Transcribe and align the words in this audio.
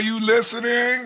Are 0.00 0.02
you 0.02 0.18
listening? 0.18 1.04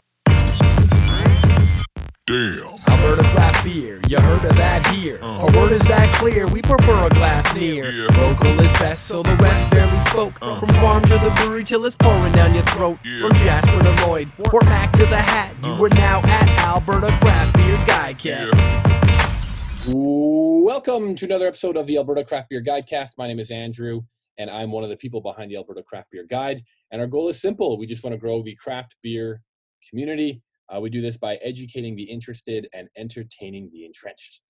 Damn. 2.29 2.79
Alberta 2.87 3.25
craft 3.25 3.65
beer, 3.65 4.01
you 4.07 4.21
heard 4.21 4.45
of 4.45 4.55
that 4.55 4.87
here. 4.95 5.19
Uh. 5.21 5.41
Our 5.41 5.53
word 5.57 5.73
is 5.73 5.83
that 5.87 6.15
clear, 6.15 6.47
we 6.47 6.63
prefer 6.63 7.09
a 7.09 7.11
glass 7.11 7.53
near. 7.57 7.91
Yeah. 7.91 8.07
Local 8.17 8.61
is 8.61 8.73
best, 8.75 9.09
so 9.09 9.25
the 9.25 9.35
rest 9.35 9.69
barely 9.73 9.99
spoke. 9.99 10.39
Uh. 10.41 10.61
From 10.61 10.69
farm 10.77 11.03
to 11.07 11.19
the 11.19 11.33
brewery 11.39 11.65
till 11.65 11.85
it's 11.87 11.97
pouring 11.97 12.33
down 12.35 12.55
your 12.55 12.63
throat. 12.67 13.01
Yeah. 13.05 13.27
From 13.27 13.37
Jasper 13.39 13.83
to 13.83 14.07
Lloyd, 14.07 14.29
Fort 14.29 14.65
Mac 14.67 14.93
to 14.93 15.07
the 15.07 15.17
Hat, 15.17 15.57
you 15.65 15.73
uh. 15.73 15.83
are 15.83 15.89
now 15.89 16.21
at 16.23 16.49
Alberta 16.61 17.09
Craft 17.19 17.57
Beer 17.57 17.77
Guidecast. 17.89 18.55
Yeah. 18.55 19.93
Welcome 19.93 21.17
to 21.17 21.25
another 21.25 21.49
episode 21.49 21.77
of 21.77 21.89
the 21.89 21.97
Alberta 21.97 22.23
Craft 22.23 22.49
Beer 22.49 22.63
Guidecast. 22.63 23.19
My 23.19 23.27
name 23.27 23.41
is 23.41 23.51
Andrew, 23.51 24.03
and 24.39 24.49
I'm 24.49 24.71
one 24.71 24.85
of 24.85 24.91
the 24.91 24.97
people 24.97 25.21
behind 25.21 25.51
the 25.51 25.57
Alberta 25.57 25.83
Craft 25.83 26.13
Beer 26.13 26.27
Guide. 26.31 26.63
And 26.95 27.01
our 27.01 27.09
goal 27.09 27.29
is 27.29 27.41
simple 27.41 27.77
we 27.77 27.89
just 27.89 28.05
want 28.05 28.15
to 28.15 28.19
grow 28.19 28.41
the 28.41 28.55
craft 28.55 28.95
beer 29.03 29.43
community. 29.91 30.41
Uh, 30.73 30.81
we 30.81 30.91
do 30.91 31.03
this 31.03 31.17
by 31.17 31.35
educating 31.43 31.97
the 31.97 32.05
interested 32.05 32.69
and 32.73 32.89
entertaining 32.97 33.69
the 33.73 33.85
entrenched. 33.85 34.43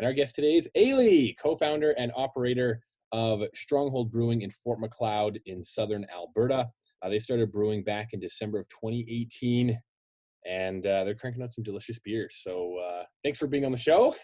And 0.00 0.06
our 0.06 0.12
guest 0.12 0.34
today 0.34 0.56
is 0.56 0.68
Ailey, 0.76 1.36
co 1.40 1.56
founder 1.56 1.92
and 1.92 2.10
operator 2.16 2.82
of 3.12 3.42
Stronghold 3.54 4.10
Brewing 4.10 4.42
in 4.42 4.50
Fort 4.50 4.80
Macleod 4.80 5.38
in 5.46 5.62
southern 5.62 6.04
Alberta. 6.12 6.68
Uh, 7.02 7.08
they 7.08 7.20
started 7.20 7.52
brewing 7.52 7.84
back 7.84 8.08
in 8.14 8.18
December 8.18 8.58
of 8.58 8.68
2018, 8.70 9.78
and 10.44 10.84
uh, 10.84 11.04
they're 11.04 11.14
cranking 11.14 11.40
out 11.40 11.52
some 11.52 11.62
delicious 11.62 12.00
beers. 12.00 12.40
So 12.42 12.78
uh, 12.78 13.04
thanks 13.22 13.38
for 13.38 13.46
being 13.46 13.64
on 13.64 13.70
the 13.70 13.78
show. 13.78 14.16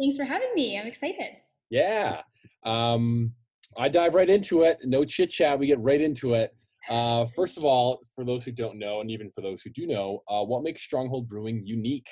Thanks 0.00 0.16
for 0.16 0.24
having 0.24 0.54
me. 0.54 0.78
I'm 0.78 0.86
excited. 0.86 1.38
Yeah. 1.70 2.20
Um, 2.62 3.32
I 3.76 3.88
dive 3.88 4.14
right 4.14 4.30
into 4.30 4.62
it. 4.62 4.78
No 4.84 5.04
chit 5.04 5.30
chat. 5.30 5.58
We 5.58 5.66
get 5.66 5.80
right 5.80 6.00
into 6.00 6.34
it. 6.34 6.54
Uh, 6.90 7.26
first 7.36 7.56
of 7.56 7.64
all, 7.64 8.00
for 8.16 8.24
those 8.24 8.44
who 8.44 8.50
don't 8.50 8.76
know, 8.76 9.00
and 9.00 9.10
even 9.10 9.30
for 9.30 9.40
those 9.40 9.62
who 9.62 9.70
do 9.70 9.86
know, 9.86 10.22
uh, 10.28 10.44
what 10.44 10.64
makes 10.64 10.82
Stronghold 10.82 11.28
Brewing 11.28 11.64
unique? 11.64 12.08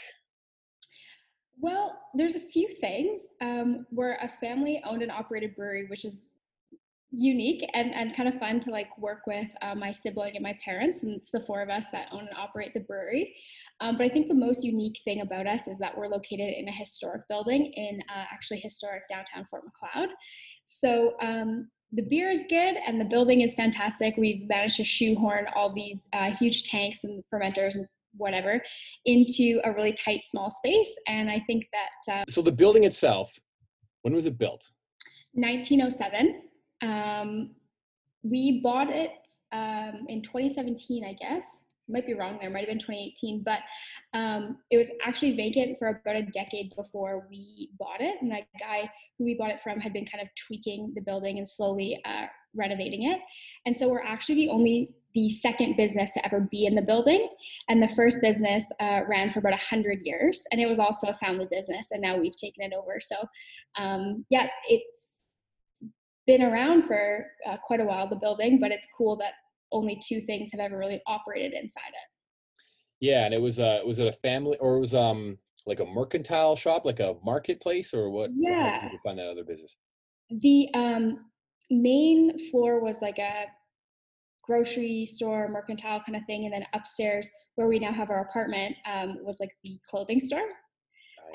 Well, 1.60 1.98
there's 2.14 2.36
a 2.36 2.40
few 2.40 2.68
things. 2.80 3.26
Um, 3.40 3.86
we're 3.90 4.14
a 4.14 4.30
family 4.40 4.80
owned 4.86 5.02
and 5.02 5.10
operated 5.10 5.56
brewery, 5.56 5.86
which 5.88 6.04
is 6.04 6.30
unique 7.10 7.68
and, 7.72 7.92
and 7.94 8.14
kind 8.14 8.28
of 8.28 8.38
fun 8.38 8.60
to 8.60 8.70
like 8.70 8.96
work 8.98 9.20
with 9.26 9.48
uh, 9.62 9.74
my 9.74 9.90
sibling 9.90 10.36
and 10.36 10.42
my 10.42 10.56
parents. 10.64 11.02
And 11.02 11.16
it's 11.16 11.30
the 11.30 11.42
four 11.46 11.62
of 11.62 11.70
us 11.70 11.86
that 11.90 12.08
own 12.12 12.20
and 12.20 12.36
operate 12.36 12.74
the 12.74 12.80
brewery. 12.80 13.34
Um, 13.80 13.96
but 13.96 14.04
I 14.04 14.08
think 14.10 14.28
the 14.28 14.34
most 14.34 14.62
unique 14.62 15.00
thing 15.04 15.22
about 15.22 15.46
us 15.48 15.66
is 15.66 15.78
that 15.78 15.96
we're 15.96 16.08
located 16.08 16.54
in 16.56 16.68
a 16.68 16.72
historic 16.72 17.22
building 17.28 17.72
in 17.72 18.00
uh, 18.14 18.24
actually 18.32 18.60
historic 18.60 19.08
downtown 19.08 19.46
Fort 19.50 19.64
Macleod. 19.64 20.10
So 20.66 21.14
um, 21.20 21.68
the 21.92 22.02
beer 22.02 22.28
is 22.28 22.42
good 22.48 22.76
and 22.86 23.00
the 23.00 23.04
building 23.04 23.40
is 23.40 23.54
fantastic. 23.54 24.14
We've 24.16 24.46
managed 24.48 24.76
to 24.76 24.84
shoehorn 24.84 25.46
all 25.54 25.72
these 25.72 26.06
uh, 26.12 26.30
huge 26.34 26.64
tanks 26.64 27.04
and 27.04 27.22
fermenters 27.32 27.74
and 27.74 27.86
whatever 28.16 28.62
into 29.06 29.60
a 29.64 29.72
really 29.72 29.92
tight, 29.92 30.22
small 30.26 30.50
space. 30.50 30.90
And 31.06 31.30
I 31.30 31.42
think 31.46 31.66
that 31.72 32.12
uh, 32.12 32.24
So 32.28 32.42
the 32.42 32.52
building 32.52 32.84
itself, 32.84 33.32
when 34.02 34.14
was 34.14 34.26
it 34.26 34.36
built? 34.38 34.70
1907, 35.32 36.42
um, 36.82 37.50
we 38.22 38.60
bought 38.62 38.90
it 38.90 39.28
um, 39.52 40.06
in 40.08 40.22
2017, 40.22 41.04
I 41.04 41.14
guess. 41.14 41.46
Might 41.88 42.06
be 42.06 42.14
wrong 42.14 42.38
there, 42.40 42.50
might 42.50 42.60
have 42.60 42.68
been 42.68 42.78
2018, 42.78 43.42
but 43.42 43.60
um, 44.12 44.58
it 44.70 44.76
was 44.76 44.88
actually 45.04 45.36
vacant 45.36 45.78
for 45.78 45.88
about 45.88 46.16
a 46.16 46.22
decade 46.22 46.74
before 46.76 47.26
we 47.30 47.70
bought 47.78 48.00
it. 48.00 48.16
And 48.20 48.30
that 48.30 48.42
guy 48.60 48.90
who 49.16 49.24
we 49.24 49.34
bought 49.34 49.50
it 49.50 49.60
from 49.62 49.80
had 49.80 49.92
been 49.92 50.06
kind 50.06 50.22
of 50.22 50.28
tweaking 50.34 50.92
the 50.94 51.00
building 51.00 51.38
and 51.38 51.48
slowly 51.48 52.00
uh, 52.04 52.26
renovating 52.54 53.04
it. 53.10 53.20
And 53.66 53.76
so 53.76 53.88
we're 53.88 54.02
actually 54.02 54.34
the 54.34 54.48
only, 54.50 54.94
the 55.14 55.30
second 55.30 55.76
business 55.76 56.12
to 56.12 56.24
ever 56.24 56.40
be 56.50 56.66
in 56.66 56.74
the 56.74 56.82
building. 56.82 57.28
And 57.68 57.82
the 57.82 57.94
first 57.96 58.20
business 58.20 58.64
uh, 58.80 59.00
ran 59.08 59.32
for 59.32 59.38
about 59.38 59.52
100 59.52 60.00
years. 60.04 60.44
And 60.52 60.60
it 60.60 60.66
was 60.66 60.78
also 60.78 61.08
a 61.08 61.16
family 61.16 61.46
business. 61.50 61.88
And 61.90 62.02
now 62.02 62.16
we've 62.16 62.36
taken 62.36 62.64
it 62.64 62.72
over. 62.74 63.00
So, 63.00 63.16
um, 63.78 64.24
yeah, 64.30 64.48
it's 64.68 65.22
been 66.28 66.42
around 66.42 66.86
for 66.86 67.26
uh, 67.48 67.56
quite 67.66 67.80
a 67.80 67.84
while, 67.84 68.06
the 68.06 68.14
building, 68.14 68.60
but 68.60 68.70
it's 68.70 68.86
cool 68.96 69.16
that 69.16 69.32
only 69.72 70.00
two 70.06 70.20
things 70.22 70.48
have 70.52 70.60
ever 70.60 70.78
really 70.78 71.00
operated 71.06 71.52
inside 71.52 71.90
it. 71.90 72.08
Yeah, 73.00 73.24
and 73.24 73.34
it 73.34 73.40
was 73.40 73.60
uh, 73.60 73.80
was 73.86 73.98
it 73.98 74.06
a 74.06 74.12
family 74.12 74.58
or 74.58 74.76
it 74.76 74.80
was 74.80 74.94
um 74.94 75.38
like 75.66 75.80
a 75.80 75.84
mercantile 75.86 76.56
shop, 76.56 76.84
like 76.84 77.00
a 77.00 77.14
marketplace, 77.24 77.92
or 77.92 78.10
what? 78.10 78.30
how 78.30 78.34
Yeah. 78.38 78.80
did 78.82 78.92
you 78.92 78.98
find 79.04 79.18
that 79.18 79.28
other 79.28 79.44
business? 79.44 79.76
The 80.30 80.68
um, 80.74 81.26
main 81.70 82.50
floor 82.50 82.80
was 82.80 83.00
like 83.02 83.18
a 83.18 83.46
grocery 84.42 85.04
store, 85.04 85.48
mercantile 85.48 86.00
kind 86.04 86.16
of 86.16 86.22
thing, 86.26 86.44
and 86.44 86.52
then 86.52 86.64
upstairs, 86.72 87.28
where 87.56 87.68
we 87.68 87.78
now 87.78 87.92
have 87.92 88.10
our 88.10 88.22
apartment, 88.22 88.74
um, 88.90 89.18
was 89.22 89.36
like 89.40 89.50
the 89.62 89.78
clothing 89.88 90.20
store. 90.20 90.48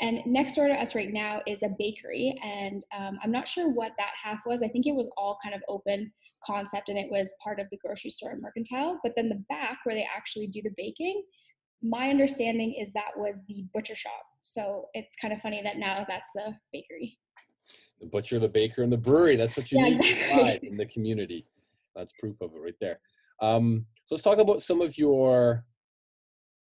And 0.01 0.21
next 0.25 0.55
door 0.55 0.67
to 0.67 0.73
us 0.73 0.95
right 0.95 1.13
now 1.13 1.41
is 1.47 1.63
a 1.63 1.69
bakery, 1.77 2.37
and 2.43 2.83
um, 2.97 3.19
I'm 3.23 3.31
not 3.31 3.47
sure 3.47 3.69
what 3.69 3.91
that 3.97 4.11
half 4.21 4.39
was. 4.45 4.63
I 4.63 4.67
think 4.67 4.85
it 4.87 4.95
was 4.95 5.09
all 5.17 5.37
kind 5.43 5.53
of 5.53 5.61
open 5.67 6.11
concept, 6.43 6.89
and 6.89 6.97
it 6.97 7.09
was 7.11 7.33
part 7.43 7.59
of 7.59 7.67
the 7.71 7.77
grocery 7.77 8.09
store 8.09 8.31
and 8.31 8.41
mercantile. 8.41 8.99
But 9.03 9.13
then 9.15 9.29
the 9.29 9.43
back, 9.49 9.79
where 9.83 9.95
they 9.95 10.07
actually 10.15 10.47
do 10.47 10.61
the 10.61 10.71
baking, 10.77 11.23
my 11.81 12.09
understanding 12.09 12.73
is 12.73 12.91
that 12.93 13.11
was 13.17 13.37
the 13.47 13.65
butcher 13.73 13.95
shop. 13.95 14.23
So 14.41 14.87
it's 14.93 15.15
kind 15.21 15.33
of 15.33 15.41
funny 15.41 15.61
that 15.63 15.77
now 15.77 16.05
that's 16.07 16.29
the 16.35 16.55
bakery. 16.71 17.17
the 17.99 18.07
butcher, 18.07 18.39
the 18.39 18.49
baker, 18.49 18.83
and 18.83 18.91
the 18.91 18.97
brewery. 18.97 19.35
That's 19.35 19.55
what 19.55 19.71
you 19.71 19.77
Yeah, 19.77 19.89
need 19.89 20.01
to 20.01 20.09
exactly. 20.09 20.69
in 20.69 20.77
the 20.77 20.85
community. 20.87 21.45
That's 21.95 22.11
proof 22.13 22.41
of 22.41 22.53
it 22.55 22.59
right 22.59 22.79
there. 22.81 22.99
Um, 23.41 23.85
so 24.05 24.15
let's 24.15 24.23
talk 24.23 24.39
about 24.39 24.61
some 24.61 24.81
of 24.81 24.97
your. 24.97 25.65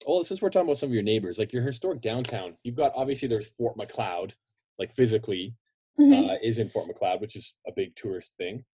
Well, 0.08 0.24
since 0.24 0.42
we're 0.42 0.50
talking 0.50 0.68
about 0.68 0.78
some 0.78 0.90
of 0.90 0.94
your 0.94 1.04
neighbors, 1.04 1.40
like 1.40 1.54
your 1.54 1.64
historic 1.64 2.02
downtown, 2.02 2.58
you've 2.64 2.76
got 2.76 2.92
obviously 2.96 3.28
there's 3.28 3.48
Fort 3.58 3.78
Macleod, 3.78 4.34
like 4.78 4.94
physically 4.96 5.56
Mhm. 6.00 6.30
uh, 6.30 6.38
is 6.44 6.60
in 6.60 6.70
Fort 6.70 6.88
Macleod, 6.88 7.22
which 7.22 7.36
is 7.36 7.56
a 7.68 7.72
big 7.72 7.96
tourist 7.96 8.34
thing. 8.38 8.66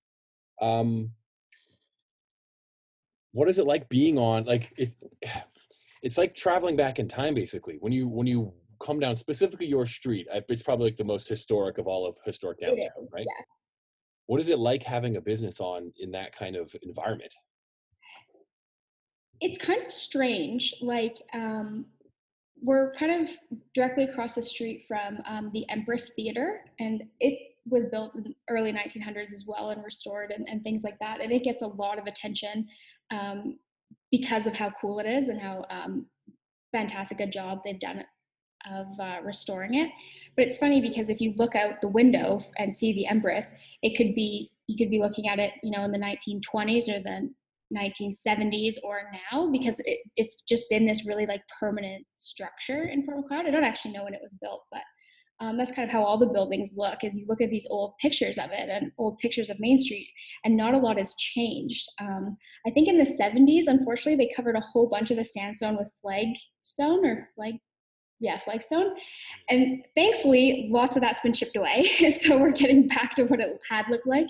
Um, 0.60 1.14
what 3.34 3.48
is 3.48 3.60
it 3.60 3.66
like 3.66 3.88
being 3.90 4.18
on 4.18 4.46
like 4.46 4.74
it's 4.78 4.98
it's 6.02 6.18
like 6.18 6.36
traveling 6.36 6.76
back 6.76 7.00
in 7.00 7.08
time 7.08 7.34
basically 7.34 7.78
when 7.80 7.94
you 7.94 8.08
when 8.08 8.28
you 8.28 8.54
come 8.84 9.00
down 9.00 9.16
specifically 9.16 9.66
your 9.68 9.86
street 9.86 10.28
it's 10.50 10.64
probably 10.64 10.88
like 10.90 10.98
the 10.98 11.04
most 11.04 11.28
historic 11.28 11.78
of 11.78 11.88
all 11.88 12.06
of 12.08 12.18
historic 12.26 12.60
downtown 12.60 13.08
right 13.12 13.26
yeah. 13.28 13.46
what 14.26 14.42
is 14.42 14.50
it 14.50 14.58
like 14.60 14.82
having 14.84 15.18
a 15.18 15.22
business 15.22 15.60
on 15.60 15.94
in 16.00 16.12
that 16.12 16.36
kind 16.36 16.56
of 16.56 16.76
environment 16.82 17.34
it's 19.42 19.58
kind 19.58 19.84
of 19.84 19.92
strange. 19.92 20.76
Like 20.82 21.18
um, 21.34 21.86
we're 22.62 22.94
kind 22.94 23.24
of 23.24 23.30
directly 23.74 24.06
across 24.06 24.36
the 24.36 24.42
street 24.42 24.86
from 24.88 25.20
um, 25.28 25.50
the 25.54 25.66
Empress 25.70 26.12
Theater, 26.16 26.62
and 26.80 27.04
it 27.20 27.38
was 27.70 27.86
built 27.88 28.16
in 28.16 28.24
the 28.24 28.36
early 28.50 28.72
1900s 28.72 29.34
as 29.34 29.46
well 29.48 29.70
and 29.70 29.84
restored 29.84 30.32
and, 30.32 30.48
and 30.50 30.64
things 30.64 30.84
like 30.84 30.98
that. 31.00 31.22
And 31.22 31.32
it 31.32 31.44
gets 31.44 31.62
a 31.62 31.68
lot 31.68 32.00
of 32.00 32.06
attention 32.08 32.68
um, 33.12 33.60
because 34.12 34.48
of 34.48 34.54
how 34.54 34.72
cool 34.80 35.00
it 35.00 35.06
is 35.06 35.28
and 35.28 35.40
how 35.40 35.66
um, 35.70 36.06
fantastic 36.72 37.20
a 37.20 37.28
job 37.28 37.60
they've 37.64 37.80
done 37.80 38.04
of 38.72 38.88
uh, 39.00 39.18
restoring 39.24 39.76
it. 39.76 39.92
But 40.36 40.46
it's 40.46 40.58
funny 40.58 40.82
because 40.82 41.10
if 41.10 41.20
you 41.20 41.34
look 41.38 41.56
out 41.56 41.82
the 41.82 41.88
window 41.88 42.44
and 42.58 42.76
see 42.76 42.94
the 42.94 43.08
Empress, 43.08 43.48
it 43.82 43.98
could 43.98 44.16
be 44.16 44.52
you 44.68 44.78
could 44.78 44.92
be 44.92 45.00
looking 45.00 45.28
at 45.28 45.40
it, 45.40 45.54
you 45.64 45.72
know, 45.72 45.84
in 45.84 45.92
the 45.92 45.98
1920s 45.98 46.88
or 46.88 47.02
the 47.02 47.30
1970s 47.76 48.76
or 48.84 49.02
now 49.32 49.50
because 49.52 49.80
it, 49.86 50.00
it's 50.16 50.36
just 50.48 50.66
been 50.70 50.86
this 50.86 51.06
really 51.06 51.26
like 51.26 51.42
permanent 51.60 52.06
structure 52.18 52.86
in 52.86 53.06
Fort 53.06 53.18
Macleod. 53.18 53.46
I 53.46 53.52
don't 53.52 53.64
actually 53.64 53.92
know 53.92 54.04
when 54.04 54.14
it 54.14 54.22
was 54.22 54.36
built, 54.42 54.64
but 54.72 54.82
um, 55.42 55.58
that's 55.58 55.72
kind 55.72 55.90
of 55.90 55.92
how 55.92 56.04
all 56.04 56.20
the 56.20 56.28
buildings 56.28 56.70
look. 56.76 57.04
As 57.04 57.18
you 57.18 57.26
look 57.28 57.42
at 57.42 57.50
these 57.50 57.66
old 57.70 57.94
pictures 58.00 58.38
of 58.38 58.52
it 58.52 58.70
and 58.70 58.92
old 59.00 59.18
pictures 59.18 59.50
of 59.50 59.60
Main 59.60 59.80
Street, 59.80 60.08
and 60.46 60.56
not 60.56 60.76
a 60.76 60.78
lot 60.78 60.98
has 60.98 61.16
changed. 61.16 61.88
Um, 62.00 62.38
I 62.68 62.70
think 62.70 62.88
in 62.88 63.00
the 63.00 63.04
70s, 63.04 63.64
unfortunately, 63.66 64.24
they 64.24 64.34
covered 64.36 64.56
a 64.56 64.62
whole 64.62 64.88
bunch 64.88 65.10
of 65.10 65.18
the 65.18 65.26
sandstone 65.26 65.78
with 65.78 65.92
flagstone 66.02 67.06
or 67.06 67.30
flag 67.36 67.56
yeah, 68.22 68.38
flagstone. 68.38 68.96
And 69.50 69.84
thankfully, 69.96 70.70
lots 70.72 70.96
of 70.96 71.02
that's 71.02 71.22
been 71.22 71.34
chipped 71.34 71.58
away. 71.58 72.14
so 72.22 72.38
we're 72.38 72.52
getting 72.52 72.88
back 72.88 73.16
to 73.16 73.24
what 73.24 73.40
it 73.40 73.60
had 73.68 73.86
looked 73.90 74.06
like. 74.06 74.28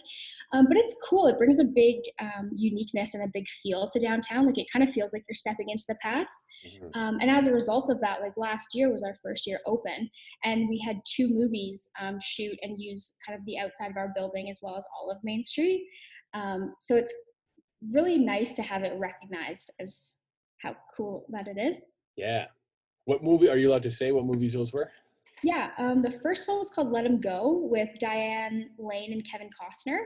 Um, 0.53 0.65
but 0.67 0.77
it's 0.77 0.95
cool. 1.07 1.27
It 1.27 1.37
brings 1.37 1.59
a 1.59 1.65
big 1.65 1.97
um, 2.19 2.51
uniqueness 2.55 3.13
and 3.13 3.23
a 3.23 3.31
big 3.33 3.45
feel 3.61 3.89
to 3.89 3.99
downtown. 3.99 4.45
Like 4.45 4.57
it 4.57 4.67
kind 4.71 4.87
of 4.87 4.95
feels 4.95 5.11
like 5.11 5.25
you're 5.27 5.35
stepping 5.35 5.69
into 5.69 5.83
the 5.89 5.97
past. 6.01 6.33
Mhm. 6.65 6.95
Um, 6.95 7.17
and 7.19 7.29
as 7.29 7.47
a 7.47 7.51
result 7.51 7.89
of 7.89 7.99
that, 7.99 8.21
like 8.21 8.33
last 8.37 8.69
year 8.73 8.89
was 8.91 9.03
our 9.03 9.15
first 9.21 9.45
year 9.45 9.59
open, 9.67 10.09
and 10.45 10.69
we 10.69 10.79
had 10.79 11.01
two 11.05 11.27
movies 11.27 11.89
um, 11.99 12.17
shoot 12.21 12.57
and 12.61 12.79
use 12.79 13.13
kind 13.27 13.37
of 13.37 13.45
the 13.45 13.59
outside 13.59 13.91
of 13.91 13.97
our 13.97 14.13
building 14.15 14.49
as 14.49 14.59
well 14.61 14.77
as 14.77 14.85
all 14.97 15.11
of 15.11 15.17
Main 15.23 15.43
Street. 15.43 15.85
Um, 16.33 16.75
so 16.79 16.95
it's 16.95 17.13
really 17.91 18.17
nice 18.17 18.55
to 18.55 18.61
have 18.61 18.83
it 18.83 18.93
recognized 18.97 19.71
as 19.81 20.15
how 20.61 20.75
cool 20.95 21.25
that 21.29 21.47
it 21.47 21.59
is. 21.59 21.77
yeah 22.15 22.45
what 23.05 23.23
movie 23.23 23.49
are 23.49 23.57
you 23.57 23.69
allowed 23.69 23.83
to 23.83 23.91
say 23.91 24.11
what 24.11 24.25
movies 24.25 24.53
those 24.53 24.71
were 24.73 24.89
Yeah, 25.43 25.71
um, 25.77 26.01
the 26.01 26.19
first 26.21 26.47
one 26.47 26.57
was 26.57 26.69
called 26.69 26.91
Let 26.91 27.05
Him 27.05 27.19
Go 27.19 27.67
with 27.69 27.89
Diane 27.99 28.69
Lane 28.77 29.11
and 29.11 29.25
Kevin 29.29 29.49
Costner. 29.49 29.99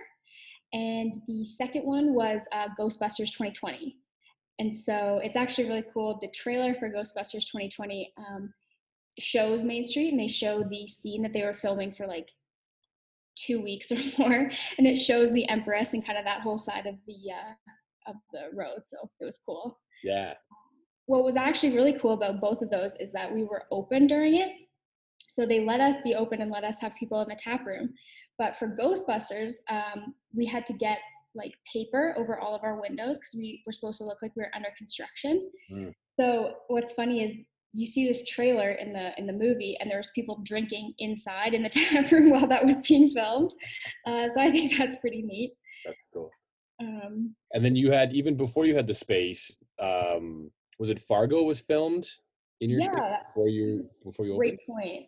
And 0.73 1.13
the 1.27 1.45
second 1.45 1.83
one 1.83 2.13
was 2.13 2.45
uh, 2.51 2.67
Ghostbusters 2.79 3.31
2020. 3.31 3.97
and 4.59 4.75
so 4.75 5.19
it's 5.23 5.37
actually 5.37 5.67
really 5.67 5.83
cool. 5.93 6.17
The 6.21 6.29
trailer 6.29 6.73
for 6.75 6.89
Ghostbusters 6.89 7.45
2020 7.51 8.13
um, 8.17 8.53
shows 9.19 9.63
Main 9.63 9.85
Street, 9.85 10.11
and 10.11 10.19
they 10.19 10.27
show 10.27 10.63
the 10.63 10.87
scene 10.87 11.21
that 11.23 11.33
they 11.33 11.43
were 11.43 11.57
filming 11.61 11.93
for 11.93 12.07
like 12.07 12.27
two 13.35 13.61
weeks 13.61 13.91
or 13.93 13.97
more, 14.17 14.49
and 14.77 14.87
it 14.87 14.97
shows 14.97 15.31
the 15.31 15.47
Empress 15.49 15.93
and 15.93 16.05
kind 16.05 16.17
of 16.17 16.25
that 16.25 16.41
whole 16.41 16.57
side 16.57 16.85
of 16.85 16.95
the 17.07 17.31
uh, 17.31 18.09
of 18.11 18.15
the 18.33 18.55
road. 18.55 18.79
So 18.83 18.97
it 19.19 19.25
was 19.25 19.39
cool. 19.45 19.79
Yeah. 20.03 20.33
What 21.07 21.23
was 21.23 21.35
actually 21.35 21.75
really 21.75 21.93
cool 21.93 22.13
about 22.13 22.41
both 22.41 22.61
of 22.61 22.69
those 22.69 22.93
is 22.99 23.11
that 23.11 23.33
we 23.33 23.43
were 23.43 23.63
open 23.71 24.07
during 24.07 24.35
it. 24.35 24.49
So 25.29 25.45
they 25.45 25.59
let 25.63 25.81
us 25.81 25.95
be 26.03 26.15
open 26.15 26.41
and 26.41 26.49
let 26.51 26.63
us 26.63 26.79
have 26.79 26.95
people 26.95 27.21
in 27.21 27.29
the 27.29 27.35
tap 27.35 27.65
room. 27.65 27.93
But 28.37 28.57
for 28.57 28.75
Ghostbusters, 28.79 29.53
um, 29.69 30.13
we 30.33 30.45
had 30.45 30.65
to 30.67 30.73
get 30.73 30.99
like 31.35 31.53
paper 31.71 32.15
over 32.17 32.39
all 32.39 32.55
of 32.55 32.63
our 32.63 32.79
windows 32.79 33.17
because 33.17 33.35
we 33.35 33.61
were 33.65 33.73
supposed 33.73 33.97
to 33.97 34.05
look 34.05 34.19
like 34.21 34.31
we 34.35 34.41
were 34.43 34.51
under 34.55 34.69
construction. 34.77 35.49
Mm. 35.71 35.91
So 36.17 36.53
what's 36.69 36.93
funny 36.93 37.23
is 37.23 37.33
you 37.73 37.85
see 37.85 38.07
this 38.07 38.23
trailer 38.25 38.71
in 38.71 38.93
the 38.93 39.11
in 39.17 39.27
the 39.27 39.33
movie 39.33 39.75
and 39.81 39.91
there's 39.91 40.09
people 40.15 40.39
drinking 40.45 40.93
inside 40.99 41.53
in 41.53 41.61
the 41.61 41.69
tap 41.77 42.09
room 42.09 42.29
while 42.29 42.47
that 42.47 42.65
was 42.65 42.79
being 42.87 43.09
filmed 43.09 43.51
uh, 44.07 44.29
so 44.29 44.39
i 44.39 44.49
think 44.49 44.77
that's 44.77 44.95
pretty 44.95 45.21
neat 45.21 45.51
That's 45.83 45.97
cool. 46.13 46.31
um, 46.79 47.35
And 47.51 47.65
then 47.65 47.75
you 47.75 47.91
had 47.91 48.13
even 48.13 48.37
before 48.37 48.65
you 48.65 48.77
had 48.77 48.87
the 48.87 48.93
space. 48.93 49.57
Um, 49.81 50.51
was 50.79 50.89
it 50.89 50.99
Fargo 50.99 51.43
was 51.43 51.59
filmed 51.59 52.07
in 52.61 52.69
your 52.69 52.79
yeah 52.79 53.17
before 53.27 53.49
you 53.49 53.89
before 54.03 54.25
you 54.25 54.33
opened? 54.33 54.39
great 54.39 54.59
point. 54.67 55.05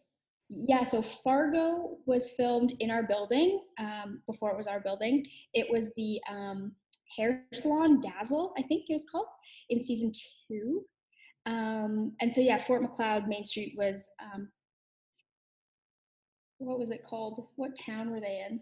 Yeah 0.50 0.84
so 0.84 1.04
fargo 1.24 1.98
was 2.06 2.30
filmed 2.30 2.74
in 2.80 2.90
our 2.90 3.04
building 3.04 3.62
um, 3.80 4.22
before 4.28 4.52
it 4.52 4.58
was 4.58 4.68
our 4.68 4.80
building. 4.80 5.26
It 5.54 5.68
was 5.70 5.90
the 5.98 6.22
um, 6.30 6.74
hair 7.16 7.44
salon 7.54 8.02
dazzle 8.02 8.54
i 8.58 8.62
think 8.62 8.84
it 8.90 8.94
was 8.94 9.06
called 9.10 9.28
in 9.70 9.82
season 9.82 10.12
two. 10.48 10.86
Um, 11.46 12.14
and 12.20 12.34
so 12.34 12.42
yeah 12.42 12.64
fort 12.64 12.82
macleod 12.82 13.28
main 13.28 13.44
street 13.44 13.76
was 13.78 14.04
um, 14.22 14.50
what 16.60 16.80
was 16.80 16.92
it 16.92 17.04
called? 17.04 17.48
What 17.56 17.78
town 17.78 18.12
were 18.12 18.20
they 18.20 18.46
in 18.50 18.62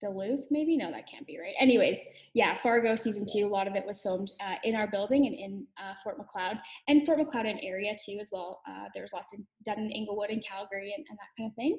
Duluth, 0.00 0.44
maybe? 0.50 0.76
No, 0.76 0.90
that 0.90 1.10
can't 1.10 1.26
be 1.26 1.38
right. 1.38 1.54
Anyways, 1.60 1.98
yeah, 2.34 2.56
Fargo 2.62 2.94
season 2.96 3.26
two, 3.30 3.46
a 3.46 3.48
lot 3.48 3.66
of 3.66 3.74
it 3.74 3.86
was 3.86 4.00
filmed 4.00 4.32
uh, 4.40 4.54
in 4.64 4.74
our 4.74 4.86
building 4.86 5.26
and 5.26 5.34
in 5.34 5.66
uh, 5.78 5.94
Fort 6.02 6.18
Macleod 6.18 6.58
and 6.86 7.04
Fort 7.04 7.18
Macleod 7.18 7.46
and 7.46 7.60
area 7.62 7.94
too, 8.04 8.18
as 8.20 8.30
well. 8.32 8.60
Uh, 8.68 8.84
there 8.94 9.02
was 9.02 9.12
lots 9.12 9.32
of 9.32 9.40
done 9.64 9.78
in 9.78 9.90
Inglewood 9.90 10.30
and 10.30 10.44
Calgary 10.44 10.94
and, 10.96 11.04
and 11.08 11.18
that 11.18 11.28
kind 11.36 11.50
of 11.50 11.56
thing. 11.56 11.78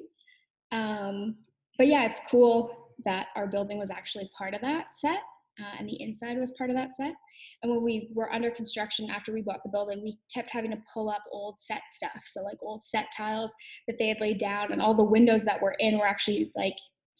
Um, 0.72 1.36
but 1.78 1.86
yeah, 1.86 2.04
it's 2.06 2.20
cool 2.30 2.92
that 3.04 3.28
our 3.36 3.46
building 3.46 3.78
was 3.78 3.90
actually 3.90 4.30
part 4.36 4.54
of 4.54 4.60
that 4.60 4.94
set 4.94 5.20
uh, 5.60 5.76
and 5.78 5.88
the 5.88 6.00
inside 6.00 6.38
was 6.38 6.52
part 6.52 6.70
of 6.70 6.76
that 6.76 6.94
set. 6.94 7.14
And 7.62 7.70
when 7.70 7.82
we 7.82 8.08
were 8.14 8.32
under 8.32 8.50
construction 8.50 9.10
after 9.10 9.32
we 9.32 9.42
bought 9.42 9.62
the 9.62 9.70
building, 9.70 10.02
we 10.02 10.18
kept 10.32 10.50
having 10.50 10.70
to 10.70 10.82
pull 10.92 11.10
up 11.10 11.22
old 11.30 11.56
set 11.58 11.82
stuff. 11.90 12.22
So, 12.26 12.42
like 12.42 12.58
old 12.62 12.82
set 12.82 13.06
tiles 13.16 13.52
that 13.86 13.96
they 13.98 14.08
had 14.08 14.20
laid 14.20 14.38
down, 14.38 14.72
and 14.72 14.80
all 14.80 14.94
the 14.94 15.02
windows 15.02 15.44
that 15.44 15.60
were 15.60 15.76
in 15.78 15.98
were 15.98 16.06
actually 16.06 16.50
like 16.54 16.76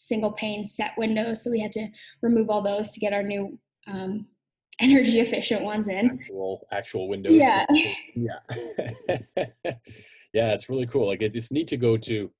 single 0.07 0.31
pane 0.31 0.63
set 0.63 0.91
windows. 0.97 1.43
So 1.43 1.51
we 1.51 1.59
had 1.59 1.71
to 1.73 1.87
remove 2.21 2.49
all 2.49 2.61
those 2.61 2.91
to 2.91 2.99
get 2.99 3.13
our 3.13 3.23
new 3.23 3.57
um, 3.87 4.25
energy 4.79 5.19
efficient 5.19 5.63
ones 5.63 5.87
in. 5.87 6.11
Actual 6.11 6.67
actual 6.71 7.07
windows. 7.07 7.33
Yeah. 7.33 7.65
Yeah. 8.15 8.39
yeah, 10.33 10.53
it's 10.53 10.69
really 10.69 10.87
cool. 10.87 11.07
Like 11.07 11.21
it's 11.21 11.51
neat 11.51 11.67
to 11.67 11.77
go 11.77 11.97
to, 11.97 12.31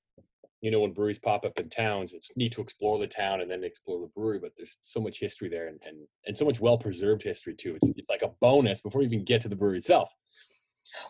you 0.60 0.70
know, 0.70 0.80
when 0.80 0.92
breweries 0.92 1.18
pop 1.18 1.44
up 1.44 1.58
in 1.58 1.68
towns, 1.68 2.12
it's 2.12 2.36
neat 2.36 2.52
to 2.52 2.60
explore 2.60 2.98
the 2.98 3.06
town 3.06 3.40
and 3.40 3.50
then 3.50 3.64
explore 3.64 4.00
the 4.00 4.08
brewery. 4.08 4.38
But 4.38 4.52
there's 4.56 4.76
so 4.82 5.00
much 5.00 5.20
history 5.20 5.48
there 5.48 5.68
and 5.68 5.78
and, 5.86 5.98
and 6.26 6.36
so 6.36 6.44
much 6.44 6.60
well 6.60 6.78
preserved 6.78 7.22
history 7.22 7.54
too. 7.54 7.76
It's 7.76 7.92
it's 7.96 8.10
like 8.10 8.22
a 8.22 8.32
bonus 8.40 8.80
before 8.80 9.02
you 9.02 9.08
even 9.08 9.24
get 9.24 9.40
to 9.42 9.48
the 9.48 9.56
brewery 9.56 9.78
itself. 9.78 10.12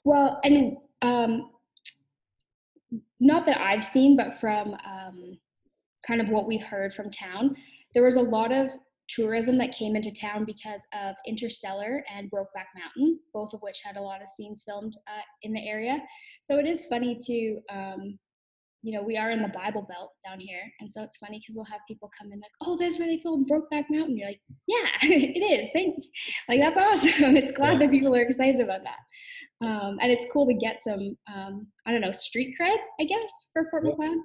Well, 0.05 0.41
and 0.45 0.77
um, 1.03 1.51
not 3.21 3.47
that 3.47 3.61
I've 3.61 3.85
seen, 3.85 4.17
but 4.17 4.41
from 4.41 4.75
um, 4.75 5.39
kind 6.07 6.21
of 6.21 6.29
what 6.29 6.47
we've 6.47 6.63
heard 6.63 6.95
from 6.95 7.11
town, 7.11 7.57
there 7.95 8.05
was 8.05 8.17
a 8.17 8.21
lot 8.23 8.53
of 8.53 8.69
tourism 9.09 9.59
that 9.59 9.75
came 9.75 9.97
into 9.97 10.13
town 10.13 10.45
because 10.45 10.83
of 10.95 11.15
Interstellar 11.27 12.05
and 12.15 12.31
Brokeback 12.31 12.67
Mountain, 12.77 13.19
both 13.33 13.53
of 13.53 13.61
which 13.63 13.79
had 13.85 13.97
a 13.97 14.01
lot 14.01 14.23
of 14.23 14.29
scenes 14.29 14.63
filmed 14.67 14.97
uh, 15.07 15.23
in 15.43 15.53
the 15.53 15.67
area. 15.67 15.99
So 16.45 16.59
it 16.59 16.67
is 16.67 16.87
funny 16.87 17.19
to, 17.27 17.61
um, 17.71 18.19
you 18.83 18.97
know, 18.97 19.03
we 19.03 19.17
are 19.17 19.31
in 19.31 19.43
the 19.43 19.49
Bible 19.49 19.87
Belt 19.89 20.11
down 20.27 20.41
here, 20.41 20.63
and 20.81 20.93
so 20.93 21.05
it's 21.05 21.17
funny 21.19 21.39
because 21.39 21.55
we'll 21.55 21.65
have 21.67 21.81
people 21.87 22.11
come 22.19 22.33
in 22.33 22.41
like, 22.41 22.51
"Oh, 22.63 22.77
this 22.77 22.99
where 22.99 23.07
they 23.07 23.21
filmed 23.23 23.49
Brokeback 23.49 23.85
Mountain." 23.91 24.19
You're 24.19 24.29
like, 24.29 24.41
"Yeah, 24.67 24.89
it 25.03 25.39
is. 25.39 25.69
Thank, 25.73 26.03
like 26.49 26.59
that's 26.59 26.77
awesome. 26.77 27.37
It's 27.37 27.53
glad 27.53 27.81
that 27.81 27.93
people 27.93 28.13
are 28.17 28.23
excited 28.23 28.61
about 28.61 28.81
that." 28.83 29.65
Um, 29.65 29.99
and 30.01 30.11
it's 30.11 30.27
cool 30.33 30.47
to 30.49 30.55
get 30.55 30.83
some, 30.83 31.17
um, 31.33 31.69
I 31.87 31.93
don't 31.93 32.01
know, 32.01 32.11
street 32.11 32.57
cred, 32.61 32.77
I 33.01 33.05
guess, 33.05 33.49
for 33.53 33.69
Fort. 33.71 33.85
Macleod. 33.85 34.19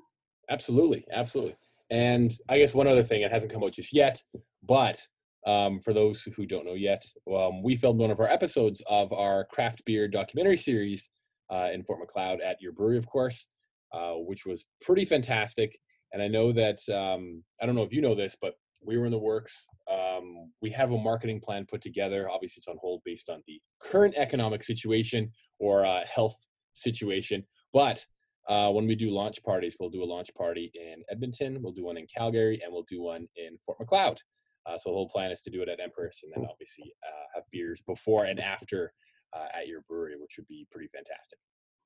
Absolutely, 0.50 1.06
absolutely. 1.13 1.56
And 1.89 2.31
I 2.50 2.57
guess 2.57 2.74
one 2.74 2.88
other 2.88 3.04
thing, 3.04 3.22
it 3.22 3.31
hasn't 3.31 3.51
come 3.51 3.63
out 3.63 3.74
just 3.74 3.94
yet, 3.94 4.22
but 4.63 5.00
um, 5.45 5.80
for 5.80 5.94
those 5.94 6.22
who 6.24 6.45
don't 6.45 6.66
know 6.66 6.74
yet, 6.74 7.06
um, 7.34 7.63
we 7.63 7.75
filmed 7.75 8.00
one 8.00 8.12
of 8.12 8.19
our 8.19 8.30
episodes 8.30 8.81
of 8.88 9.13
our 9.13 9.45
craft 9.45 9.84
beer 9.86 10.07
documentary 10.07 10.57
series 10.57 11.10
uh, 11.50 11.69
in 11.74 11.84
Fort 11.84 12.00
Macleod 12.00 12.42
at 12.42 12.62
your 12.62 12.74
brewery, 12.74 12.98
of 12.98 13.07
course, 13.07 13.48
uh, 13.94 14.13
which 14.13 14.45
was 14.45 14.66
pretty 14.81 15.06
fantastic. 15.06 15.78
And 16.12 16.22
I 16.22 16.28
know 16.28 16.51
that 16.51 16.80
um, 16.89 17.44
I 17.62 17.66
don't 17.66 17.75
know 17.75 17.84
if 17.84 17.94
you 17.94 18.01
know 18.01 18.16
this, 18.16 18.36
but 18.42 18.56
we 18.86 18.98
were 18.98 19.06
in 19.06 19.12
the 19.12 19.18
works. 19.18 19.66
Um, 19.92 20.51
we 20.62 20.69
have 20.72 20.92
a 20.92 20.98
marketing 20.98 21.40
plan 21.40 21.66
put 21.69 21.81
together. 21.81 22.30
Obviously, 22.30 22.60
it's 22.60 22.68
on 22.68 22.78
hold 22.81 23.01
based 23.06 23.30
on 23.30 23.42
the 23.48 23.60
current 23.81 24.16
economic 24.18 24.63
situation 24.63 25.31
or 25.60 25.86
uh, 25.86 26.04
health 26.13 26.36
situation. 26.74 27.44
But 27.74 28.06
uh, 28.47 28.71
when 28.71 28.88
we 28.88 28.95
do 28.95 29.09
launch 29.09 29.44
parties, 29.44 29.75
we'll 29.79 29.89
do 29.89 30.03
a 30.03 30.05
launch 30.05 30.33
party 30.35 30.71
in 30.73 31.03
Edmonton, 31.09 31.61
we'll 31.61 31.73
do 31.73 31.83
one 31.83 31.97
in 31.97 32.07
Calgary, 32.07 32.61
and 32.63 32.71
we'll 32.71 32.85
do 32.89 33.01
one 33.01 33.27
in 33.35 33.57
Fort 33.65 33.79
Macleod. 33.79 34.21
Uh, 34.65 34.77
so 34.77 34.89
the 34.89 34.94
whole 34.94 35.09
plan 35.09 35.31
is 35.31 35.41
to 35.41 35.49
do 35.49 35.61
it 35.61 35.69
at 35.69 35.79
Empress, 35.79 36.21
and 36.23 36.31
then 36.35 36.49
obviously 36.49 36.94
uh, 37.07 37.25
have 37.35 37.44
beers 37.51 37.81
before 37.81 38.25
and 38.25 38.39
after 38.39 38.94
uh, 39.33 39.47
at 39.57 39.67
your 39.67 39.81
brewery, 39.81 40.15
which 40.19 40.35
would 40.38 40.47
be 40.47 40.67
pretty 40.71 40.89
fantastic. 40.94 41.39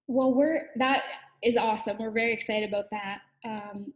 Well, 0.08 0.34
we're 0.34 0.70
that 0.78 1.04
is 1.44 1.58
awesome. 1.58 1.98
We're 2.00 2.12
very 2.12 2.34
excited 2.34 2.68
about 2.68 2.86
that. 2.92 3.20
Um, 3.46 3.94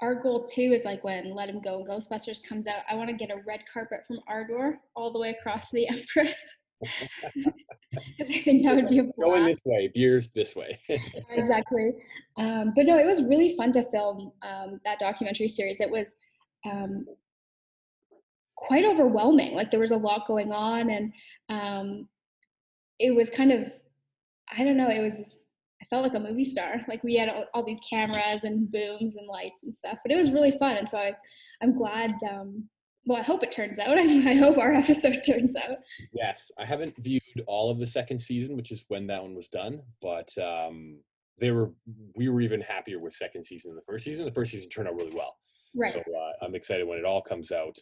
our 0.00 0.14
goal 0.14 0.44
too 0.44 0.72
is 0.72 0.84
like 0.84 1.02
when 1.02 1.34
Let 1.34 1.48
'Em 1.48 1.60
Go 1.60 1.78
and 1.78 1.88
Ghostbusters 1.88 2.42
comes 2.42 2.66
out, 2.66 2.82
I 2.88 2.94
want 2.94 3.08
to 3.08 3.16
get 3.16 3.30
a 3.30 3.42
red 3.46 3.60
carpet 3.72 4.00
from 4.06 4.20
our 4.28 4.46
door 4.46 4.78
all 4.94 5.12
the 5.12 5.18
way 5.18 5.30
across 5.30 5.70
the 5.70 5.88
Empress. 5.88 6.40
I 8.20 8.24
think 8.24 8.64
that 8.64 8.74
would 8.76 8.88
be 8.88 9.02
Going 9.20 9.46
this 9.46 9.60
way, 9.64 9.90
beers 9.92 10.30
this 10.30 10.54
way. 10.54 10.78
exactly. 11.30 11.92
Um, 12.36 12.72
but 12.76 12.86
no, 12.86 12.98
it 12.98 13.06
was 13.06 13.22
really 13.22 13.56
fun 13.56 13.72
to 13.72 13.90
film 13.90 14.32
um, 14.42 14.80
that 14.84 14.98
documentary 14.98 15.48
series. 15.48 15.80
It 15.80 15.90
was 15.90 16.14
um, 16.68 17.06
quite 18.56 18.84
overwhelming. 18.84 19.54
Like 19.54 19.70
there 19.70 19.80
was 19.80 19.90
a 19.90 19.96
lot 19.96 20.26
going 20.26 20.52
on, 20.52 20.90
and 20.90 21.12
um, 21.48 22.08
it 22.98 23.14
was 23.14 23.30
kind 23.30 23.52
of, 23.52 23.72
I 24.56 24.64
don't 24.64 24.76
know, 24.76 24.90
it 24.90 25.00
was. 25.00 25.20
I 25.80 25.84
felt 25.90 26.02
like 26.02 26.14
a 26.14 26.20
movie 26.20 26.44
star. 26.44 26.80
Like 26.88 27.02
we 27.02 27.16
had 27.16 27.28
all, 27.28 27.44
all 27.54 27.64
these 27.64 27.80
cameras 27.88 28.44
and 28.44 28.70
booms 28.70 29.16
and 29.16 29.26
lights 29.26 29.62
and 29.62 29.74
stuff, 29.74 29.98
but 30.04 30.12
it 30.12 30.16
was 30.16 30.30
really 30.30 30.56
fun. 30.58 30.76
And 30.76 30.88
so 30.88 30.98
I, 30.98 31.12
I'm 31.62 31.76
glad. 31.76 32.12
Well, 33.08 33.18
I 33.18 33.22
hope 33.22 33.42
it 33.42 33.50
turns 33.50 33.78
out. 33.78 33.98
I 33.98 34.34
hope 34.34 34.58
our 34.58 34.74
episode 34.74 35.22
turns 35.24 35.56
out. 35.56 35.78
yes, 36.12 36.52
I 36.58 36.66
haven't 36.66 36.94
viewed 36.98 37.22
all 37.46 37.70
of 37.70 37.78
the 37.78 37.86
second 37.86 38.18
season, 38.18 38.54
which 38.54 38.70
is 38.70 38.84
when 38.88 39.06
that 39.06 39.22
one 39.22 39.34
was 39.34 39.48
done, 39.48 39.80
but 40.02 40.30
um, 40.36 40.98
they 41.40 41.50
were 41.50 41.70
we 42.14 42.28
were 42.28 42.42
even 42.42 42.60
happier 42.60 42.98
with 42.98 43.14
second 43.14 43.44
season 43.44 43.70
than 43.70 43.76
the 43.76 43.90
first 43.90 44.04
season. 44.04 44.26
The 44.26 44.32
first 44.32 44.52
season 44.52 44.68
turned 44.68 44.88
out 44.88 44.94
really 44.94 45.16
well. 45.16 45.36
Right. 45.74 45.94
So 45.94 46.00
uh, 46.00 46.44
I'm 46.44 46.54
excited 46.54 46.86
when 46.86 46.98
it 46.98 47.06
all 47.06 47.22
comes 47.22 47.50
out, 47.50 47.78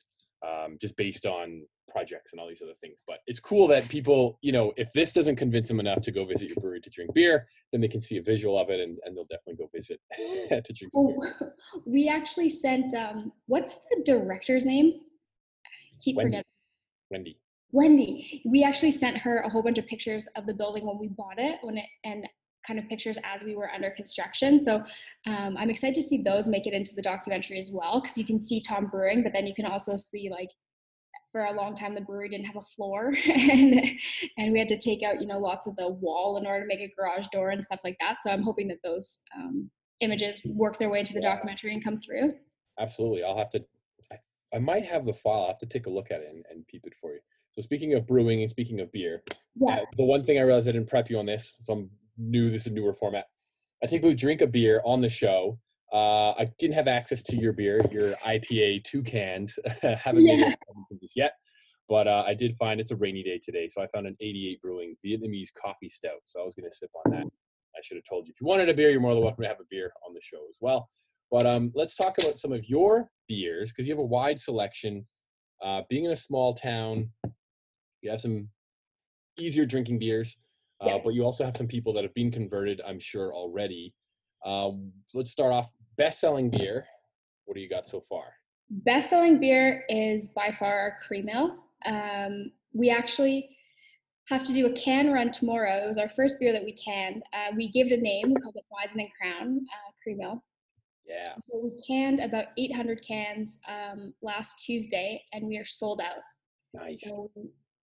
um, 0.46 0.78
just 0.80 0.96
based 0.96 1.26
on 1.26 1.62
projects 1.88 2.32
and 2.32 2.40
all 2.40 2.46
these 2.46 2.62
other 2.62 2.74
things. 2.80 3.02
But 3.04 3.18
it's 3.26 3.40
cool 3.40 3.66
that 3.66 3.88
people, 3.88 4.38
you 4.42 4.52
know, 4.52 4.72
if 4.76 4.92
this 4.92 5.12
doesn't 5.12 5.36
convince 5.36 5.66
them 5.66 5.80
enough 5.80 6.02
to 6.02 6.12
go 6.12 6.24
visit 6.24 6.50
your 6.50 6.56
brewery 6.60 6.80
to 6.82 6.90
drink 6.90 7.12
beer, 7.14 7.48
then 7.72 7.80
they 7.80 7.88
can 7.88 8.00
see 8.00 8.18
a 8.18 8.22
visual 8.22 8.56
of 8.56 8.70
it 8.70 8.78
and, 8.78 8.96
and 9.04 9.16
they'll 9.16 9.24
definitely 9.24 9.56
go 9.56 9.68
visit 9.74 9.98
to 10.64 10.72
drink 10.72 10.92
beer. 10.92 11.34
Oh, 11.40 11.48
we 11.84 12.08
actually 12.08 12.48
sent. 12.48 12.94
Um, 12.94 13.32
what's 13.46 13.74
the 13.90 14.04
director's 14.04 14.64
name? 14.64 15.00
Keep 16.00 16.16
Wendy. 16.16 16.30
forgetting. 16.30 16.44
Wendy. 17.10 17.40
Wendy. 17.72 18.42
We 18.46 18.64
actually 18.64 18.92
sent 18.92 19.16
her 19.18 19.40
a 19.40 19.48
whole 19.48 19.62
bunch 19.62 19.78
of 19.78 19.86
pictures 19.86 20.26
of 20.36 20.46
the 20.46 20.54
building 20.54 20.86
when 20.86 20.98
we 20.98 21.08
bought 21.08 21.38
it, 21.38 21.58
when 21.62 21.78
it 21.78 21.86
and 22.04 22.26
kind 22.66 22.78
of 22.80 22.88
pictures 22.88 23.16
as 23.22 23.44
we 23.44 23.54
were 23.54 23.70
under 23.70 23.90
construction. 23.90 24.60
So 24.60 24.82
um, 25.26 25.56
I'm 25.56 25.70
excited 25.70 25.94
to 25.94 26.02
see 26.02 26.22
those 26.22 26.48
make 26.48 26.66
it 26.66 26.72
into 26.72 26.94
the 26.96 27.02
documentary 27.02 27.58
as 27.60 27.70
well, 27.72 28.00
because 28.00 28.18
you 28.18 28.24
can 28.24 28.40
see 28.40 28.60
Tom 28.60 28.86
Brewing, 28.86 29.22
but 29.22 29.32
then 29.32 29.46
you 29.46 29.54
can 29.54 29.66
also 29.66 29.96
see 29.96 30.28
like 30.30 30.48
for 31.30 31.44
a 31.44 31.52
long 31.52 31.76
time 31.76 31.94
the 31.94 32.00
brewery 32.00 32.28
didn't 32.28 32.46
have 32.46 32.56
a 32.56 32.64
floor 32.74 33.12
and 33.26 33.84
and 34.38 34.52
we 34.52 34.58
had 34.58 34.68
to 34.68 34.78
take 34.78 35.02
out 35.02 35.20
you 35.20 35.26
know 35.26 35.38
lots 35.38 35.66
of 35.66 35.76
the 35.76 35.86
wall 35.86 36.38
in 36.38 36.46
order 36.46 36.60
to 36.60 36.66
make 36.66 36.80
a 36.80 36.90
garage 36.96 37.26
door 37.30 37.50
and 37.50 37.62
stuff 37.62 37.80
like 37.84 37.96
that 38.00 38.16
so 38.22 38.30
i'm 38.30 38.42
hoping 38.42 38.66
that 38.66 38.78
those 38.82 39.18
um, 39.36 39.68
images 40.00 40.40
work 40.46 40.78
their 40.78 40.88
way 40.88 41.00
into 41.00 41.12
the 41.12 41.20
documentary 41.20 41.74
and 41.74 41.84
come 41.84 42.00
through 42.00 42.32
Absolutely. 42.78 43.24
I'll 43.24 43.38
have 43.38 43.50
to, 43.50 43.64
I, 44.52 44.56
I 44.56 44.58
might 44.58 44.84
have 44.86 45.04
the 45.04 45.12
file. 45.12 45.42
I'll 45.42 45.46
have 45.48 45.58
to 45.58 45.66
take 45.66 45.86
a 45.86 45.90
look 45.90 46.10
at 46.10 46.20
it 46.20 46.28
and, 46.30 46.44
and 46.50 46.66
peep 46.66 46.86
it 46.86 46.94
for 47.00 47.12
you. 47.12 47.20
So 47.52 47.62
speaking 47.62 47.94
of 47.94 48.06
brewing 48.06 48.42
and 48.42 48.50
speaking 48.50 48.80
of 48.80 48.92
beer, 48.92 49.22
Yeah. 49.54 49.76
uh, 49.76 49.84
the 49.96 50.04
one 50.04 50.22
thing 50.22 50.38
I 50.38 50.42
realized 50.42 50.68
I 50.68 50.72
didn't 50.72 50.88
prep 50.88 51.08
you 51.10 51.18
on 51.18 51.26
this, 51.26 51.56
so 51.64 51.72
I'm 51.72 51.90
new. 52.18 52.50
This 52.50 52.62
is 52.62 52.66
a 52.68 52.70
newer 52.70 52.92
format. 52.92 53.26
I 53.82 53.86
typically 53.86 54.14
drink 54.14 54.40
a 54.42 54.46
beer 54.46 54.82
on 54.84 55.00
the 55.00 55.08
show. 55.08 55.58
Uh, 55.92 56.30
I 56.32 56.50
didn't 56.58 56.74
have 56.74 56.88
access 56.88 57.22
to 57.22 57.36
your 57.36 57.52
beer, 57.52 57.84
your 57.92 58.14
IPA 58.26 58.84
two 58.84 59.02
cans. 59.02 59.58
Haven't 59.82 60.24
made 60.24 60.38
Yeah. 60.40 60.48
it 60.48 60.58
since 60.88 61.00
this 61.00 61.12
yet, 61.16 61.32
but 61.88 62.08
uh, 62.08 62.24
I 62.26 62.34
did 62.34 62.56
find 62.56 62.80
it's 62.80 62.90
a 62.90 62.96
rainy 62.96 63.22
day 63.22 63.38
today, 63.42 63.68
so 63.68 63.80
I 63.82 63.86
found 63.86 64.06
an 64.06 64.16
88 64.20 64.60
Brewing 64.60 64.96
Vietnamese 65.04 65.48
coffee 65.54 65.88
stout. 65.88 66.20
So 66.24 66.40
I 66.42 66.44
was 66.44 66.54
going 66.54 66.68
to 66.68 66.74
sip 66.76 66.90
on 67.04 67.12
that. 67.12 67.24
I 67.24 67.80
should 67.82 67.96
have 67.96 68.04
told 68.04 68.26
you 68.26 68.32
if 68.32 68.40
you 68.40 68.46
wanted 68.46 68.68
a 68.68 68.74
beer, 68.74 68.90
you're 68.90 69.00
more 69.00 69.14
than 69.14 69.22
welcome 69.22 69.42
to 69.42 69.48
have 69.48 69.60
a 69.60 69.64
beer 69.70 69.92
on 70.06 70.12
the 70.14 70.20
show 70.20 70.38
as 70.48 70.56
well. 70.60 70.90
But 71.30 71.46
um, 71.46 71.72
let's 71.74 71.96
talk 71.96 72.18
about 72.18 72.38
some 72.38 72.52
of 72.52 72.68
your 72.68 73.10
beers 73.28 73.72
because 73.72 73.86
you 73.86 73.92
have 73.92 74.00
a 74.00 74.06
wide 74.06 74.40
selection. 74.40 75.06
Uh, 75.62 75.82
being 75.88 76.04
in 76.04 76.12
a 76.12 76.16
small 76.16 76.54
town, 76.54 77.10
you 78.02 78.10
have 78.10 78.20
some 78.20 78.48
easier 79.38 79.66
drinking 79.66 79.98
beers, 79.98 80.38
uh, 80.80 80.86
Yes. 80.86 81.00
but 81.04 81.14
you 81.14 81.24
also 81.24 81.44
have 81.44 81.56
some 81.56 81.66
people 81.66 81.92
that 81.94 82.04
have 82.04 82.14
been 82.14 82.30
converted, 82.30 82.80
I'm 82.86 83.00
sure, 83.00 83.34
already. 83.34 83.92
Um, 84.44 84.92
let's 85.14 85.30
start 85.30 85.52
off 85.52 85.70
best-selling 85.96 86.50
beer. 86.50 86.86
What 87.46 87.54
do 87.54 87.60
you 87.60 87.68
got 87.68 87.86
so 87.86 88.00
far? 88.00 88.24
Best 88.70 89.10
selling 89.10 89.38
beer 89.40 89.84
is 89.88 90.28
by 90.28 90.54
far 90.58 90.78
our 90.78 90.96
cream 91.06 91.28
ale. 91.28 91.56
Um, 91.86 92.52
we 92.72 92.90
actually 92.90 93.48
have 94.28 94.44
to 94.44 94.52
do 94.52 94.66
a 94.66 94.72
can 94.72 95.12
run 95.12 95.30
tomorrow. 95.30 95.84
It 95.84 95.86
was 95.86 95.98
our 95.98 96.08
first 96.10 96.38
beer 96.40 96.52
that 96.52 96.64
we 96.64 96.72
canned. 96.72 97.22
Uh, 97.32 97.54
we 97.56 97.70
gave 97.70 97.90
it 97.90 97.98
a 97.98 98.02
name. 98.02 98.24
We 98.26 98.34
called 98.34 98.56
it 98.56 98.64
Weizen 98.72 99.00
and 99.00 99.08
Crown 99.20 99.60
uh, 99.72 99.92
Cream 100.02 100.20
Ale. 100.20 100.42
Yeah, 101.08 101.34
So 101.50 101.60
we 101.62 101.72
canned 101.86 102.20
about 102.20 102.46
800 102.58 103.04
cans 103.06 103.58
um, 103.68 104.12
last 104.22 104.64
Tuesday, 104.64 105.22
and 105.32 105.46
we 105.46 105.56
are 105.58 105.64
sold 105.64 106.00
out. 106.00 106.22
nice. 106.74 107.00
So 107.02 107.30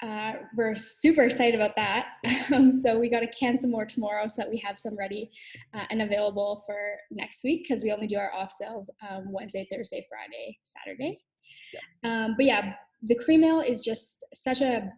uh, 0.01 0.33
we're 0.57 0.75
super 0.75 1.23
excited 1.23 1.55
about 1.55 1.75
that. 1.75 2.07
Um, 2.53 2.77
so 2.77 2.99
we 2.99 3.09
got 3.09 3.21
to 3.21 3.27
can 3.27 3.57
some 3.57 3.71
more 3.71 3.85
tomorrow 3.85 4.27
so 4.27 4.35
that 4.37 4.49
we 4.49 4.57
have 4.57 4.77
some 4.77 4.97
ready 4.97 5.31
uh, 5.73 5.85
and 5.89 6.01
available 6.01 6.63
for 6.67 6.97
next 7.09 7.43
week 7.43 7.63
because 7.63 7.83
we 7.83 7.91
only 7.93 8.05
do 8.05 8.17
our 8.17 8.33
off 8.33 8.51
sales 8.51 8.89
um, 9.09 9.31
Wednesday, 9.31 9.65
Thursday, 9.71 10.05
Friday, 10.09 10.57
Saturday. 10.61 11.19
Um, 12.03 12.35
but 12.37 12.45
yeah, 12.45 12.73
the 13.01 13.15
cream 13.15 13.43
ale 13.45 13.61
is 13.61 13.81
just 13.81 14.23
such 14.33 14.61
a 14.61 14.91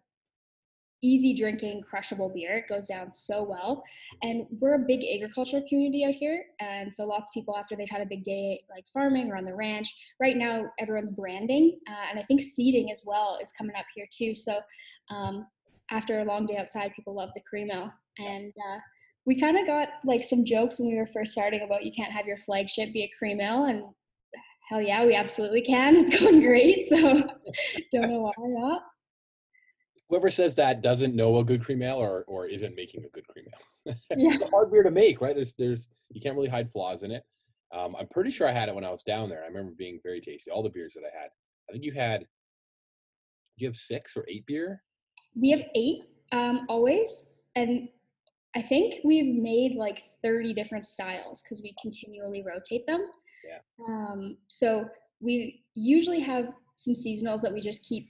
easy 1.06 1.34
drinking 1.34 1.84
crushable 1.84 2.30
beer. 2.30 2.58
It 2.58 2.68
goes 2.68 2.88
down 2.88 3.12
so 3.12 3.44
well. 3.44 3.84
And 4.24 4.48
we're 4.60 4.76
a 4.76 4.80
big 4.80 5.02
agricultural 5.04 5.64
community 5.68 6.06
out 6.06 6.16
here. 6.16 6.46
And 6.60 6.94
so 6.94 7.06
lots 7.06 7.30
of 7.30 7.34
people 7.34 7.56
after 7.56 7.76
they've 7.76 7.90
had 7.90 8.02
a 8.02 8.06
big 8.06 8.24
day 8.24 8.64
like 8.70 8.86
farming 8.94 9.30
or 9.30 9.38
on 9.38 9.46
the 9.46 9.54
ranch 9.54 9.94
right 10.20 10.36
now 10.36 10.66
everyone's 10.80 11.12
branding. 11.12 11.80
Uh, 11.88 12.10
and 12.10 12.20
i 12.20 12.24
think 12.24 12.42
seeding 12.42 12.92
as 12.92 13.02
well 13.06 13.38
is 13.42 13.52
coming 13.52 13.76
up 13.76 13.86
here 13.94 14.08
too. 14.12 14.36
So 14.36 14.60
um, 15.10 15.46
after 15.92 16.20
a 16.20 16.26
long 16.26 16.46
day 16.46 16.58
outside 16.58 16.94
people 16.96 17.14
love 17.16 17.30
the 17.36 17.42
cream 17.42 17.70
ale 17.72 17.94
and 18.18 18.52
uh, 18.52 18.80
we 19.26 19.40
kind 19.40 19.58
of 19.58 19.68
got 19.68 19.90
like 20.04 20.24
some 20.24 20.46
jokes 20.46 20.80
when 20.80 20.90
we 20.90 20.98
were 20.98 21.10
first 21.14 21.32
starting 21.32 21.62
about 21.62 21.86
you 21.86 21.92
can't 21.92 22.12
have 22.12 22.28
your 22.28 22.38
flagship 22.46 22.94
be 22.94 23.04
a 23.04 23.12
cream 23.18 23.42
ale. 23.42 23.66
And 23.66 23.84
hell 24.70 24.82
yeah 24.82 25.06
we 25.06 25.16
absolutely 25.16 25.62
can. 25.62 25.98
It's 26.08 26.20
going 26.20 26.42
great. 26.42 26.88
So 26.88 26.98
don't 27.94 28.10
know 28.10 28.22
why 28.22 28.34
not 28.38 28.82
Whoever 30.10 30.30
says 30.30 30.56
that 30.56 30.82
doesn't 30.82 31.16
know 31.16 31.38
a 31.38 31.44
good 31.44 31.64
cream 31.64 31.82
ale 31.82 31.98
or, 31.98 32.24
or 32.28 32.46
isn't 32.46 32.76
making 32.76 33.04
a 33.06 33.10
good 33.10 33.28
cream 33.28 33.46
ale. 33.48 33.96
Yeah. 34.18 34.34
it's 34.36 34.44
a 34.44 34.48
hard 34.48 34.72
beer 34.72 34.84
to 34.84 34.92
make, 34.92 35.22
right? 35.22 35.36
There's 35.36 35.54
there's 35.54 35.90
you 36.12 36.22
can't 36.22 36.36
really 36.36 36.48
hide 36.50 36.72
flaws 36.72 37.04
in 37.04 37.12
it. 37.12 37.24
Um, 37.76 37.96
I'm 38.00 38.08
pretty 38.08 38.32
sure 38.32 38.48
I 38.48 38.52
had 38.52 38.70
it 38.70 38.76
when 38.76 38.86
I 38.86 38.92
was 38.92 39.04
down 39.04 39.30
there. 39.30 39.44
I 39.44 39.48
remember 39.48 39.74
being 39.78 40.00
very 40.04 40.22
tasty. 40.22 40.50
All 40.52 40.64
the 40.64 40.70
beers 40.70 40.94
that 40.94 41.02
I 41.02 41.16
had. 41.22 41.30
I 41.70 41.72
think 41.74 41.84
you 41.84 41.92
had. 41.94 42.22
Do 42.22 43.64
you 43.64 43.68
have 43.68 43.76
six 43.76 44.16
or 44.18 44.26
eight 44.28 44.46
beer? 44.46 44.82
we 45.38 45.50
have 45.52 45.64
eight 45.76 46.04
um, 46.32 46.66
always 46.70 47.26
and 47.58 47.90
i 48.56 48.62
think 48.62 48.96
we've 49.04 49.36
made 49.36 49.76
like 49.76 50.04
30 50.24 50.54
different 50.54 50.86
styles 50.86 51.42
because 51.42 51.62
we 51.62 51.76
continually 51.82 52.42
rotate 52.42 52.88
them 52.88 53.06
Yeah. 53.46 53.58
um, 53.86 54.38
so 54.48 54.86
we 55.20 55.66
usually 55.74 56.22
have 56.22 56.46
some 56.78 56.94
seasonals 56.94 57.42
that 57.42 57.52
we 57.54 57.60
just 57.60 57.84
keep 57.84 58.08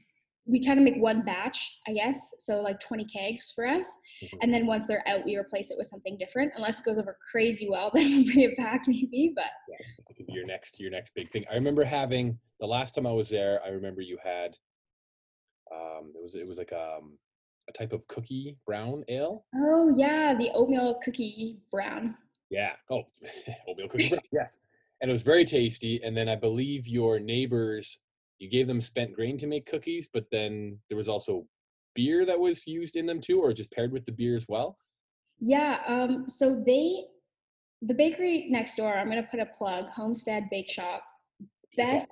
we 0.47 0.63
kind 0.65 0.77
of 0.77 0.85
make 0.85 0.95
one 0.97 1.23
batch 1.23 1.79
i 1.87 1.93
guess 1.93 2.29
so 2.39 2.61
like 2.61 2.79
20 2.79 3.05
kegs 3.05 3.51
for 3.55 3.65
us 3.67 3.87
Mhm. 4.23 4.37
and 4.41 4.53
then 4.53 4.65
once 4.67 4.85
they're 4.87 5.03
out 5.07 5.25
we 5.25 5.35
replace 5.37 5.71
it 5.71 5.77
with 5.77 5.87
something 5.87 6.17
different 6.17 6.51
unless 6.55 6.79
it 6.79 6.85
goes 6.85 6.97
over 6.99 7.17
crazy 7.31 7.67
well 7.69 7.89
then 7.95 8.05
we'll 8.11 8.25
bring 8.25 8.41
it 8.41 8.57
back 8.57 8.83
maybe 8.87 9.33
but 9.35 9.45
be 10.17 10.25
your 10.33 10.45
next 10.45 10.79
your 10.79 10.91
next 10.91 11.13
big 11.13 11.29
thing. 11.29 11.43
I 11.51 11.55
remember 11.55 11.83
having 11.83 12.37
the 12.61 12.65
last 12.65 12.95
time 12.95 13.05
I 13.05 13.11
was 13.11 13.29
there. 13.29 13.59
I 13.65 13.69
remember 13.69 14.01
you 14.01 14.17
had. 14.23 14.55
Um, 15.73 16.13
it 16.15 16.21
was 16.23 16.35
it 16.35 16.47
was 16.47 16.57
like 16.57 16.71
um 16.71 17.17
a 17.67 17.71
type 17.73 17.91
of 17.91 18.07
cookie 18.07 18.57
brown 18.65 19.03
ale. 19.09 19.45
oh 19.55 19.93
yeah 19.97 20.33
the 20.37 20.51
oatmeal 20.53 20.99
cookie 21.03 21.57
brown 21.71 22.15
Yeah. 22.49 22.73
Oh, 22.89 23.03
oatmeal 23.67 23.87
cookie 23.89 24.09
brown. 24.13 24.21
Yes. 24.31 24.61
And 25.01 25.09
it 25.09 25.11
was 25.11 25.23
very 25.23 25.43
tasty. 25.43 26.01
And 26.03 26.15
then 26.15 26.29
I 26.29 26.35
believe 26.35 26.87
your 26.87 27.19
neighbors, 27.19 27.99
you 28.39 28.49
gave 28.49 28.67
them 28.67 28.81
spent 28.81 29.13
grain 29.13 29.37
to 29.37 29.47
make 29.47 29.65
cookies, 29.65 30.09
but 30.11 30.25
then 30.31 30.77
there 30.89 30.97
was 30.97 31.07
also 31.07 31.45
beer 31.93 32.25
that 32.25 32.39
was 32.39 32.67
used 32.67 32.95
in 32.95 33.05
them 33.05 33.21
too, 33.21 33.39
or 33.39 33.53
just 33.53 33.71
paired 33.71 33.91
with 33.91 34.05
the 34.05 34.11
beer 34.11 34.35
as 34.35 34.45
well. 34.47 34.77
Yeah, 35.39 35.79
um, 35.87 36.27
so 36.27 36.63
they, 36.65 37.05
the 37.81 37.93
bakery 37.93 38.47
next 38.49 38.75
door, 38.75 38.93
I'm 38.93 39.07
gonna 39.09 39.27
put 39.29 39.39
a 39.39 39.45
plug, 39.45 39.87
Homestead 39.89 40.49
Bake 40.49 40.69
Shop, 40.69 41.03
best 41.77 42.07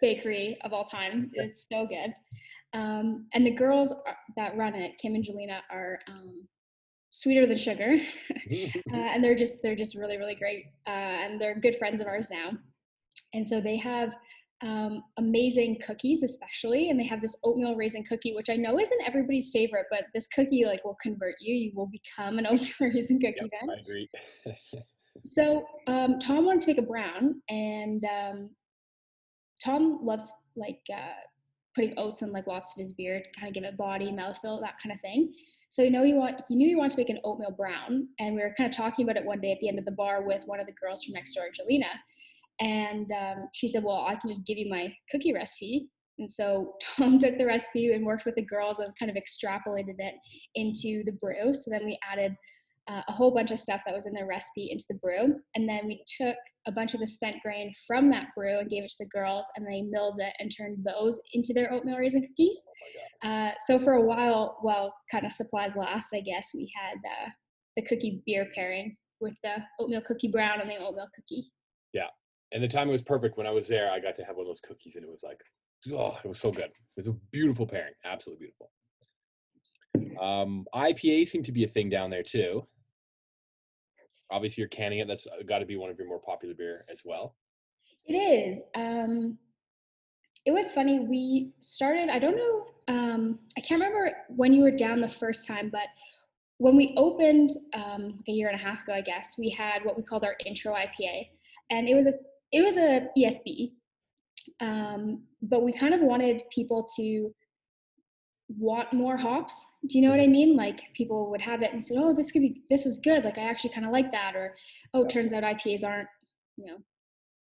bakery 0.00 0.58
of 0.62 0.72
all 0.72 0.84
time. 0.84 1.30
It's 1.34 1.66
so 1.70 1.86
good. 1.86 2.14
Um, 2.72 3.26
and 3.32 3.46
the 3.46 3.52
girls 3.52 3.92
are- 3.92 4.18
that 4.36 4.56
run 4.56 4.74
it, 4.74 4.98
Kim 4.98 5.14
and 5.14 5.24
Jelena, 5.24 5.60
are 5.70 5.98
um, 6.08 6.46
sweeter 7.10 7.46
than 7.46 7.56
sugar, 7.56 7.96
uh, 8.52 8.96
and 8.96 9.22
they're 9.24 9.36
just 9.36 9.56
they're 9.62 9.76
just 9.76 9.96
really 9.96 10.18
really 10.18 10.34
great, 10.34 10.66
uh, 10.86 10.90
and 10.90 11.40
they're 11.40 11.58
good 11.58 11.76
friends 11.78 12.00
of 12.00 12.06
ours 12.06 12.28
now. 12.30 12.50
And 13.32 13.48
so 13.48 13.60
they 13.60 13.76
have 13.78 14.10
um, 14.62 15.02
amazing 15.18 15.78
cookies, 15.86 16.22
especially, 16.22 16.90
and 16.90 16.98
they 16.98 17.06
have 17.06 17.20
this 17.20 17.36
oatmeal 17.44 17.76
raisin 17.76 18.04
cookie, 18.04 18.34
which 18.34 18.48
I 18.48 18.56
know 18.56 18.78
isn't 18.78 19.00
everybody's 19.06 19.50
favorite, 19.50 19.86
but 19.90 20.04
this 20.14 20.26
cookie 20.28 20.64
like 20.64 20.84
will 20.84 20.96
convert 21.02 21.34
you. 21.40 21.54
You 21.54 21.72
will 21.74 21.88
become 21.88 22.38
an 22.38 22.46
oatmeal 22.50 22.70
raisin 22.80 23.20
cookie 23.20 23.36
Yep, 23.40 23.50
then. 23.60 23.70
I 23.70 23.80
agree. 23.80 24.08
So 25.24 25.64
um, 25.86 26.18
Tom 26.18 26.44
wanted 26.44 26.62
to 26.62 26.68
make 26.68 26.78
a 26.78 26.82
brown, 26.82 27.40
and 27.48 28.04
um, 28.04 28.50
Tom 29.64 30.00
loves 30.02 30.30
like 30.56 30.80
uh, 30.92 31.14
putting 31.74 31.94
oats 31.98 32.22
in 32.22 32.32
like 32.32 32.46
lots 32.46 32.74
of 32.74 32.80
his 32.80 32.92
beer 32.92 33.20
to 33.20 33.40
kind 33.40 33.48
of 33.48 33.54
give 33.54 33.64
it 33.64 33.76
body, 33.76 34.10
mouthfeel, 34.10 34.60
that 34.60 34.74
kind 34.82 34.92
of 34.92 35.00
thing. 35.00 35.32
So 35.70 35.82
you 35.82 35.90
know 35.90 36.04
he 36.04 36.14
want 36.14 36.42
he 36.48 36.54
knew 36.54 36.68
he 36.68 36.74
wanted 36.74 36.92
to 36.92 36.96
make 36.98 37.10
an 37.10 37.20
oatmeal 37.24 37.50
brown, 37.50 38.08
and 38.18 38.34
we 38.34 38.42
were 38.42 38.54
kind 38.56 38.70
of 38.70 38.76
talking 38.76 39.04
about 39.04 39.16
it 39.16 39.24
one 39.24 39.40
day 39.40 39.52
at 39.52 39.58
the 39.60 39.68
end 39.68 39.78
of 39.78 39.84
the 39.84 39.90
bar 39.92 40.22
with 40.22 40.42
one 40.46 40.60
of 40.60 40.66
the 40.66 40.72
girls 40.72 41.02
from 41.02 41.14
next 41.14 41.34
door, 41.34 41.44
Jelena, 41.46 41.90
and 42.60 43.10
um, 43.12 43.48
she 43.52 43.68
said, 43.68 43.84
"Well, 43.84 44.06
I 44.08 44.16
can 44.16 44.30
just 44.30 44.46
give 44.46 44.58
you 44.58 44.68
my 44.70 44.92
cookie 45.10 45.32
recipe." 45.32 45.88
And 46.18 46.30
so 46.30 46.74
Tom 46.96 47.18
took 47.18 47.38
the 47.38 47.46
recipe 47.46 47.92
and 47.92 48.04
worked 48.04 48.24
with 48.24 48.36
the 48.36 48.42
girls 48.42 48.78
and 48.78 48.92
kind 48.98 49.10
of 49.10 49.16
extrapolated 49.16 49.96
it 49.98 50.14
into 50.54 51.04
the 51.04 51.12
brew. 51.20 51.54
So 51.54 51.70
then 51.70 51.84
we 51.84 51.98
added 52.10 52.34
uh, 52.88 53.02
a 53.08 53.12
whole 53.12 53.32
bunch 53.32 53.50
of 53.50 53.58
stuff 53.58 53.80
that 53.84 53.94
was 53.94 54.06
in 54.06 54.12
the 54.12 54.24
recipe 54.24 54.70
into 54.70 54.84
the 54.88 54.96
brew. 54.96 55.34
And 55.54 55.68
then 55.68 55.86
we 55.86 56.04
took 56.20 56.36
a 56.68 56.72
bunch 56.72 56.94
of 56.94 57.00
the 57.00 57.06
spent 57.06 57.36
grain 57.42 57.72
from 57.86 58.10
that 58.10 58.28
brew 58.36 58.58
and 58.58 58.70
gave 58.70 58.84
it 58.84 58.90
to 58.90 58.96
the 59.00 59.06
girls, 59.06 59.46
and 59.56 59.66
they 59.66 59.82
milled 59.82 60.20
it 60.20 60.32
and 60.38 60.52
turned 60.56 60.84
those 60.84 61.18
into 61.32 61.52
their 61.52 61.72
oatmeal 61.72 61.96
raisin 61.96 62.26
cookies. 62.26 62.60
Uh, 63.24 63.50
so 63.66 63.78
for 63.78 63.94
a 63.94 64.02
while, 64.02 64.58
while 64.62 64.94
kind 65.10 65.26
of 65.26 65.32
supplies 65.32 65.76
last, 65.76 66.08
I 66.14 66.20
guess 66.20 66.48
we 66.54 66.70
had 66.74 66.96
uh, 66.98 67.30
the 67.76 67.82
cookie 67.82 68.22
beer 68.26 68.48
pairing 68.54 68.96
with 69.20 69.34
the 69.42 69.56
oatmeal 69.80 70.02
cookie 70.06 70.28
brown 70.28 70.60
and 70.60 70.70
the 70.70 70.76
oatmeal 70.76 71.08
cookie. 71.14 71.50
And 72.56 72.64
the 72.64 72.68
time 72.68 72.88
was 72.88 73.02
perfect 73.02 73.36
when 73.36 73.46
I 73.46 73.50
was 73.50 73.68
there. 73.68 73.90
I 73.90 74.00
got 74.00 74.14
to 74.14 74.24
have 74.24 74.36
one 74.36 74.46
of 74.46 74.48
those 74.48 74.62
cookies, 74.62 74.96
and 74.96 75.04
it 75.04 75.10
was 75.10 75.22
like, 75.22 75.42
oh, 75.92 76.18
it 76.24 76.26
was 76.26 76.40
so 76.40 76.50
good. 76.50 76.64
It 76.64 76.96
was 76.96 77.06
a 77.06 77.12
beautiful 77.30 77.66
pairing, 77.66 77.92
absolutely 78.06 78.46
beautiful. 79.92 80.18
Um, 80.18 80.64
IPA 80.74 81.28
seem 81.28 81.42
to 81.42 81.52
be 81.52 81.64
a 81.64 81.68
thing 81.68 81.90
down 81.90 82.08
there 82.08 82.22
too. 82.22 82.66
Obviously, 84.30 84.62
you're 84.62 84.68
canning 84.68 85.00
it. 85.00 85.06
That's 85.06 85.26
got 85.46 85.58
to 85.58 85.66
be 85.66 85.76
one 85.76 85.90
of 85.90 85.98
your 85.98 86.08
more 86.08 86.18
popular 86.18 86.54
beer 86.54 86.86
as 86.90 87.02
well. 87.04 87.36
It 88.06 88.14
is. 88.14 88.62
Um, 88.74 89.36
it 90.46 90.52
was 90.52 90.72
funny. 90.72 91.00
We 91.00 91.52
started, 91.58 92.08
I 92.08 92.18
don't 92.18 92.36
know, 92.36 92.68
um, 92.88 93.38
I 93.58 93.60
can't 93.60 93.82
remember 93.82 94.16
when 94.30 94.54
you 94.54 94.62
were 94.62 94.70
down 94.70 95.02
the 95.02 95.08
first 95.08 95.46
time, 95.46 95.68
but 95.70 95.88
when 96.56 96.74
we 96.74 96.94
opened 96.96 97.50
um, 97.74 98.24
a 98.26 98.32
year 98.32 98.48
and 98.48 98.58
a 98.58 98.64
half 98.64 98.82
ago, 98.84 98.94
I 98.94 99.02
guess, 99.02 99.34
we 99.36 99.50
had 99.50 99.84
what 99.84 99.98
we 99.98 100.02
called 100.02 100.24
our 100.24 100.36
intro 100.46 100.72
IPA. 100.72 101.28
And 101.70 101.86
it 101.86 101.94
was 101.94 102.06
a 102.06 102.12
it 102.52 102.62
was 102.64 102.76
a 102.76 103.08
ESB. 103.18 103.72
Um, 104.60 105.24
but 105.42 105.62
we 105.62 105.72
kind 105.72 105.94
of 105.94 106.00
wanted 106.00 106.42
people 106.50 106.88
to 106.96 107.34
want 108.48 108.92
more 108.92 109.16
hops. 109.16 109.64
Do 109.88 109.98
you 109.98 110.04
know 110.04 110.10
what 110.10 110.20
I 110.20 110.26
mean? 110.26 110.56
Like 110.56 110.80
people 110.94 111.30
would 111.30 111.40
have 111.40 111.62
it 111.62 111.72
and 111.72 111.84
said, 111.84 111.96
"Oh, 112.00 112.14
this 112.14 112.30
could 112.30 112.42
be 112.42 112.62
this 112.70 112.84
was 112.84 112.98
good. 112.98 113.24
Like 113.24 113.38
I 113.38 113.42
actually 113.48 113.70
kind 113.70 113.86
of 113.86 113.92
like 113.92 114.12
that." 114.12 114.36
Or, 114.36 114.54
"Oh, 114.94 115.04
it 115.04 115.10
turns 115.10 115.32
out 115.32 115.42
IPAs 115.42 115.84
aren't, 115.84 116.08
you 116.56 116.66
know, 116.66 116.78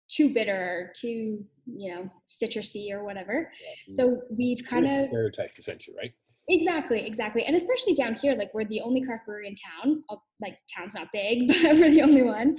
too 0.08 0.34
bitter 0.34 0.56
or 0.56 0.92
too, 0.98 1.44
you 1.66 1.94
know, 1.94 2.10
citrusy 2.26 2.90
or 2.92 3.04
whatever." 3.04 3.52
Yeah, 3.88 3.94
So 3.94 4.22
we've 4.30 4.64
kind 4.68 4.86
of 4.86 5.06
stereotypes 5.06 5.58
essentially, 5.58 5.96
right? 5.96 6.12
Exactly, 6.50 7.06
exactly. 7.06 7.44
And 7.44 7.54
especially 7.54 7.94
down 7.94 8.14
here, 8.14 8.34
like 8.34 8.52
we're 8.54 8.64
the 8.64 8.80
only 8.80 9.02
craft 9.02 9.26
brewery 9.26 9.48
in 9.48 9.54
town. 9.54 10.02
Like 10.40 10.56
town's 10.74 10.94
not 10.94 11.08
big, 11.12 11.48
but 11.62 11.76
we're 11.76 11.90
the 11.90 12.02
only 12.02 12.22
one. 12.22 12.56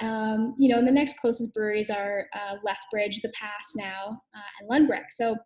Um, 0.00 0.54
you 0.58 0.70
know, 0.70 0.78
and 0.78 0.88
the 0.88 0.92
next 0.92 1.18
closest 1.18 1.52
breweries 1.52 1.90
are 1.90 2.26
uh, 2.34 2.56
Lethbridge, 2.64 3.20
The 3.20 3.30
Pass 3.34 3.74
now, 3.76 4.20
uh, 4.34 4.48
and 4.60 4.70
Lundbreck. 4.88 5.04
So 5.10 5.36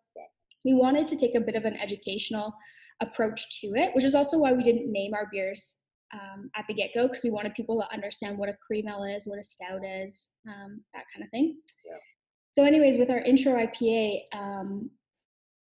we 0.63 0.73
wanted 0.73 1.07
to 1.09 1.17
take 1.17 1.35
a 1.35 1.41
bit 1.41 1.55
of 1.55 1.65
an 1.65 1.75
educational 1.77 2.53
approach 3.01 3.59
to 3.59 3.67
it, 3.75 3.93
which 3.93 4.05
is 4.05 4.15
also 4.15 4.37
why 4.37 4.53
we 4.53 4.63
didn't 4.63 4.89
name 4.89 5.13
our 5.13 5.27
beers 5.31 5.75
um, 6.13 6.49
at 6.55 6.65
the 6.67 6.73
get 6.73 6.91
go 6.93 7.07
because 7.07 7.23
we 7.23 7.29
wanted 7.29 7.53
people 7.55 7.81
to 7.81 7.93
understand 7.93 8.37
what 8.37 8.47
a 8.47 8.55
cream 8.65 8.87
ale 8.87 9.03
is, 9.03 9.27
what 9.27 9.39
a 9.39 9.43
stout 9.43 9.81
is, 9.85 10.29
um, 10.47 10.81
that 10.93 11.03
kind 11.13 11.25
of 11.25 11.29
thing. 11.31 11.57
Yeah. 11.85 11.97
So, 12.53 12.63
anyways, 12.63 12.97
with 12.97 13.09
our 13.09 13.19
intro 13.19 13.53
IPA, 13.53 14.19
um, 14.33 14.89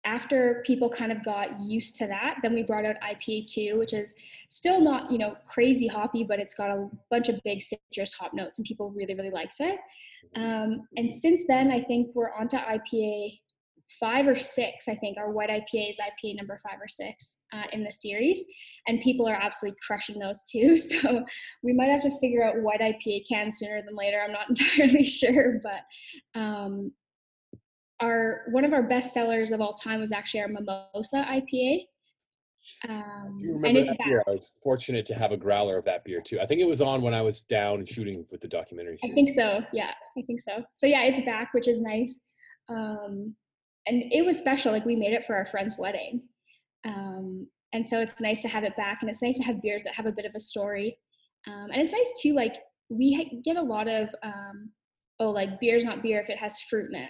after 0.06 0.64
people 0.66 0.90
kind 0.90 1.12
of 1.12 1.24
got 1.24 1.60
used 1.62 1.96
to 1.96 2.08
that, 2.08 2.38
then 2.42 2.54
we 2.54 2.64
brought 2.64 2.86
out 2.86 2.96
IPA 3.02 3.48
2, 3.48 3.80
which 3.80 3.94
is 3.94 4.14
still 4.50 4.82
not, 4.82 5.10
you 5.10 5.18
know, 5.18 5.36
crazy 5.48 5.88
hoppy, 5.88 6.24
but 6.24 6.40
it's 6.40 6.54
got 6.54 6.70
a 6.70 6.90
bunch 7.10 7.30
of 7.30 7.40
big 7.44 7.62
citrus 7.62 8.12
hop 8.14 8.34
notes 8.34 8.58
and 8.58 8.68
people 8.68 8.92
really, 8.92 9.16
really 9.16 9.30
liked 9.30 9.58
it. 9.60 9.80
Um, 10.36 10.88
and 10.98 11.16
since 11.16 11.42
then, 11.48 11.72
I 11.72 11.82
think 11.84 12.10
we're 12.14 12.34
onto 12.34 12.58
IPA 12.58 13.40
five 14.00 14.28
or 14.28 14.38
six, 14.38 14.88
I 14.88 14.96
think, 14.96 15.18
our 15.18 15.32
white 15.32 15.50
IPA 15.50 15.92
is 15.92 15.98
IPA 15.98 16.36
number 16.36 16.60
five 16.64 16.80
or 16.82 16.88
six 16.88 17.38
uh, 17.54 17.64
in 17.72 17.84
the 17.84 17.92
series. 17.92 18.44
And 18.88 19.02
people 19.02 19.28
are 19.28 19.36
absolutely 19.36 19.78
crushing 19.86 20.20
those 20.20 20.42
too. 20.52 20.78
So 20.78 21.24
we 21.62 21.74
might 21.74 21.90
have 21.90 22.02
to 22.02 22.20
figure 22.20 22.44
out 22.44 22.62
white 22.62 22.82
IPA 22.82 23.28
can 23.28 23.52
sooner 23.52 23.82
than 23.82 23.96
later. 23.96 24.22
I'm 24.22 24.34
not 24.34 24.50
entirely 24.50 25.04
sure, 25.04 25.62
but 25.64 26.40
um, 26.40 26.92
our 28.00 28.42
one 28.52 28.66
of 28.66 28.74
our 28.74 28.84
best 28.84 29.14
sellers 29.14 29.52
of 29.52 29.62
all 29.62 29.74
time 29.74 30.00
was 30.00 30.12
actually 30.12 30.42
our 30.42 30.48
Mimosa 30.48 31.26
IPA. 31.30 31.86
Um, 32.88 33.36
Do 33.40 33.46
you 33.46 33.54
and 33.56 33.64
remember 33.64 33.80
it's 33.80 33.90
that 33.90 34.00
beer? 34.06 34.24
I 34.28 34.32
was 34.32 34.56
fortunate 34.64 35.06
to 35.08 35.16
have 35.16 35.32
a 35.32 35.38
growler 35.38 35.78
of 35.78 35.86
that 35.86 36.04
beer 36.06 36.22
too. 36.22 36.40
I 36.40 36.46
think 36.46 36.62
it 36.62 36.68
was 36.68 36.82
on 36.82 37.02
when 37.02 37.14
I 37.14 37.22
was 37.22 37.42
down 37.42 37.80
and 37.80 37.90
shooting 37.90 38.26
with 38.32 38.42
the 38.42 38.48
documentary. 38.48 38.98
I 39.04 39.10
think 39.10 39.36
so. 39.36 39.62
Yeah, 39.74 39.92
I 40.18 40.22
think 40.22 40.40
so. 40.42 40.64
So 40.74 40.88
yeah, 40.88 41.04
it's 41.04 41.26
back, 41.26 41.54
which 41.54 41.68
is 41.68 41.82
nice. 41.82 42.20
Um, 42.70 43.36
and 43.86 44.04
it 44.12 44.26
was 44.26 44.38
special. 44.38 44.72
Like 44.72 44.86
we 44.86 44.96
made 44.96 45.14
it 45.14 45.26
for 45.28 45.36
our 45.36 45.46
friend's 45.46 45.76
wedding, 45.78 46.22
um, 46.86 47.48
and 47.74 47.86
so 47.86 48.00
it's 48.00 48.22
nice 48.22 48.42
to 48.44 48.48
have 48.48 48.64
it 48.64 48.76
back. 48.78 49.00
And 49.02 49.10
it's 49.10 49.22
nice 49.22 49.38
to 49.38 49.44
have 49.44 49.62
beers 49.62 49.84
that 49.84 49.94
have 49.96 50.06
a 50.06 50.12
bit 50.12 50.26
of 50.26 50.32
a 50.36 50.40
story. 50.40 50.98
Um, 51.48 51.70
and 51.72 51.82
it's 51.82 51.92
nice 51.92 52.12
too. 52.22 52.34
Like 52.34 52.56
we 52.90 53.42
get 53.44 53.58
a 53.58 53.62
lot 53.62 53.90
of 53.90 54.08
um, 54.24 54.70
oh, 55.20 55.32
like 55.32 55.60
beer's 55.60 55.84
not 55.84 56.02
beer 56.02 56.22
if 56.22 56.30
it 56.30 56.38
has 56.38 56.60
fruit 56.70 56.90
in 56.94 57.02
it. 57.02 57.10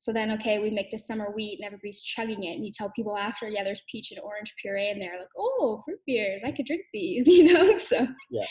So 0.00 0.14
then, 0.14 0.30
okay, 0.30 0.58
we 0.58 0.70
make 0.70 0.90
this 0.90 1.06
summer 1.06 1.30
wheat 1.30 1.58
and 1.58 1.66
everybody's 1.66 2.00
chugging 2.00 2.44
it, 2.44 2.54
and 2.54 2.64
you 2.64 2.72
tell 2.72 2.90
people 2.96 3.18
after, 3.18 3.50
yeah, 3.50 3.62
there's 3.62 3.82
peach 3.92 4.12
and 4.12 4.20
orange 4.20 4.54
puree, 4.58 4.88
and 4.88 4.98
they're 4.98 5.18
like, 5.18 5.28
oh, 5.36 5.82
fruit 5.84 5.98
beers, 6.06 6.40
I 6.42 6.52
could 6.52 6.64
drink 6.64 6.84
these, 6.94 7.26
you 7.26 7.52
know. 7.52 7.76
So 7.76 8.06
Yeah. 8.30 8.46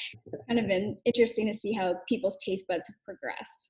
kind 0.48 0.60
of 0.60 0.68
been 0.68 0.96
interesting 1.06 1.52
to 1.52 1.58
see 1.58 1.74
how 1.74 1.96
people's 2.08 2.38
taste 2.46 2.66
buds 2.68 2.86
have 2.86 2.96
progressed. 3.04 3.70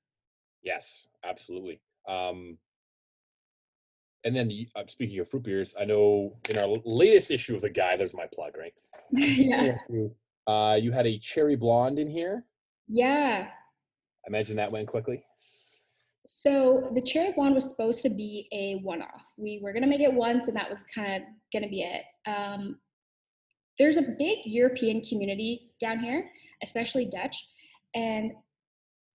Yes, 0.61 1.07
absolutely. 1.23 1.79
Um, 2.05 2.57
and 4.25 4.35
then 4.35 4.49
the- 4.49 4.67
uh, 4.75 4.83
speaking 4.87 5.17
of 5.19 5.29
fruit 5.29 5.43
beers, 5.43 5.73
I 5.79 5.85
know 5.85 6.35
in 6.49 6.57
our 6.57 6.67
latest 6.83 7.31
issue 7.31 7.55
of 7.55 7.61
the 7.61 7.69
guy, 7.69 7.95
there's 7.95 8.13
my 8.13 8.27
plug, 8.27 8.57
right? 8.57 8.73
yeah. 9.13 9.77
Uh, 10.45 10.75
you 10.75 10.91
had 10.91 11.07
a 11.07 11.17
cherry 11.19 11.55
blonde 11.55 11.97
in 11.97 12.09
here. 12.09 12.43
Yeah. 12.89 13.47
I 13.47 14.27
imagine 14.27 14.57
that 14.57 14.69
went 14.69 14.89
quickly. 14.89 15.23
So 16.31 16.91
the 16.93 17.01
cherry 17.01 17.31
blonde 17.31 17.55
was 17.55 17.67
supposed 17.67 18.03
to 18.03 18.09
be 18.09 18.47
a 18.53 18.75
one-off. 18.83 19.23
We 19.35 19.59
were 19.63 19.73
gonna 19.73 19.87
make 19.87 19.99
it 19.99 20.13
once, 20.13 20.47
and 20.47 20.55
that 20.55 20.69
was 20.69 20.83
kind 20.93 21.15
of 21.15 21.27
gonna 21.51 21.67
be 21.67 21.81
it. 21.81 22.03
Um, 22.29 22.79
there's 23.79 23.97
a 23.97 24.03
big 24.03 24.39
European 24.45 25.01
community 25.01 25.71
down 25.81 25.97
here, 25.97 26.29
especially 26.63 27.05
Dutch, 27.05 27.35
and 27.95 28.31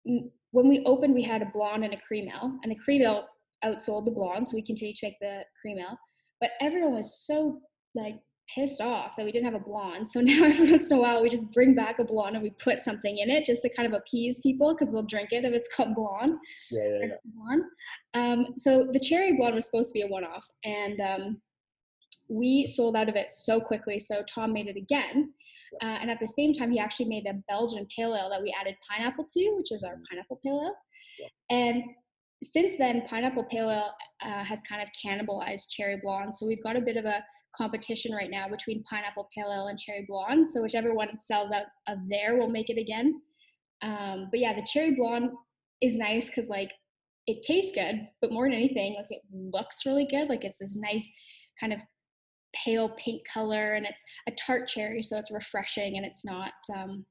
when 0.05 0.68
we 0.68 0.85
opened, 0.85 1.14
we 1.14 1.22
had 1.22 1.40
a 1.40 1.50
blonde 1.55 1.85
and 1.85 1.94
a 1.94 2.00
cream 2.00 2.29
ale, 2.29 2.59
and 2.62 2.72
the 2.72 2.77
cream 2.77 3.03
ale 3.03 3.29
outsold 3.64 4.07
the 4.07 4.11
blonde, 4.11 4.48
so 4.48 4.57
we 4.57 4.62
continued 4.62 4.96
to 4.96 5.07
make 5.07 5.18
the 5.20 5.42
cream 5.62 5.79
ale. 5.79 5.96
But 6.40 6.50
everyone 6.61 6.94
was 6.94 7.24
so 7.24 7.61
like 7.94 8.18
pissed 8.52 8.80
off 8.80 9.16
that 9.16 9.24
we 9.24 9.33
didn't 9.33 9.44
have 9.44 9.61
a 9.61 9.64
blonde. 9.64 10.09
So 10.09 10.20
now 10.22 10.44
every 10.44 10.70
once 10.70 10.87
in 10.87 10.96
a 10.96 11.00
while 11.00 11.22
we 11.22 11.28
just 11.28 11.50
bring 11.52 11.74
back 11.74 11.98
a 11.98 12.04
blonde 12.04 12.37
and 12.37 12.42
we 12.42 12.50
put 12.50 12.83
something 12.83 13.18
in 13.18 13.30
it 13.30 13.44
just 13.44 13.62
to 13.62 13.68
kind 13.74 13.87
of 13.87 13.98
appease 13.98 14.40
people 14.40 14.74
because 14.74 14.92
they'll 14.92 15.02
drink 15.02 15.30
it 15.33 15.44
if 15.44 15.52
it's 15.52 15.68
called 15.74 15.94
blonde. 15.94 16.38
Yeah, 16.70 16.83
yeah, 16.83 17.07
or 17.07 17.20
blonde. 17.24 17.64
Um, 18.14 18.54
so 18.57 18.88
the 18.90 19.00
cherry 19.00 19.37
blonde 19.37 19.54
was 19.54 19.64
supposed 19.64 19.88
to 19.88 19.94
be 19.94 20.02
a 20.02 20.07
one-off, 20.07 20.44
and 20.64 21.00
um, 21.00 21.40
we 22.28 22.66
sold 22.66 22.96
out 22.96 23.09
of 23.09 23.16
it 23.16 23.30
so 23.30 23.61
quickly. 23.61 23.98
So 23.98 24.22
Tom 24.33 24.52
made 24.52 24.68
it 24.68 24.76
again, 24.76 25.33
uh, 25.83 25.98
and 26.00 26.11
at 26.11 26.20
the 26.20 26.28
same 26.28 26.52
time, 26.52 26.70
he 26.70 26.78
actually 26.78 27.07
made 27.07 27.26
a 27.26 27.35
Belgian 27.48 27.87
pale 27.94 28.14
ale 28.14 28.30
that 28.30 28.42
we 28.42 28.54
added 28.59 28.76
pineapple 28.88 29.26
to, 29.33 29.54
which 29.57 29.72
is 29.72 29.83
our 29.83 29.98
pineapple 30.09 30.40
pale 30.44 30.61
ale. 30.62 30.74
And 31.50 31.83
since 32.44 32.74
then, 32.78 33.02
pineapple 33.09 33.44
pale 33.44 33.70
ale 33.70 33.92
uh, 34.24 34.44
has 34.44 34.61
kind 34.68 34.83
of 34.83 34.88
cannibalized 35.04 35.68
cherry 35.70 36.00
blonde. 36.02 36.35
So 36.35 36.46
we've 36.46 36.62
got 36.62 36.76
a 36.76 36.80
bit 36.80 36.96
of 36.96 37.04
a 37.04 37.24
competition 37.57 38.14
right 38.14 38.30
now 38.30 38.48
between 38.48 38.83
pineapple 38.85 39.28
pale 39.35 39.52
ale 39.52 39.68
and 39.68 39.78
cherry 39.78 40.04
blonde. 40.09 40.48
So 40.50 40.62
whichever 40.62 40.94
one 40.94 41.16
sells 41.16 41.50
out 41.50 41.66
of 41.88 41.98
there 42.09 42.37
will 42.37 42.48
make 42.48 42.70
it 42.70 42.78
again. 42.78 43.20
Um, 43.83 44.28
but 44.30 44.40
yeah, 44.40 44.54
the 44.54 44.66
cherry 44.66 44.94
blonde 44.94 45.30
is 45.80 45.96
nice 45.96 46.26
because 46.26 46.48
like 46.48 46.72
it 47.26 47.42
tastes 47.42 47.72
good, 47.72 48.07
but 48.20 48.33
more 48.33 48.46
than 48.46 48.54
anything, 48.54 48.94
like 48.96 49.07
it 49.11 49.22
looks 49.33 49.87
really 49.87 50.07
good. 50.07 50.28
Like 50.28 50.44
it's 50.44 50.59
this 50.59 50.76
nice 50.76 51.09
kind 51.59 51.72
of 51.72 51.80
pale 52.54 52.90
pink 52.98 53.22
color, 53.33 53.74
and 53.74 53.85
it's 53.85 54.02
a 54.28 54.33
tart 54.33 54.68
cherry, 54.68 55.02
so 55.02 55.18
it's 55.18 55.30
refreshing 55.30 55.96
and 55.96 56.07
it's 56.07 56.24
not. 56.24 56.52
Um, 56.74 57.04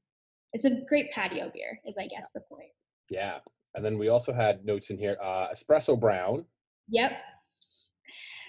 it's 0.53 0.65
a 0.65 0.81
great 0.87 1.11
patio 1.11 1.51
beer, 1.53 1.79
is 1.85 1.97
I 1.99 2.07
guess 2.07 2.27
the 2.33 2.41
point. 2.41 2.69
yeah. 3.09 3.39
And 3.75 3.83
then 3.83 3.97
we 3.97 4.09
also 4.09 4.33
had 4.33 4.65
notes 4.65 4.89
in 4.89 4.97
here. 4.97 5.17
Uh, 5.21 5.47
espresso 5.49 5.99
brown. 5.99 6.45
Yep. 6.89 7.11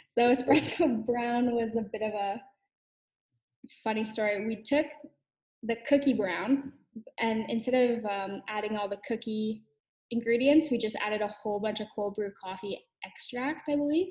So 0.09 0.33
espresso 0.33 1.05
brown 1.07 1.55
was 1.55 1.71
a 1.77 1.83
bit 1.83 2.03
of 2.03 2.15
a 2.15 2.41
funny 3.83 4.05
story. 4.05 4.47
We 4.47 4.63
took 4.63 4.87
the 5.63 5.77
cookie 5.89 6.13
brown, 6.13 6.73
and 7.19 7.49
instead 7.49 7.75
of 7.75 8.05
um, 8.05 8.43
adding 8.49 8.77
all 8.77 8.89
the 8.89 9.01
cookie 9.09 9.63
ingredients, 10.11 10.69
we 10.71 10.79
just 10.79 10.97
added 10.97 11.23
a 11.23 11.29
whole 11.29 11.59
bunch 11.59 11.81
of 11.81 11.89
cold 11.95 12.15
brew 12.17 12.31
coffee 12.43 12.85
extract, 13.05 13.69
I 13.69 13.77
believe. 13.77 14.09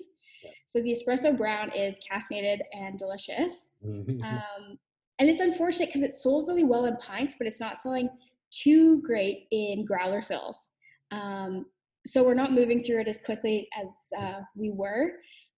So 0.68 0.82
the 0.82 0.92
espresso 0.92 1.38
brown 1.38 1.72
is 1.74 1.98
caffeinated 2.12 2.60
and 2.74 2.98
delicious. 2.98 3.70
Um, 3.86 4.80
and 5.20 5.30
it's 5.30 5.42
unfortunate 5.42 5.90
because 5.90 6.02
it 6.02 6.16
sold 6.16 6.48
really 6.48 6.64
well 6.64 6.86
in 6.86 6.98
pints, 6.98 7.36
but 7.38 7.46
it's 7.46 7.60
not 7.60 7.80
selling 7.80 8.10
too 8.50 9.02
great 9.04 9.48
in 9.52 9.86
growler 9.86 10.22
fills. 10.22 10.70
Um, 11.14 11.66
so 12.06 12.24
we're 12.24 12.34
not 12.34 12.52
moving 12.52 12.84
through 12.84 13.02
it 13.02 13.08
as 13.08 13.20
quickly 13.26 13.68
as 13.80 13.88
uh, 14.20 14.42
we 14.56 14.72
were. 14.72 15.12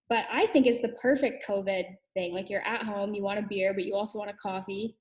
But 0.09 0.25
I 0.31 0.47
think 0.47 0.67
it's 0.67 0.81
the 0.81 0.95
perfect 1.01 1.43
COVID 1.47 1.85
thing. 2.13 2.33
Like 2.33 2.49
you're 2.49 2.65
at 2.65 2.83
home, 2.83 3.13
you 3.13 3.23
want 3.23 3.39
a 3.39 3.41
beer, 3.41 3.73
but 3.73 3.85
you 3.85 3.95
also 3.95 4.19
want 4.19 4.29
a 4.29 4.35
coffee. 4.35 4.95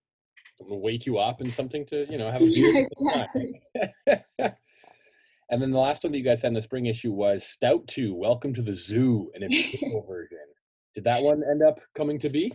I'm 0.60 0.68
gonna 0.68 0.80
wake 0.80 1.04
you 1.04 1.18
up 1.18 1.40
and 1.40 1.52
something 1.52 1.84
to 1.86 2.10
you 2.10 2.16
know 2.16 2.30
have 2.30 2.40
a 2.40 2.46
beer. 2.54 2.88
Yeah, 3.00 3.26
time. 3.34 4.52
and 5.50 5.62
then 5.62 5.70
the 5.70 5.78
last 5.78 6.04
one 6.04 6.12
that 6.12 6.18
you 6.18 6.24
guys 6.24 6.42
had 6.42 6.48
in 6.48 6.54
the 6.54 6.62
spring 6.62 6.86
issue 6.86 7.12
was 7.12 7.44
Stout 7.44 7.86
Two. 7.86 8.14
Welcome 8.14 8.54
to 8.54 8.62
the 8.62 8.72
Zoo, 8.72 9.30
an 9.34 9.42
imperial 9.42 10.06
version. 10.08 10.38
Did 10.94 11.04
that 11.04 11.22
one 11.22 11.42
end 11.50 11.62
up 11.62 11.80
coming 11.94 12.18
to 12.20 12.28
be? 12.30 12.52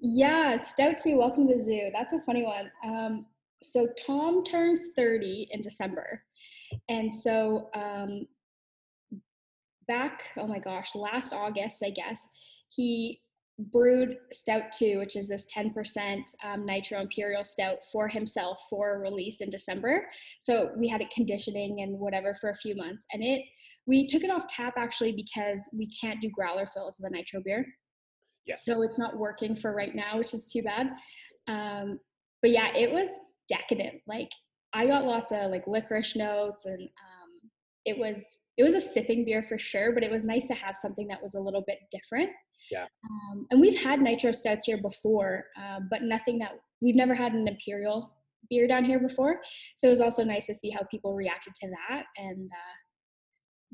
Yeah, 0.00 0.62
Stout 0.62 0.98
2, 1.02 1.16
Welcome 1.16 1.48
to 1.48 1.54
the 1.54 1.62
Zoo. 1.62 1.88
That's 1.92 2.12
a 2.12 2.20
funny 2.26 2.42
one. 2.42 2.70
Um, 2.84 3.26
so 3.62 3.88
Tom 4.06 4.44
turned 4.44 4.80
30 4.94 5.48
in 5.52 5.62
December. 5.62 6.22
And 6.88 7.12
so 7.12 7.70
um, 7.74 8.26
back, 9.88 10.22
oh 10.36 10.46
my 10.46 10.58
gosh, 10.58 10.94
last 10.94 11.32
August, 11.32 11.82
I 11.84 11.90
guess, 11.90 12.26
he 12.68 13.20
brewed 13.58 14.16
Stout 14.32 14.72
2, 14.72 14.98
which 14.98 15.16
is 15.16 15.28
this 15.28 15.46
10% 15.56 16.20
um, 16.44 16.66
Nitro 16.66 17.00
Imperial 17.00 17.42
Stout 17.44 17.78
for 17.90 18.06
himself 18.06 18.58
for 18.68 19.00
release 19.00 19.40
in 19.40 19.48
December. 19.48 20.06
So 20.40 20.70
we 20.76 20.88
had 20.88 21.00
it 21.00 21.10
conditioning 21.10 21.80
and 21.80 21.98
whatever 21.98 22.36
for 22.40 22.50
a 22.50 22.56
few 22.56 22.76
months. 22.76 23.04
And 23.12 23.22
it, 23.22 23.42
we 23.86 24.06
took 24.06 24.24
it 24.24 24.30
off 24.30 24.46
tap 24.48 24.74
actually 24.76 25.12
because 25.12 25.60
we 25.72 25.88
can't 26.00 26.20
do 26.20 26.28
growler 26.30 26.68
fills 26.74 26.98
of 26.98 27.04
the 27.04 27.10
Nitro 27.10 27.40
beer 27.44 27.66
Yes. 28.46 28.64
so 28.64 28.82
it's 28.82 28.98
not 28.98 29.16
working 29.16 29.56
for 29.56 29.72
right 29.72 29.94
now 29.94 30.18
which 30.18 30.32
is 30.32 30.46
too 30.46 30.62
bad 30.62 30.90
um, 31.48 31.98
but 32.42 32.50
yeah 32.50 32.72
it 32.74 32.90
was 32.90 33.08
decadent 33.48 34.00
like 34.06 34.30
i 34.76 34.86
got 34.86 35.04
lots 35.04 35.30
of 35.32 35.50
like 35.50 35.66
licorice 35.66 36.14
notes 36.16 36.66
and 36.66 36.82
um, 36.82 37.30
it 37.84 37.96
was 37.98 38.18
it 38.58 38.64
was 38.64 38.74
a 38.74 38.80
sipping 38.80 39.24
beer 39.24 39.42
for 39.48 39.58
sure 39.58 39.92
but 39.92 40.02
it 40.02 40.10
was 40.10 40.24
nice 40.24 40.46
to 40.46 40.54
have 40.54 40.76
something 40.84 41.06
that 41.08 41.22
was 41.22 41.34
a 41.34 41.40
little 41.40 41.64
bit 41.66 41.78
different 41.96 42.30
Yeah. 42.70 42.86
um, 43.10 43.46
and 43.50 43.60
we've 43.60 43.78
had 43.88 44.00
nitro 44.00 44.32
stouts 44.32 44.66
here 44.66 44.80
before 44.90 45.44
uh, 45.60 45.80
but 45.90 46.02
nothing 46.02 46.38
that 46.42 46.52
we've 46.80 46.96
never 47.02 47.14
had 47.14 47.32
an 47.32 47.46
imperial 47.48 47.98
beer 48.50 48.66
down 48.68 48.84
here 48.84 49.00
before 49.00 49.34
so 49.76 49.88
it 49.88 49.90
was 49.96 50.00
also 50.00 50.22
nice 50.24 50.46
to 50.46 50.54
see 50.54 50.70
how 50.70 50.82
people 50.90 51.14
reacted 51.14 51.54
to 51.62 51.68
that 51.68 52.04
and 52.16 52.48
uh, 52.52 52.76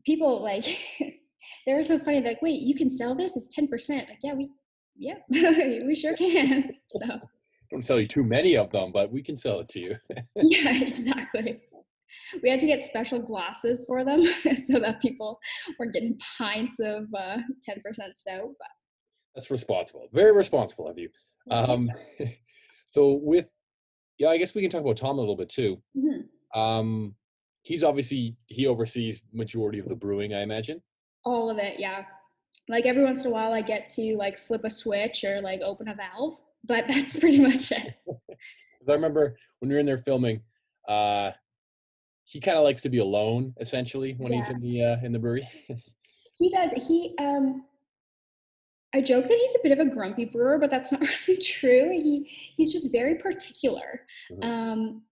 people 0.07 0.43
like 0.43 0.65
they 1.67 1.75
were 1.75 1.85
so 1.85 1.99
funny 1.99 2.21
like 2.21 2.41
wait 2.43 2.61
you 2.63 2.75
can 2.75 2.91
sell 2.91 3.15
this 3.15 3.37
it's 3.37 3.55
10% 3.57 4.09
like 4.09 4.19
yeah 4.23 4.35
we 4.35 4.49
yeah, 4.97 5.15
we 5.87 5.95
sure 5.95 6.15
can. 6.15 6.71
So 6.93 6.99
Don't 7.73 7.83
sell 7.83 7.99
you 7.99 8.07
too 8.07 8.23
many 8.23 8.55
of 8.57 8.71
them, 8.71 8.93
but 8.93 9.11
we 9.11 9.23
can 9.23 9.37
sell 9.37 9.61
it 9.61 9.69
to 9.71 9.81
you. 9.81 9.97
yeah, 10.37 10.83
exactly. 10.83 11.61
We 12.43 12.51
had 12.51 12.61
to 12.61 12.67
get 12.67 12.85
special 12.85 13.19
glasses 13.19 13.85
for 13.87 14.05
them 14.05 14.25
so 14.67 14.79
that 14.79 15.01
people 15.01 15.39
weren't 15.79 15.95
getting 15.95 16.19
pints 16.39 16.79
of 16.81 17.05
uh, 17.17 17.39
10% 17.69 17.79
stout. 18.15 18.51
But 18.59 18.69
That's 19.35 19.51
responsible. 19.51 20.07
Very 20.13 20.33
responsible 20.33 20.87
of 20.87 20.99
you. 20.99 21.09
Um, 21.51 21.91
so 22.91 23.15
with, 23.23 23.51
yeah, 24.19 24.29
I 24.29 24.37
guess 24.37 24.55
we 24.55 24.61
can 24.61 24.71
talk 24.71 24.83
about 24.83 24.99
Tom 24.99 25.17
a 25.17 25.21
little 25.21 25.37
bit 25.37 25.49
too. 25.49 25.83
Mhm. 25.97 26.25
Um, 26.55 27.15
he's 27.63 27.83
obviously 27.83 28.37
he 28.47 28.67
oversees 28.67 29.25
majority 29.33 29.79
of 29.79 29.89
the 29.89 29.97
brewing, 29.97 30.35
I 30.35 30.43
imagine. 30.43 30.83
all 31.25 31.49
of 31.49 31.57
it, 31.59 31.81
yeah. 31.81 32.03
Like 32.69 32.85
every 32.85 33.03
once 33.03 33.25
in 33.25 33.31
a 33.31 33.35
while, 33.35 33.53
I 33.53 33.63
get 33.63 33.89
to 33.91 34.17
like 34.17 34.39
flip 34.47 34.65
a 34.65 34.71
switch 34.71 35.25
or 35.25 35.41
like 35.41 35.61
open 35.63 35.89
a 35.89 35.95
valve, 35.95 36.39
but 36.65 36.85
that's 36.89 37.15
pretty 37.15 37.41
much 37.41 37.73
it. 37.73 37.95
I 38.89 38.93
remember 38.93 39.37
when 39.61 39.69
we 39.69 39.75
were 39.75 39.81
in 39.81 39.87
there 39.87 39.99
filming, 39.99 40.41
uh, 40.89 41.31
he 42.25 42.41
kind 42.41 42.57
of 42.57 42.65
likes 42.65 42.83
to 42.83 42.89
be 42.89 42.99
alone 42.99 43.55
essentially 43.61 44.15
when 44.19 44.33
he's 44.33 44.49
in 44.49 44.61
the 44.61 44.83
uh, 44.83 44.97
in 45.05 45.13
the 45.13 45.19
brewery. 45.19 45.49
He 46.39 46.51
does. 46.51 46.71
He 46.89 47.15
um 47.21 47.65
I 48.95 49.01
joke 49.01 49.29
that 49.29 49.39
he's 49.39 49.55
a 49.55 49.61
bit 49.63 49.79
of 49.79 49.87
a 49.87 49.89
grumpy 49.89 50.25
brewer, 50.25 50.59
but 50.59 50.71
that's 50.71 50.91
not 50.93 51.03
really 51.29 51.41
true. 51.41 51.91
He 51.91 52.29
he's 52.57 52.73
just 52.73 52.91
very 52.91 53.17
particular. 53.17 54.01
Mhm. 54.33 54.45
Um 54.45 55.03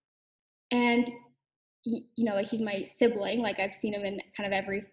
and 0.72 1.08
he, 1.82 2.06
you 2.16 2.24
know, 2.24 2.34
like 2.34 2.48
he's 2.48 2.62
my 2.62 2.82
sibling, 2.82 3.40
like 3.40 3.60
I've 3.60 3.74
seen 3.74 3.94
him 3.94 4.04
in 4.04 4.20
kind 4.36 4.46
of 4.46 4.52
every 4.52 4.84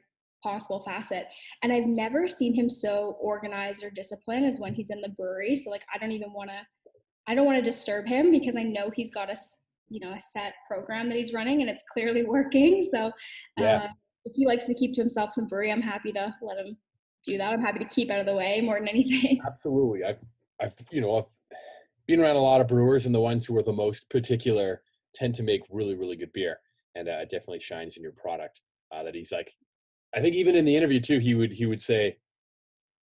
possible 0.43 0.83
facet. 0.85 1.25
And 1.63 1.71
I've 1.71 1.87
never 1.87 2.27
seen 2.27 2.53
him 2.53 2.69
so 2.69 3.17
organized 3.19 3.83
or 3.83 3.89
disciplined 3.89 4.45
as 4.45 4.59
when 4.59 4.73
he's 4.73 4.89
in 4.89 5.01
the 5.01 5.09
brewery. 5.09 5.55
So 5.57 5.69
like 5.69 5.83
I 5.93 5.97
don't 5.97 6.11
even 6.11 6.33
want 6.33 6.49
to 6.49 6.59
I 7.27 7.35
don't 7.35 7.45
want 7.45 7.57
to 7.57 7.63
disturb 7.63 8.05
him 8.07 8.31
because 8.31 8.55
I 8.55 8.63
know 8.63 8.89
he's 8.95 9.11
got 9.11 9.29
a 9.29 9.35
you 9.89 9.99
know 9.99 10.13
a 10.13 10.19
set 10.19 10.53
program 10.67 11.09
that 11.09 11.17
he's 11.17 11.33
running 11.33 11.61
and 11.61 11.69
it's 11.69 11.83
clearly 11.91 12.23
working. 12.35 12.83
So 12.89 13.11
Yeah. 13.57 13.77
uh, 13.77 13.87
if 14.25 14.33
he 14.35 14.45
likes 14.45 14.65
to 14.65 14.73
keep 14.73 14.93
to 14.95 15.01
himself 15.01 15.31
in 15.37 15.43
the 15.45 15.47
brewery, 15.49 15.71
I'm 15.71 15.81
happy 15.81 16.11
to 16.13 16.33
let 16.41 16.57
him 16.57 16.77
do 17.25 17.37
that. 17.37 17.53
I'm 17.53 17.61
happy 17.61 17.79
to 17.79 17.85
keep 17.85 18.09
out 18.09 18.19
of 18.19 18.25
the 18.25 18.35
way 18.35 18.61
more 18.61 18.79
than 18.79 18.87
anything. 18.95 19.39
Absolutely. 19.45 20.03
I've 20.03 20.19
I've 20.61 20.75
you 20.91 21.01
know 21.01 21.17
I've 21.17 21.57
been 22.07 22.21
around 22.21 22.37
a 22.37 22.41
lot 22.41 22.61
of 22.61 22.67
brewers, 22.67 23.05
and 23.05 23.13
the 23.13 23.19
ones 23.19 23.45
who 23.45 23.57
are 23.57 23.63
the 23.63 23.73
most 23.73 24.09
particular 24.09 24.81
tend 25.13 25.35
to 25.35 25.43
make 25.43 25.61
really 25.69 25.95
really 25.95 26.15
good 26.15 26.31
beer, 26.31 26.57
and 26.95 27.09
uh, 27.09 27.19
it 27.21 27.29
definitely 27.29 27.59
shines 27.59 27.97
in 27.97 28.03
your 28.03 28.13
product. 28.13 28.61
Uh, 28.93 29.03
that 29.03 29.13
he's 29.13 29.33
like, 29.33 29.51
I 30.15 30.21
think 30.21 30.35
even 30.35 30.55
in 30.55 30.65
the 30.65 30.75
interview 30.75 30.99
too, 30.99 31.19
he 31.19 31.35
would 31.35 31.51
he 31.51 31.65
would 31.65 31.81
say, 31.81 32.17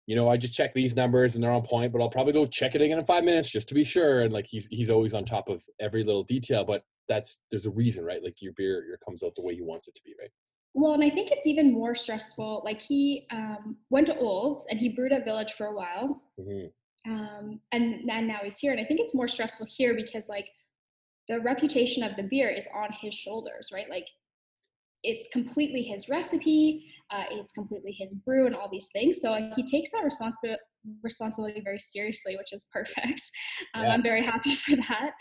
you 0.06 0.16
know, 0.16 0.28
I 0.28 0.36
just 0.36 0.54
check 0.54 0.74
these 0.74 0.96
numbers 0.96 1.34
and 1.34 1.42
they're 1.44 1.50
on 1.50 1.62
point, 1.62 1.92
but 1.92 2.00
I'll 2.00 2.10
probably 2.10 2.32
go 2.32 2.46
check 2.46 2.74
it 2.74 2.80
again 2.82 2.98
in 2.98 3.04
five 3.04 3.24
minutes 3.24 3.50
just 3.50 3.68
to 3.68 3.74
be 3.74 3.84
sure. 3.84 4.22
And 4.22 4.32
like 4.32 4.46
he's 4.46 4.66
he's 4.68 4.90
always 4.90 5.14
on 5.14 5.24
top 5.24 5.48
of 5.48 5.62
every 5.80 6.04
little 6.04 6.24
detail, 6.24 6.64
but 6.64 6.84
that's 7.08 7.40
there's 7.50 7.66
a 7.66 7.70
reason, 7.70 8.04
right? 8.04 8.22
Like 8.22 8.40
your 8.40 8.52
beer 8.54 8.84
your 8.86 8.98
comes 8.98 9.22
out 9.22 9.34
the 9.36 9.42
way 9.42 9.52
you 9.52 9.64
wants 9.64 9.88
it 9.88 9.94
to 9.94 10.02
be, 10.04 10.14
right? 10.20 10.30
Well, 10.72 10.94
and 10.94 11.04
I 11.04 11.10
think 11.10 11.30
it's 11.30 11.46
even 11.46 11.72
more 11.72 11.94
stressful. 11.94 12.62
Like 12.64 12.80
he 12.80 13.26
um, 13.30 13.76
went 13.90 14.08
to 14.08 14.16
Olds 14.18 14.66
and 14.68 14.78
he 14.80 14.88
brewed 14.88 15.12
at 15.12 15.24
Village 15.24 15.52
for 15.56 15.66
a 15.66 15.74
while, 15.74 16.20
Mhm. 16.40 16.72
um, 17.06 17.60
and, 17.70 18.10
and 18.10 18.26
now 18.26 18.38
he's 18.42 18.58
here. 18.58 18.72
And 18.72 18.80
I 18.80 18.84
think 18.84 18.98
it's 18.98 19.14
more 19.14 19.28
stressful 19.28 19.66
here 19.70 19.94
because 19.94 20.28
like 20.28 20.48
the 21.28 21.40
reputation 21.40 22.02
of 22.02 22.16
the 22.16 22.24
beer 22.24 22.50
is 22.50 22.66
on 22.74 22.88
his 22.92 23.14
shoulders, 23.14 23.70
right? 23.72 23.88
Like 23.88 24.08
it's 25.04 25.28
completely 25.32 25.82
his 25.82 26.08
recipe, 26.08 26.86
uh, 27.10 27.24
it's 27.30 27.52
completely 27.52 27.92
his 27.96 28.14
brew, 28.14 28.46
and 28.46 28.56
all 28.56 28.68
these 28.70 28.88
things. 28.92 29.20
So 29.20 29.34
he 29.54 29.62
takes 29.62 29.90
that 29.92 30.02
responsibility 30.02 30.60
responsibility 31.02 31.62
very 31.62 31.78
seriously, 31.78 32.36
which 32.36 32.52
is 32.52 32.66
perfect. 32.72 33.22
Um, 33.74 33.84
Yeah. 33.84 33.88
I'm 33.92 34.02
very 34.02 34.22
happy 34.22 34.54
for 34.66 34.76
that. 34.76 35.12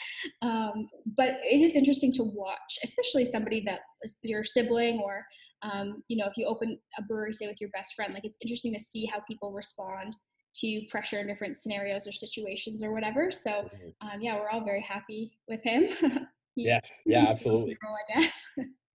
Um, 0.42 0.90
but 1.16 1.36
it 1.44 1.62
is 1.62 1.76
interesting 1.76 2.12
to 2.14 2.24
watch, 2.24 2.72
especially 2.84 3.26
somebody 3.26 3.62
that 3.66 3.80
is 4.04 4.18
your 4.24 4.44
sibling 4.44 5.00
or 5.00 5.24
um, 5.62 6.04
you 6.10 6.18
know, 6.18 6.26
if 6.26 6.36
you 6.36 6.46
open 6.46 6.78
a 7.00 7.02
brewery, 7.04 7.32
say 7.32 7.48
with 7.48 7.62
your 7.62 7.70
best 7.70 7.94
friend, 7.96 8.14
like 8.14 8.26
it's 8.26 8.36
interesting 8.42 8.74
to 8.74 8.80
see 8.82 9.06
how 9.06 9.22
people 9.22 9.54
respond 9.54 10.14
to 10.56 10.82
pressure 10.92 11.20
in 11.20 11.28
different 11.28 11.58
scenarios 11.58 12.06
or 12.06 12.12
situations 12.12 12.84
or 12.84 12.92
whatever. 12.92 13.32
So 13.32 13.70
um, 14.02 14.20
yeah, 14.20 14.36
we're 14.36 14.50
all 14.50 14.66
very 14.66 14.82
happy 14.82 15.38
with 15.48 15.62
him. 15.64 15.84
He- 16.56 16.66
Yes, 16.68 17.02
yeah, 17.08 17.26
absolutely. 17.30 17.76
I 17.82 18.20
guess. 18.22 18.34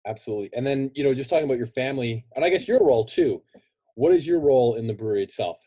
Absolutely. 0.09 0.49
And 0.55 0.66
then, 0.66 0.90
you 0.94 1.05
know, 1.05 1.12
just 1.12 1.29
talking 1.29 1.44
about 1.44 1.59
your 1.59 1.66
family 1.66 2.25
and 2.35 2.44
I 2.44 2.49
guess 2.49 2.66
your 2.66 2.81
role 2.81 3.05
too. 3.05 3.42
What 3.94 4.12
is 4.14 4.27
your 4.27 4.40
role 4.40 4.77
in 4.77 4.87
the 4.87 4.94
brewery 4.94 5.23
itself? 5.23 5.59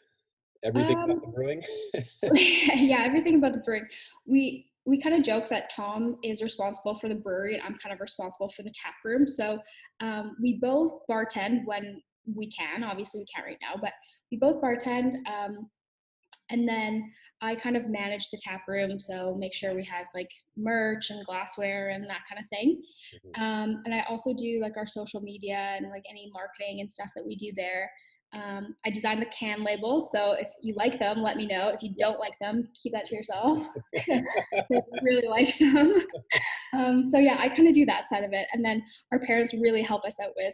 Everything 0.63 0.97
about 0.97 1.21
the 1.21 1.27
Um, 1.27 1.34
brewing? 1.34 1.63
yeah, 2.34 3.04
everything 3.04 3.36
about 3.36 3.54
the 3.54 3.60
brewing. 3.60 3.86
We 4.25 4.67
we 4.86 4.99
kind 4.99 5.13
of 5.13 5.21
joke 5.21 5.47
that 5.51 5.69
Tom 5.69 6.17
is 6.23 6.41
responsible 6.41 6.97
for 6.97 7.08
the 7.08 7.13
brewery 7.15 7.54
and 7.54 7.62
I'm 7.62 7.77
kind 7.77 7.93
of 7.93 8.01
responsible 8.01 8.51
for 8.56 8.63
the 8.63 8.71
tap 8.71 8.95
room. 9.06 9.27
So 9.27 9.60
um, 9.99 10.36
we 10.41 10.58
both 10.60 10.93
bartend 11.08 11.65
when 11.65 12.01
we 12.36 12.49
can. 12.49 12.84
Obviously, 12.84 13.19
we 13.19 13.25
can't 13.34 13.45
right 13.45 13.60
now, 13.62 13.80
but 13.80 13.93
we 14.32 14.39
both 14.39 14.60
bartend. 14.60 15.13
Um, 15.27 15.69
and 16.49 16.67
then 16.67 17.12
I 17.41 17.56
kind 17.56 17.75
of 17.75 17.89
manage 17.89 18.30
the 18.30 18.39
tap 18.43 18.62
room, 18.67 18.99
so 18.99 19.36
make 19.38 19.54
sure 19.54 19.73
we 19.73 19.84
have 19.86 20.06
like 20.13 20.30
merch 20.56 21.10
and 21.10 21.25
glassware 21.25 21.89
and 21.89 22.04
that 22.08 22.21
kind 22.30 22.39
of 22.43 22.47
thing. 22.49 22.82
Mhm. 23.13 23.41
Um, 23.41 23.82
and 23.86 23.93
I 23.95 24.01
also 24.10 24.34
do 24.34 24.60
like 24.62 24.77
our 24.77 24.86
social 24.88 25.21
media 25.21 25.75
and 25.77 25.89
like 25.89 26.04
any 26.10 26.30
marketing 26.34 26.82
and 26.82 26.91
stuff 26.91 27.10
that 27.15 27.25
we 27.25 27.36
do 27.36 27.51
there. 27.56 27.91
Um, 28.34 28.75
I 28.86 28.91
design 28.91 29.19
the 29.19 29.25
can 29.25 29.63
labels, 29.63 30.10
so 30.12 30.34
if 30.34 30.47
you 30.62 30.73
like 30.75 30.97
them, 30.97 31.21
let 31.21 31.36
me 31.36 31.45
know. 31.45 31.67
If 31.67 31.84
you 31.84 31.93
don't 31.97 32.19
like 32.19 32.38
them, 32.39 32.69
keep 32.82 32.93
that 32.93 33.06
to 33.08 33.15
yourself. 33.15 33.67
really 35.01 35.27
like 35.27 35.58
them. 35.58 36.01
Um, 36.73 37.10
so 37.12 37.17
yeah, 37.17 37.38
I 37.39 37.49
kind 37.49 37.67
of 37.67 37.73
do 37.73 37.86
that 37.88 38.08
side 38.08 38.23
of 38.23 38.32
it, 38.32 38.47
and 38.54 38.63
then 38.63 38.82
our 39.12 39.19
parents 39.19 39.54
really 39.54 39.82
help 39.82 40.06
us 40.06 40.15
out 40.23 40.32
with 40.38 40.54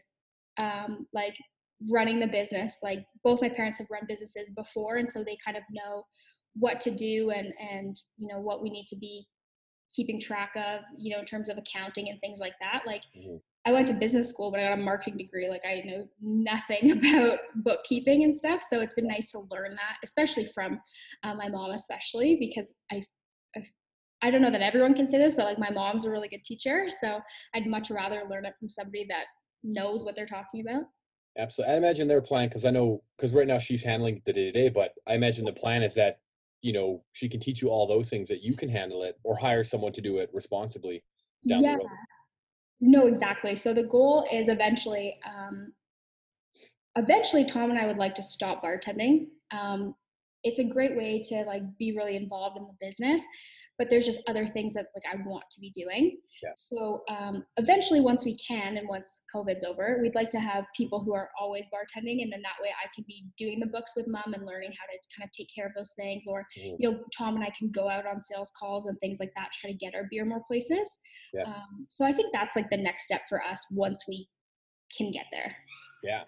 um, 0.57 1.05
like 1.13 1.35
running 1.91 2.19
the 2.19 2.25
business. 2.27 2.77
Like 2.81 3.05
both 3.23 3.41
my 3.41 3.49
parents 3.49 3.77
have 3.77 3.87
run 3.91 4.03
businesses 4.07 4.49
before, 4.55 4.95
and 4.95 5.11
so 5.11 5.23
they 5.23 5.37
kind 5.45 5.57
of 5.57 5.63
know 5.69 6.03
what 6.59 6.81
to 6.81 6.91
do 6.91 7.31
and 7.31 7.53
and 7.59 7.99
you 8.17 8.27
know 8.27 8.39
what 8.39 8.61
we 8.61 8.69
need 8.69 8.87
to 8.87 8.95
be 8.95 9.27
keeping 9.93 10.19
track 10.19 10.51
of, 10.55 10.81
you 10.97 11.13
know, 11.13 11.19
in 11.19 11.25
terms 11.25 11.49
of 11.49 11.57
accounting 11.57 12.09
and 12.09 12.19
things 12.19 12.39
like 12.39 12.53
that. 12.59 12.83
Like 12.85 13.03
Mhm. 13.15 13.41
I 13.65 13.71
went 13.71 13.87
to 13.87 13.93
business 13.93 14.29
school, 14.29 14.51
but 14.51 14.59
I 14.59 14.63
got 14.63 14.79
a 14.79 14.81
marketing 14.81 15.17
degree. 15.17 15.49
Like 15.49 15.65
I 15.65 15.81
know 15.81 16.07
nothing 16.21 16.91
about 16.97 17.39
bookkeeping 17.55 18.23
and 18.23 18.35
stuff. 18.35 18.63
So 18.63 18.79
it's 18.79 18.93
been 18.93 19.07
nice 19.07 19.31
to 19.31 19.39
learn 19.51 19.75
that, 19.75 19.97
especially 20.03 20.47
from 20.53 20.79
uh, 21.23 21.33
my 21.33 21.49
mom, 21.49 21.71
especially 21.71 22.37
because 22.37 22.73
I, 22.91 23.03
I, 23.55 23.65
I 24.21 24.31
don't 24.31 24.41
know 24.41 24.51
that 24.51 24.61
everyone 24.61 24.93
can 24.93 25.07
say 25.07 25.17
this, 25.17 25.35
but 25.35 25.45
like 25.45 25.59
my 25.59 25.69
mom's 25.69 26.05
a 26.05 26.11
really 26.11 26.29
good 26.29 26.45
teacher. 26.45 26.87
So 27.01 27.19
I'd 27.53 27.67
much 27.67 27.89
rather 27.89 28.23
learn 28.29 28.45
it 28.45 28.55
from 28.59 28.69
somebody 28.69 29.05
that 29.09 29.25
knows 29.63 30.05
what 30.05 30.15
they're 30.15 30.25
talking 30.25 30.61
about. 30.61 30.83
Absolutely. 31.37 31.73
I 31.73 31.77
imagine 31.77 32.07
their 32.07 32.21
plan, 32.21 32.47
because 32.47 32.65
I 32.65 32.71
know, 32.71 33.03
because 33.17 33.31
right 33.33 33.47
now 33.47 33.59
she's 33.59 33.83
handling 33.83 34.21
the 34.25 34.33
day 34.33 34.45
to 34.45 34.51
day, 34.51 34.69
but 34.69 34.93
I 35.07 35.13
imagine 35.13 35.45
the 35.45 35.53
plan 35.53 35.83
is 35.83 35.93
that, 35.95 36.19
you 36.61 36.73
know, 36.73 37.03
she 37.13 37.29
can 37.29 37.39
teach 37.39 37.61
you 37.61 37.69
all 37.69 37.87
those 37.87 38.09
things 38.09 38.27
that 38.27 38.41
you 38.41 38.55
can 38.55 38.69
handle 38.69 39.03
it 39.03 39.17
or 39.23 39.37
hire 39.37 39.63
someone 39.63 39.91
to 39.93 40.01
do 40.01 40.17
it 40.17 40.29
responsibly 40.33 41.03
down 41.47 41.63
yeah. 41.63 41.73
the 41.73 41.79
road. 41.79 41.89
No, 42.79 43.07
exactly. 43.07 43.55
So 43.55 43.73
the 43.73 43.83
goal 43.83 44.27
is 44.31 44.49
eventually, 44.49 45.19
um, 45.25 45.73
eventually, 46.95 47.45
Tom 47.45 47.69
and 47.69 47.79
I 47.79 47.87
would 47.87 47.97
like 47.97 48.15
to 48.15 48.23
stop 48.23 48.63
bartending. 48.63 49.27
Um, 49.51 49.95
it's 50.43 50.59
a 50.59 50.63
great 50.63 50.95
way 50.95 51.21
to 51.29 51.43
like 51.43 51.63
be 51.77 51.95
really 51.95 52.15
involved 52.15 52.57
in 52.57 52.67
the 52.67 52.85
business, 52.85 53.21
but 53.77 53.89
there's 53.89 54.05
just 54.05 54.21
other 54.27 54.47
things 54.47 54.73
that 54.73 54.87
like 54.95 55.03
I 55.11 55.21
want 55.27 55.43
to 55.51 55.59
be 55.59 55.69
doing. 55.71 56.17
Yeah. 56.41 56.49
So 56.55 57.03
um, 57.09 57.43
eventually, 57.57 57.99
once 58.01 58.25
we 58.25 58.37
can, 58.37 58.77
and 58.77 58.87
once 58.87 59.21
COVID's 59.33 59.63
over, 59.63 59.99
we'd 60.01 60.15
like 60.15 60.29
to 60.31 60.39
have 60.39 60.65
people 60.75 61.03
who 61.03 61.13
are 61.13 61.29
always 61.39 61.65
bartending, 61.67 62.23
and 62.23 62.31
then 62.31 62.41
that 62.41 62.61
way 62.61 62.69
I 62.83 62.87
can 62.95 63.05
be 63.07 63.25
doing 63.37 63.59
the 63.59 63.67
books 63.67 63.91
with 63.95 64.07
mom 64.07 64.33
and 64.33 64.45
learning 64.45 64.71
how 64.71 64.85
to 64.85 64.97
kind 65.15 65.27
of 65.27 65.31
take 65.31 65.47
care 65.53 65.65
of 65.67 65.73
those 65.75 65.93
things. 65.95 66.23
Or 66.27 66.45
Mhm. 66.57 66.75
you 66.79 66.91
know, 66.91 67.03
Tom 67.17 67.35
and 67.35 67.43
I 67.43 67.51
can 67.57 67.69
go 67.71 67.89
out 67.89 68.05
on 68.05 68.19
sales 68.21 68.51
calls 68.59 68.87
and 68.87 68.99
things 68.99 69.19
like 69.19 69.31
that, 69.35 69.49
try 69.61 69.71
to 69.71 69.77
get 69.77 69.95
our 69.95 70.07
beer 70.09 70.25
more 70.25 70.43
places. 70.47 70.97
Yeah. 71.33 71.43
Um, 71.43 71.87
so 71.89 72.05
I 72.05 72.13
think 72.13 72.33
that's 72.33 72.55
like 72.55 72.69
the 72.69 72.77
next 72.77 73.05
step 73.05 73.21
for 73.29 73.43
us 73.43 73.63
once 73.71 74.03
we 74.07 74.27
can 74.97 75.11
get 75.11 75.25
there. 75.31 75.55
Yeah. 76.03 76.23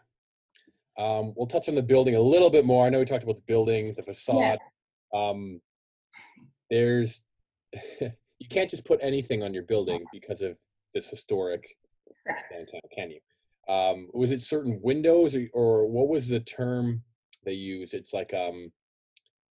Um, 0.97 1.33
we'll 1.37 1.47
touch 1.47 1.69
on 1.69 1.75
the 1.75 1.81
building 1.81 2.15
a 2.15 2.21
little 2.21 2.49
bit 2.49 2.65
more. 2.65 2.85
I 2.85 2.89
know 2.89 2.99
we 2.99 3.05
talked 3.05 3.23
about 3.23 3.37
the 3.37 3.43
building, 3.47 3.93
the 3.95 4.03
facade. 4.03 4.59
Um, 5.13 5.61
there's, 6.69 7.23
you 8.01 8.47
can't 8.49 8.69
just 8.69 8.85
put 8.85 8.99
anything 9.01 9.43
on 9.43 9.53
your 9.53 9.63
building 9.63 10.05
because 10.11 10.41
of 10.41 10.57
this 10.93 11.07
historic 11.09 11.63
Correct. 12.25 12.51
downtown, 12.51 12.81
can 12.95 13.11
you? 13.11 13.19
Um, 13.73 14.09
was 14.13 14.31
it 14.31 14.41
certain 14.41 14.79
windows 14.81 15.35
or, 15.35 15.47
or 15.53 15.85
what 15.85 16.07
was 16.07 16.27
the 16.27 16.39
term 16.39 17.03
they 17.45 17.53
used? 17.53 17.93
It's 17.93 18.13
like 18.13 18.33
um, 18.33 18.71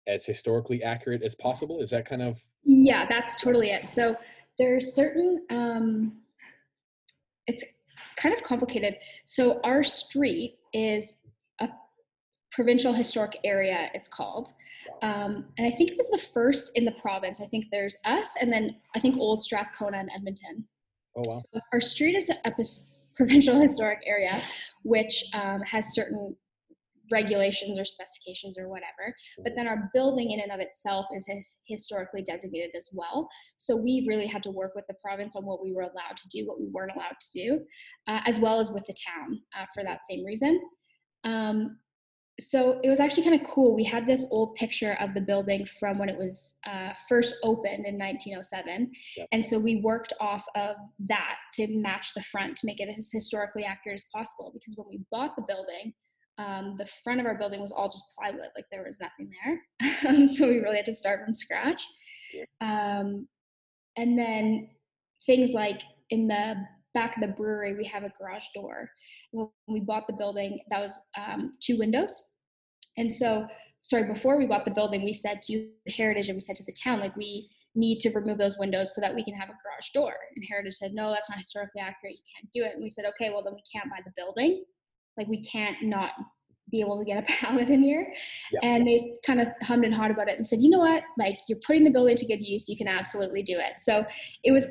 as 0.07 0.25
historically 0.25 0.83
accurate 0.83 1.21
as 1.21 1.35
possible. 1.35 1.81
Is 1.81 1.91
that 1.91 2.05
kind 2.05 2.21
of 2.21 2.41
Yeah, 2.63 3.05
that's 3.07 3.35
totally 3.35 3.69
it. 3.69 3.89
So 3.89 4.15
there's 4.57 4.93
certain 4.93 5.45
um 5.49 6.13
it's 7.47 7.63
kind 8.17 8.35
of 8.35 8.43
complicated. 8.43 8.95
So 9.25 9.59
our 9.63 9.83
street 9.83 10.57
is 10.73 11.13
provincial 12.51 12.93
historic 12.93 13.37
area. 13.43 13.89
It's 13.93 14.07
called, 14.07 14.53
um, 15.01 15.45
and 15.57 15.67
I 15.67 15.75
think 15.75 15.91
it 15.91 15.97
was 15.97 16.09
the 16.09 16.21
first 16.33 16.71
in 16.75 16.85
the 16.85 16.93
province. 16.93 17.41
I 17.41 17.47
think 17.47 17.65
there's 17.71 17.97
us, 18.05 18.31
and 18.41 18.51
then 18.51 18.75
I 18.95 18.99
think 18.99 19.17
Old 19.17 19.41
Strathcona 19.41 19.97
and 19.97 20.09
Edmonton. 20.15 20.65
Oh 21.15 21.23
wow. 21.25 21.41
So 21.53 21.61
our 21.73 21.81
street 21.81 22.15
is 22.15 22.29
a 22.29 22.35
provincial 23.15 23.59
historic 23.59 23.99
area, 24.05 24.41
which 24.83 25.23
um, 25.33 25.61
has 25.61 25.93
certain 25.93 26.35
regulations 27.11 27.79
or 27.79 27.85
specifications 27.85 28.57
or 28.57 28.69
whatever. 28.69 29.15
But 29.43 29.53
then 29.55 29.67
our 29.67 29.89
building 29.93 30.31
in 30.31 30.39
and 30.39 30.51
of 30.51 30.59
itself 30.59 31.05
is 31.15 31.27
his- 31.27 31.57
historically 31.65 32.21
designated 32.21 32.75
as 32.77 32.89
well. 32.93 33.27
So 33.57 33.75
we 33.75 34.05
really 34.07 34.27
had 34.27 34.43
to 34.43 34.51
work 34.51 34.73
with 34.75 34.85
the 34.87 34.95
province 34.95 35.35
on 35.35 35.45
what 35.45 35.63
we 35.63 35.73
were 35.73 35.83
allowed 35.83 36.17
to 36.17 36.27
do, 36.29 36.47
what 36.47 36.59
we 36.59 36.67
weren't 36.67 36.91
allowed 36.95 37.17
to 37.19 37.31
do, 37.33 37.65
uh, 38.07 38.21
as 38.25 38.39
well 38.39 38.59
as 38.59 38.69
with 38.69 38.85
the 38.85 38.95
town 39.05 39.39
uh, 39.57 39.65
for 39.73 39.83
that 39.83 40.01
same 40.09 40.23
reason. 40.23 40.59
Um, 41.23 41.79
so 42.39 42.79
it 42.83 42.89
was 42.89 42.99
actually 42.99 43.23
kind 43.23 43.39
of 43.39 43.47
cool. 43.47 43.75
We 43.75 43.83
had 43.83 44.07
this 44.07 44.25
old 44.31 44.55
picture 44.55 44.93
of 44.99 45.13
the 45.13 45.21
building 45.21 45.67
from 45.79 45.97
when 45.97 46.09
it 46.09 46.17
was 46.17 46.55
uh, 46.67 46.91
first 47.07 47.35
opened 47.43 47.85
in 47.85 47.97
1907. 47.97 48.91
Yep. 49.17 49.27
And 49.31 49.45
so 49.45 49.59
we 49.59 49.77
worked 49.77 50.13
off 50.19 50.43
of 50.55 50.75
that 51.07 51.35
to 51.55 51.67
match 51.67 52.13
the 52.15 52.23
front 52.23 52.57
to 52.57 52.65
make 52.65 52.79
it 52.79 52.89
as 52.97 53.09
historically 53.11 53.63
accurate 53.63 53.99
as 53.99 54.05
possible. 54.13 54.51
Because 54.53 54.75
when 54.77 54.87
we 54.89 55.01
bought 55.11 55.35
the 55.35 55.43
building, 55.47 55.93
um, 56.37 56.75
the 56.77 56.87
front 57.03 57.19
of 57.19 57.25
our 57.25 57.35
building 57.35 57.61
was 57.61 57.71
all 57.71 57.89
just 57.89 58.03
plywood, 58.17 58.49
like 58.55 58.65
there 58.71 58.83
was 58.83 58.99
nothing 58.99 59.31
there. 59.43 60.27
So 60.37 60.47
we 60.47 60.59
really 60.59 60.77
had 60.77 60.85
to 60.85 60.95
start 60.95 61.23
from 61.23 61.33
scratch. 61.33 61.83
Um, 62.61 63.27
and 63.97 64.17
then 64.17 64.69
things 65.25 65.51
like 65.51 65.81
in 66.09 66.27
the 66.27 66.55
back 66.99 67.15
of 67.15 67.21
the 67.21 67.33
brewery, 67.35 67.75
we 67.77 67.85
have 67.85 68.03
a 68.03 68.11
garage 68.19 68.47
door. 68.53 68.89
When 69.31 69.47
we 69.69 69.79
bought 69.79 70.05
the 70.05 70.13
building, 70.13 70.59
that 70.69 70.81
was 70.81 70.99
um, 71.17 71.53
two 71.61 71.77
windows. 71.77 72.23
And 72.97 73.13
so, 73.13 73.47
sorry, 73.83 74.11
before 74.11 74.37
we 74.37 74.45
bought 74.45 74.65
the 74.65 74.71
building, 74.71 75.03
we 75.03 75.13
said 75.13 75.41
to 75.43 75.69
Heritage 75.87 76.27
and 76.27 76.35
we 76.35 76.41
said 76.41 76.57
to 76.57 76.65
the 76.65 76.73
town, 76.73 76.99
like, 76.99 77.15
we 77.15 77.49
need 77.73 77.99
to 77.99 78.09
remove 78.09 78.37
those 78.37 78.57
windows 78.57 78.93
so 78.93 78.99
that 78.99 79.15
we 79.15 79.23
can 79.23 79.33
have 79.33 79.47
a 79.47 79.57
garage 79.63 79.89
door. 79.93 80.13
And 80.35 80.43
Heritage 80.49 80.75
said, 80.75 80.93
no, 80.93 81.09
that's 81.09 81.29
not 81.29 81.39
historically 81.39 81.79
accurate. 81.79 82.15
You 82.15 82.23
can't 82.35 82.51
do 82.51 82.63
it. 82.63 82.73
And 82.73 82.83
we 82.83 82.89
said, 82.89 83.05
okay, 83.05 83.29
well, 83.29 83.43
then 83.43 83.53
we 83.53 83.63
can't 83.71 83.89
buy 83.89 83.99
the 84.03 84.11
building. 84.17 84.65
Like, 85.17 85.27
we 85.27 85.41
can't 85.41 85.77
not 85.83 86.11
be 86.69 86.81
able 86.81 86.99
to 86.99 87.05
get 87.05 87.23
a 87.23 87.25
pallet 87.27 87.69
in 87.69 87.81
here. 87.81 88.11
And 88.61 88.85
they 88.85 89.13
kind 89.25 89.39
of 89.39 89.47
hummed 89.61 89.85
and 89.85 89.93
hawed 89.93 90.11
about 90.11 90.27
it 90.27 90.37
and 90.37 90.45
said, 90.45 90.59
you 90.59 90.69
know 90.69 90.79
what? 90.79 91.03
Like, 91.17 91.39
you're 91.47 91.59
putting 91.65 91.85
the 91.85 91.91
building 91.91 92.17
to 92.17 92.25
good 92.25 92.41
use. 92.41 92.67
You 92.67 92.75
can 92.75 92.89
absolutely 92.89 93.41
do 93.41 93.57
it. 93.57 93.79
So 93.79 94.03
it 94.43 94.51
was 94.51 94.67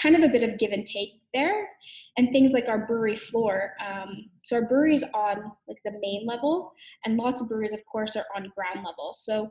kind 0.00 0.16
of 0.16 0.22
a 0.22 0.28
bit 0.28 0.42
of 0.42 0.58
give 0.58 0.72
and 0.72 0.86
take 0.86 1.19
there 1.34 1.68
and 2.16 2.30
things 2.32 2.52
like 2.52 2.68
our 2.68 2.86
brewery 2.86 3.16
floor 3.16 3.74
um, 3.84 4.24
so 4.42 4.56
our 4.56 4.66
brewery 4.66 4.94
is 4.94 5.04
on 5.14 5.36
like 5.68 5.78
the 5.84 5.92
main 6.00 6.26
level 6.26 6.72
and 7.04 7.16
lots 7.16 7.40
of 7.40 7.48
breweries 7.48 7.72
of 7.72 7.84
course 7.86 8.16
are 8.16 8.26
on 8.34 8.50
ground 8.56 8.84
level 8.86 9.12
so 9.14 9.48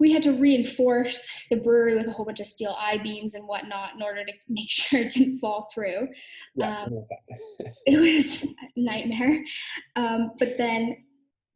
we 0.00 0.10
had 0.12 0.22
to 0.24 0.32
reinforce 0.32 1.24
the 1.50 1.56
brewery 1.56 1.96
with 1.96 2.08
a 2.08 2.10
whole 2.10 2.26
bunch 2.26 2.40
of 2.40 2.46
steel 2.46 2.76
i-beams 2.80 3.34
and 3.34 3.44
whatnot 3.46 3.94
in 3.94 4.02
order 4.02 4.24
to 4.24 4.32
make 4.48 4.68
sure 4.70 5.00
it 5.00 5.12
didn't 5.12 5.38
fall 5.38 5.68
through 5.72 6.08
Yeah. 6.54 6.82
Um, 6.82 6.86
I 6.86 6.90
know 6.90 7.04
that. 7.08 7.74
it 7.86 7.98
was 7.98 8.42
a 8.42 8.80
nightmare 8.80 9.42
um, 9.96 10.32
but 10.38 10.56
then 10.58 10.96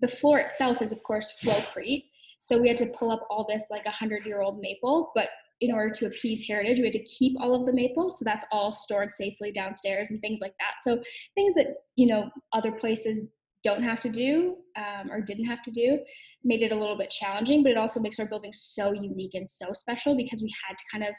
the 0.01 0.09
floor 0.09 0.39
itself 0.39 0.81
is 0.81 0.93
of 0.93 1.03
course 1.03 1.35
flowcrete 1.43 2.05
so 2.39 2.57
we 2.57 2.69
had 2.69 2.77
to 2.77 2.87
pull 2.87 3.11
up 3.11 3.27
all 3.31 3.45
this 3.49 3.65
like 3.71 3.85
a 3.87 3.91
hundred 3.91 4.25
year 4.25 4.41
old 4.41 4.61
maple 4.61 5.11
but 5.15 5.29
in 5.61 5.73
order 5.73 5.93
to 5.93 6.07
appease 6.07 6.47
heritage 6.47 6.79
we 6.79 6.85
had 6.85 6.93
to 6.93 7.05
keep 7.05 7.37
all 7.41 7.55
of 7.55 7.67
the 7.67 7.73
maples 7.73 8.19
so 8.19 8.25
that's 8.25 8.45
all 8.53 8.73
stored 8.73 9.11
safely 9.11 9.53
downstairs 9.53 10.11
and 10.11 10.21
things 10.21 10.41
like 10.41 10.55
that. 10.59 10.75
So 10.83 11.03
things 11.35 11.55
that 11.55 11.67
you 11.97 12.07
know 12.07 12.31
other 12.53 12.73
places 12.73 13.23
don't 13.65 13.83
have 13.83 14.01
to 14.01 14.09
do 14.09 14.57
um, 14.77 15.11
or 15.11 15.21
didn't 15.21 15.47
have 15.47 15.63
to 15.63 15.71
do 15.71 15.99
made 16.45 16.63
it 16.63 16.73
a 16.73 16.77
little 16.77 16.97
bit 16.97 17.11
challenging 17.11 17.63
but 17.63 17.73
it 17.73 17.79
also 17.79 17.99
makes 17.99 18.21
our 18.21 18.27
building 18.27 18.53
so 18.53 18.93
unique 18.93 19.35
and 19.35 19.49
so 19.49 19.73
special 19.73 20.17
because 20.17 20.43
we 20.43 20.55
had 20.67 20.77
to 20.79 20.85
kind 20.93 21.05
of 21.05 21.15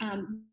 um, 0.00 0.44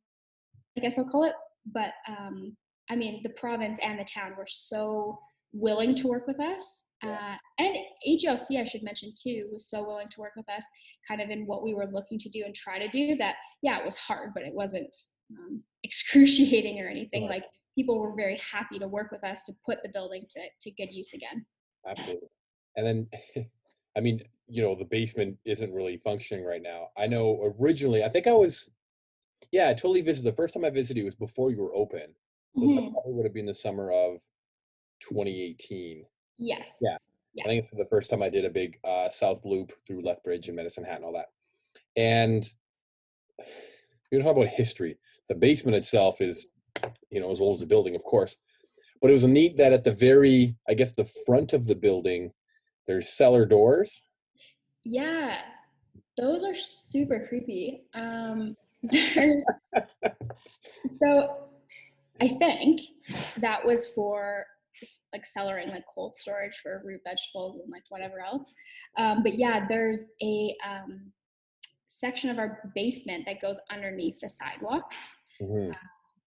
i 0.75 0.81
guess 0.81 0.97
i'll 0.97 1.07
call 1.07 1.23
it 1.23 1.35
but 1.71 1.91
um, 2.07 2.57
i 2.89 2.95
mean 2.95 3.21
the 3.21 3.29
province 3.29 3.77
and 3.83 3.99
the 3.99 4.05
town 4.05 4.31
were 4.35 4.47
so 4.47 5.19
willing 5.53 5.93
to 5.93 6.07
work 6.07 6.25
with 6.25 6.39
us 6.39 6.85
uh, 7.03 7.35
and 7.59 7.75
AGLC, 8.07 8.59
I 8.59 8.65
should 8.65 8.83
mention 8.83 9.13
too, 9.21 9.47
was 9.51 9.69
so 9.69 9.85
willing 9.85 10.09
to 10.09 10.19
work 10.19 10.33
with 10.35 10.49
us 10.49 10.63
kind 11.07 11.21
of 11.21 11.29
in 11.29 11.45
what 11.45 11.63
we 11.63 11.73
were 11.73 11.87
looking 11.91 12.17
to 12.19 12.29
do 12.29 12.43
and 12.45 12.55
try 12.55 12.79
to 12.79 12.87
do 12.89 13.15
that, 13.17 13.35
yeah, 13.61 13.77
it 13.79 13.85
was 13.85 13.95
hard, 13.95 14.31
but 14.33 14.43
it 14.43 14.53
wasn't 14.53 14.95
um, 15.37 15.61
excruciating 15.83 16.81
or 16.81 16.87
anything. 16.87 17.23
Right. 17.23 17.41
Like 17.41 17.45
people 17.75 17.99
were 17.99 18.15
very 18.15 18.39
happy 18.51 18.79
to 18.79 18.87
work 18.87 19.11
with 19.11 19.23
us 19.23 19.43
to 19.43 19.53
put 19.65 19.77
the 19.83 19.89
building 19.89 20.25
to, 20.31 20.41
to 20.61 20.71
good 20.75 20.91
use 20.91 21.13
again. 21.13 21.45
Absolutely. 21.87 22.29
And 22.75 22.85
then, 22.85 23.07
I 23.97 23.99
mean, 23.99 24.21
you 24.47 24.63
know, 24.63 24.75
the 24.75 24.85
basement 24.85 25.37
isn't 25.45 25.73
really 25.73 25.97
functioning 25.97 26.45
right 26.45 26.61
now. 26.61 26.87
I 26.97 27.05
know 27.05 27.53
originally, 27.59 28.03
I 28.03 28.09
think 28.09 28.27
I 28.27 28.33
was, 28.33 28.69
yeah, 29.51 29.69
I 29.69 29.73
totally 29.73 30.01
visited. 30.01 30.31
The 30.31 30.35
first 30.35 30.53
time 30.53 30.65
I 30.65 30.69
visited 30.69 31.03
was 31.03 31.15
before 31.15 31.51
you 31.51 31.61
were 31.61 31.75
open. 31.75 32.15
So 32.55 32.61
that 32.61 32.81
Mhm. 32.81 32.91
probably 32.93 33.13
would 33.13 33.25
have 33.25 33.33
been 33.35 33.45
the 33.45 33.53
summer 33.53 33.91
of 33.91 34.19
2018. 35.01 36.05
Yes. 36.37 36.69
Yeah. 36.81 36.97
Yeah. 37.33 37.43
I 37.45 37.47
think 37.47 37.59
it's 37.59 37.71
the 37.71 37.85
first 37.85 38.09
time 38.09 38.21
I 38.23 38.29
did 38.29 38.45
a 38.45 38.49
big 38.49 38.79
uh, 38.83 39.09
South 39.09 39.45
Loop 39.45 39.71
through 39.85 40.01
Lethbridge 40.01 40.47
and 40.47 40.55
Medicine 40.55 40.83
Hat 40.83 40.95
and 40.97 41.05
all 41.05 41.13
that. 41.13 41.27
And 41.95 42.47
you're 44.11 44.21
talking 44.21 44.41
about 44.43 44.53
history. 44.53 44.97
The 45.29 45.35
basement 45.35 45.75
itself 45.75 46.21
is, 46.21 46.47
you 47.11 47.19
know, 47.19 47.31
as 47.31 47.39
old 47.41 47.55
as 47.55 47.59
the 47.59 47.65
building, 47.65 47.95
of 47.95 48.03
course. 48.03 48.37
But 49.01 49.09
it 49.11 49.13
was 49.13 49.27
neat 49.27 49.57
that 49.57 49.73
at 49.73 49.83
the 49.83 49.91
very, 49.93 50.55
I 50.67 50.73
guess, 50.73 50.93
the 50.93 51.09
front 51.25 51.53
of 51.53 51.67
the 51.67 51.75
building, 51.75 52.31
there's 52.87 53.09
cellar 53.09 53.45
doors. 53.45 54.01
Yeah, 54.83 55.39
those 56.17 56.43
are 56.43 56.55
super 56.57 57.25
creepy. 57.27 57.83
Um, 57.93 58.55
there's- 58.83 59.43
so 60.99 61.49
I 62.21 62.29
think 62.29 62.81
that 63.37 63.63
was 63.63 63.87
for 63.87 64.45
like 65.13 65.23
and 65.35 65.71
like 65.71 65.83
cold 65.93 66.15
storage 66.15 66.59
for 66.61 66.81
root 66.85 67.01
vegetables 67.03 67.57
and 67.57 67.71
like 67.71 67.83
whatever 67.89 68.19
else. 68.19 68.51
Um, 68.97 69.23
but 69.23 69.37
yeah, 69.37 69.65
there's 69.67 69.99
a 70.21 70.55
um, 70.67 71.11
section 71.87 72.29
of 72.29 72.37
our 72.37 72.71
basement 72.75 73.25
that 73.25 73.41
goes 73.41 73.59
underneath 73.71 74.19
the 74.19 74.29
sidewalk. 74.29 74.89
Mhm. 75.41 75.75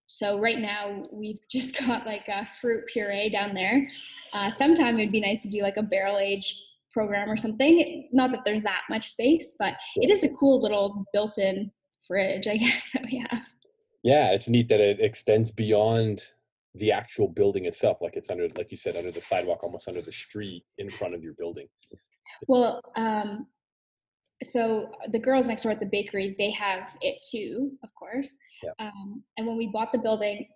So 0.07 0.39
right 0.41 0.59
now 0.59 1.03
we've 1.13 1.39
just 1.51 1.77
got 1.79 2.07
like 2.07 2.27
a 2.29 2.49
fruit 2.61 2.85
puree 2.93 3.31
down 3.31 3.55
there. 3.55 3.87
Uh, 4.33 4.51
sometime 4.51 4.99
it'd 4.99 5.13
be 5.13 5.21
nice 5.21 5.43
to 5.43 5.49
do 5.49 5.63
like 5.63 5.77
a 5.77 5.83
barrel 5.83 6.19
age 6.19 6.61
program 6.93 7.31
or 7.31 7.37
something. 7.37 8.09
Not 8.13 8.33
that 8.33 8.41
there's 8.45 8.63
that 8.63 8.83
much 8.91 9.11
space, 9.11 9.55
but 9.59 9.75
it 9.97 10.11
is 10.11 10.25
a 10.25 10.29
cool 10.29 10.61
little 10.61 11.05
built-in 11.13 11.71
fridge, 12.07 12.47
I 12.49 12.57
guess 12.65 12.91
that 12.93 13.05
we 13.05 13.25
have. 13.31 13.43
Yeah, 14.03 14.33
it's 14.33 14.49
neat 14.49 14.69
that 14.69 14.81
it 14.81 14.99
extends 15.01 15.51
beyond 15.51 16.25
the 16.75 16.93
actual 16.93 17.29
building 17.29 17.67
itself. 17.67 17.99
Like 18.01 18.17
it's 18.17 18.31
under, 18.31 18.49
like 18.57 18.71
you 18.71 18.77
said, 18.77 18.97
under 18.97 19.11
the 19.11 19.21
sidewalk, 19.21 19.63
almost 19.65 19.89
under 19.89 20.03
the 20.03 20.13
street 20.13 20.65
in 20.79 20.89
front 20.89 21.15
of 21.15 21.23
your 21.23 21.35
building. 21.35 21.67
Well, 22.47 22.81
um, 22.97 23.47
so 24.43 24.91
the 25.11 25.19
girls 25.19 25.47
next 25.49 25.65
door 25.65 25.73
at 25.73 25.81
the 25.81 25.87
bakery, 25.87 26.35
they 26.39 26.51
have 26.53 26.91
it 27.03 27.25
too, 27.31 27.73
of 27.83 27.91
course. 27.95 28.31
Yeah. 28.63 28.71
Um, 28.79 29.23
and 29.37 29.47
when 29.47 29.57
we 29.57 29.67
bought 29.67 29.93
the 29.93 29.99
building, 29.99 30.47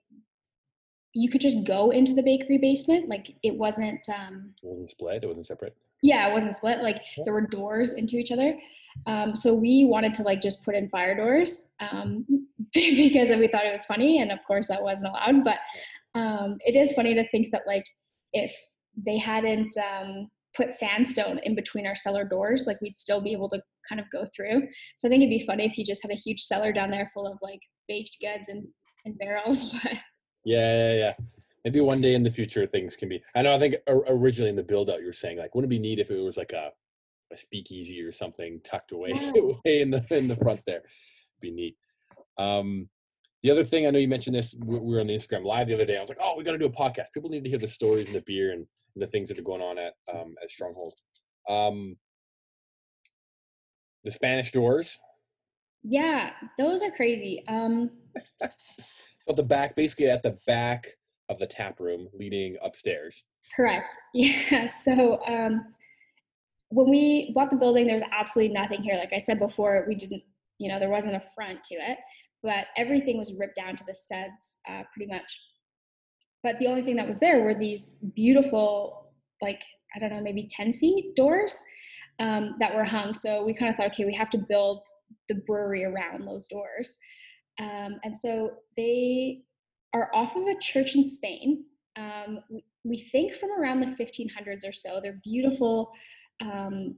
you 1.13 1.31
could 1.31 1.41
just 1.41 1.65
go 1.65 1.91
into 1.91 2.13
the 2.15 2.23
bakery 2.23 2.59
basement. 2.59 3.09
Like 3.09 3.35
it 3.43 3.55
wasn't. 3.55 4.01
Um, 4.09 4.53
It 4.63 4.67
wasn't 4.67 4.89
split. 4.89 5.23
It 5.23 5.27
wasn't 5.27 5.47
separate. 5.47 5.77
yeah, 6.03 6.29
it 6.29 6.33
wasn't 6.33 6.57
split. 6.57 6.79
Like 6.83 7.03
Yeah. 7.17 7.25
there 7.25 7.33
were 7.35 7.47
doors 7.47 7.93
into 7.93 8.17
each 8.17 8.33
other. 8.33 8.59
Um, 9.07 9.35
so 9.37 9.53
we 9.55 9.85
wanted 9.85 10.15
to 10.15 10.23
like 10.23 10.41
just 10.41 10.65
put 10.65 10.75
in 10.75 10.89
fire 10.89 11.15
doors 11.17 11.65
um, 11.81 12.25
because 12.75 13.29
we 13.31 13.49
thought 13.49 13.67
it 13.67 13.73
was 13.73 13.85
funny, 13.87 14.21
and 14.23 14.33
of 14.33 14.39
course 14.47 14.67
that 14.69 14.83
wasn't 14.83 15.09
allowed. 15.09 15.45
But 15.45 15.59
um, 16.15 16.59
it 16.61 16.77
is 16.77 16.93
funny 16.93 17.15
to 17.15 17.29
think 17.31 17.49
that 17.53 17.63
like 17.67 17.85
if 18.33 18.53
they 18.97 19.19
hadn't 19.19 19.75
um, 19.79 20.29
put 20.57 20.75
sandstone 20.75 21.39
in 21.45 21.55
between 21.55 21.87
our 21.87 21.97
cellar 21.97 22.25
doors, 22.25 22.65
like 22.67 22.81
we'd 22.81 22.97
still 22.97 23.21
be 23.21 23.33
able 23.33 23.51
to 23.51 23.61
kind 23.89 24.01
of 24.01 24.07
go 24.11 24.27
through. 24.35 24.63
So 24.97 25.09
I 25.09 25.11
think 25.11 25.23
it'd 25.23 25.31
be 25.31 25.47
funny 25.47 25.65
if 25.65 25.77
you 25.77 25.85
just 25.85 26.03
had 26.03 26.11
a 26.13 26.17
huge 26.17 26.41
cellar 26.41 26.73
down 26.73 26.91
there 26.91 27.11
full 27.13 27.27
of 27.27 27.39
like 27.43 27.61
baked 27.89 28.17
goods 28.21 28.49
and, 28.49 28.67
and 29.05 29.19
barrels. 29.19 29.75
Yeah, 30.47 30.77
yeah, 30.77 30.95
yeah. 30.95 31.15
Maybe 31.65 31.81
one 31.81 32.03
day 32.03 32.15
in 32.15 32.23
the 32.23 32.31
future 32.31 32.67
things 32.67 32.97
can 32.97 33.09
be. 33.09 33.23
I 33.35 33.41
know. 33.41 33.55
I 33.55 33.59
think 33.59 33.77
originally 33.89 34.51
in 34.51 34.57
the 34.57 34.63
build 34.63 34.91
out, 34.91 35.01
you 35.01 35.07
were 35.07 35.13
saying 35.15 35.39
like, 35.39 35.55
wouldn't 35.55 35.73
it 35.73 35.77
be 35.77 35.81
neat 35.81 35.99
if 35.99 36.11
it 36.11 36.21
was 36.21 36.37
like 36.37 36.53
a, 36.53 36.71
a 37.33 37.37
speakeasy 37.39 38.03
or 38.03 38.13
something 38.13 38.61
tucked 38.63 38.93
away 38.93 39.13
Yeah. 39.15 39.33
way 39.65 39.81
in 39.81 39.91
the 39.91 40.05
in 40.11 40.29
the 40.29 40.37
front 40.37 40.61
there? 40.67 40.83
Be 41.41 41.51
neat. 41.51 41.77
Um, 42.37 42.91
the 43.45 43.51
other 43.51 43.63
thing 43.63 43.87
I 43.87 43.91
know 43.91 43.99
you 43.99 44.09
mentioned 44.09 44.35
this. 44.35 44.57
We 44.65 44.79
we 44.79 44.95
were 44.95 45.01
on 45.01 45.07
the 45.07 45.15
Instagram 45.15 45.45
live 45.45 45.69
the 45.69 45.75
other 45.75 45.85
day. 45.85 45.99
I 45.99 46.01
was 46.01 46.09
like, 46.09 46.19
oh, 46.21 46.35
we 46.37 46.43
got 46.43 46.53
to 46.53 46.59
do 46.59 46.65
a 46.65 46.71
podcast. 46.71 47.13
People 47.13 47.29
need 47.29 47.45
to 47.45 47.51
hear 47.51 47.59
the 47.59 47.69
stories 47.69 48.07
and 48.07 48.17
the 48.17 48.23
beer 48.23 48.53
and 48.53 48.67
the 48.97 49.07
things 49.07 49.29
that 49.29 49.39
are 49.39 49.43
going 49.43 49.61
on 49.61 49.77
at 49.79 49.93
um, 50.13 50.35
at 50.43 50.51
Stronghold. 50.51 50.95
Um, 51.49 51.97
the 54.03 54.11
Spanish 54.11 54.51
doors. 54.51 54.99
yeah, 55.83 56.31
those 56.59 56.83
are 56.83 56.91
crazy. 56.91 57.45
Um, 57.47 57.91
So 58.41 59.31
at 59.31 59.37
the 59.37 59.43
back, 59.43 59.75
basically 59.77 60.09
at 60.11 60.23
the 60.23 60.37
back 60.47 60.87
of 61.31 61.39
the 61.39 61.47
tap 61.47 61.81
room 61.81 62.09
leading 62.13 62.57
upstairs. 62.63 63.25
Correct. 63.55 63.95
Yeah. 64.15 64.67
So 64.69 65.21
um, 65.27 65.67
when 66.69 66.91
we 66.91 67.33
bought 67.35 67.51
the 67.51 67.57
building, 67.57 67.87
there 67.87 67.95
was 67.97 68.05
absolutely 68.13 68.53
nothing 68.55 68.83
here. 68.83 68.97
Like 68.97 69.13
I 69.15 69.19
said 69.19 69.39
before, 69.39 69.85
we 69.89 69.95
didn't, 69.95 70.23
you 70.59 70.69
know, 70.71 70.79
there 70.79 70.91
wasn't 70.91 71.15
a 71.15 71.23
front 71.35 71.65
to 71.65 71.75
it, 71.75 71.99
but 72.45 72.67
everything 72.77 73.19
was 73.19 73.33
ripped 73.33 73.57
down 73.57 73.75
to 73.75 73.85
the 73.85 73.95
studs, 73.95 74.59
uh, 74.69 74.83
pretty 74.95 75.11
much. 75.11 75.41
But 76.43 76.59
the 76.61 76.67
only 76.67 76.83
thing 76.83 76.95
that 76.97 77.09
was 77.09 77.19
there 77.19 77.43
were 77.43 77.55
these 77.55 77.91
beautiful, 78.15 79.11
like 79.41 79.63
I 79.97 79.99
don't 79.99 80.11
know, 80.11 80.21
maybe 80.21 80.47
ten 80.49 80.75
feet 80.75 81.17
doors 81.17 81.57
um, 82.21 82.57
that 82.61 82.75
were 82.75 82.85
hung. 82.85 83.15
So 83.15 83.43
we 83.45 83.55
kind 83.55 83.71
of 83.71 83.77
thought, 83.77 83.93
okay, 83.93 84.05
we 84.05 84.15
have 84.15 84.31
to 84.31 84.39
build 84.39 84.83
the 85.29 85.37
brewery 85.47 85.85
around 85.85 86.27
those 86.27 86.47
doors. 86.47 86.97
Um, 87.59 87.99
and 88.05 88.17
so 88.17 88.51
they 88.77 89.43
are 89.95 90.11
off 90.15 90.37
of 90.37 90.47
a 90.47 90.59
church 90.61 90.97
in 90.97 91.09
Spain. 91.09 91.65
Um, 91.97 92.41
we, 92.51 92.65
we 92.85 93.09
think 93.11 93.35
from 93.37 93.51
around 93.53 93.81
the 93.81 93.87
1500s 93.87 94.69
or 94.69 94.73
so. 94.73 95.01
They're 95.03 95.21
beautiful. 95.25 95.93
Um, 96.43 96.97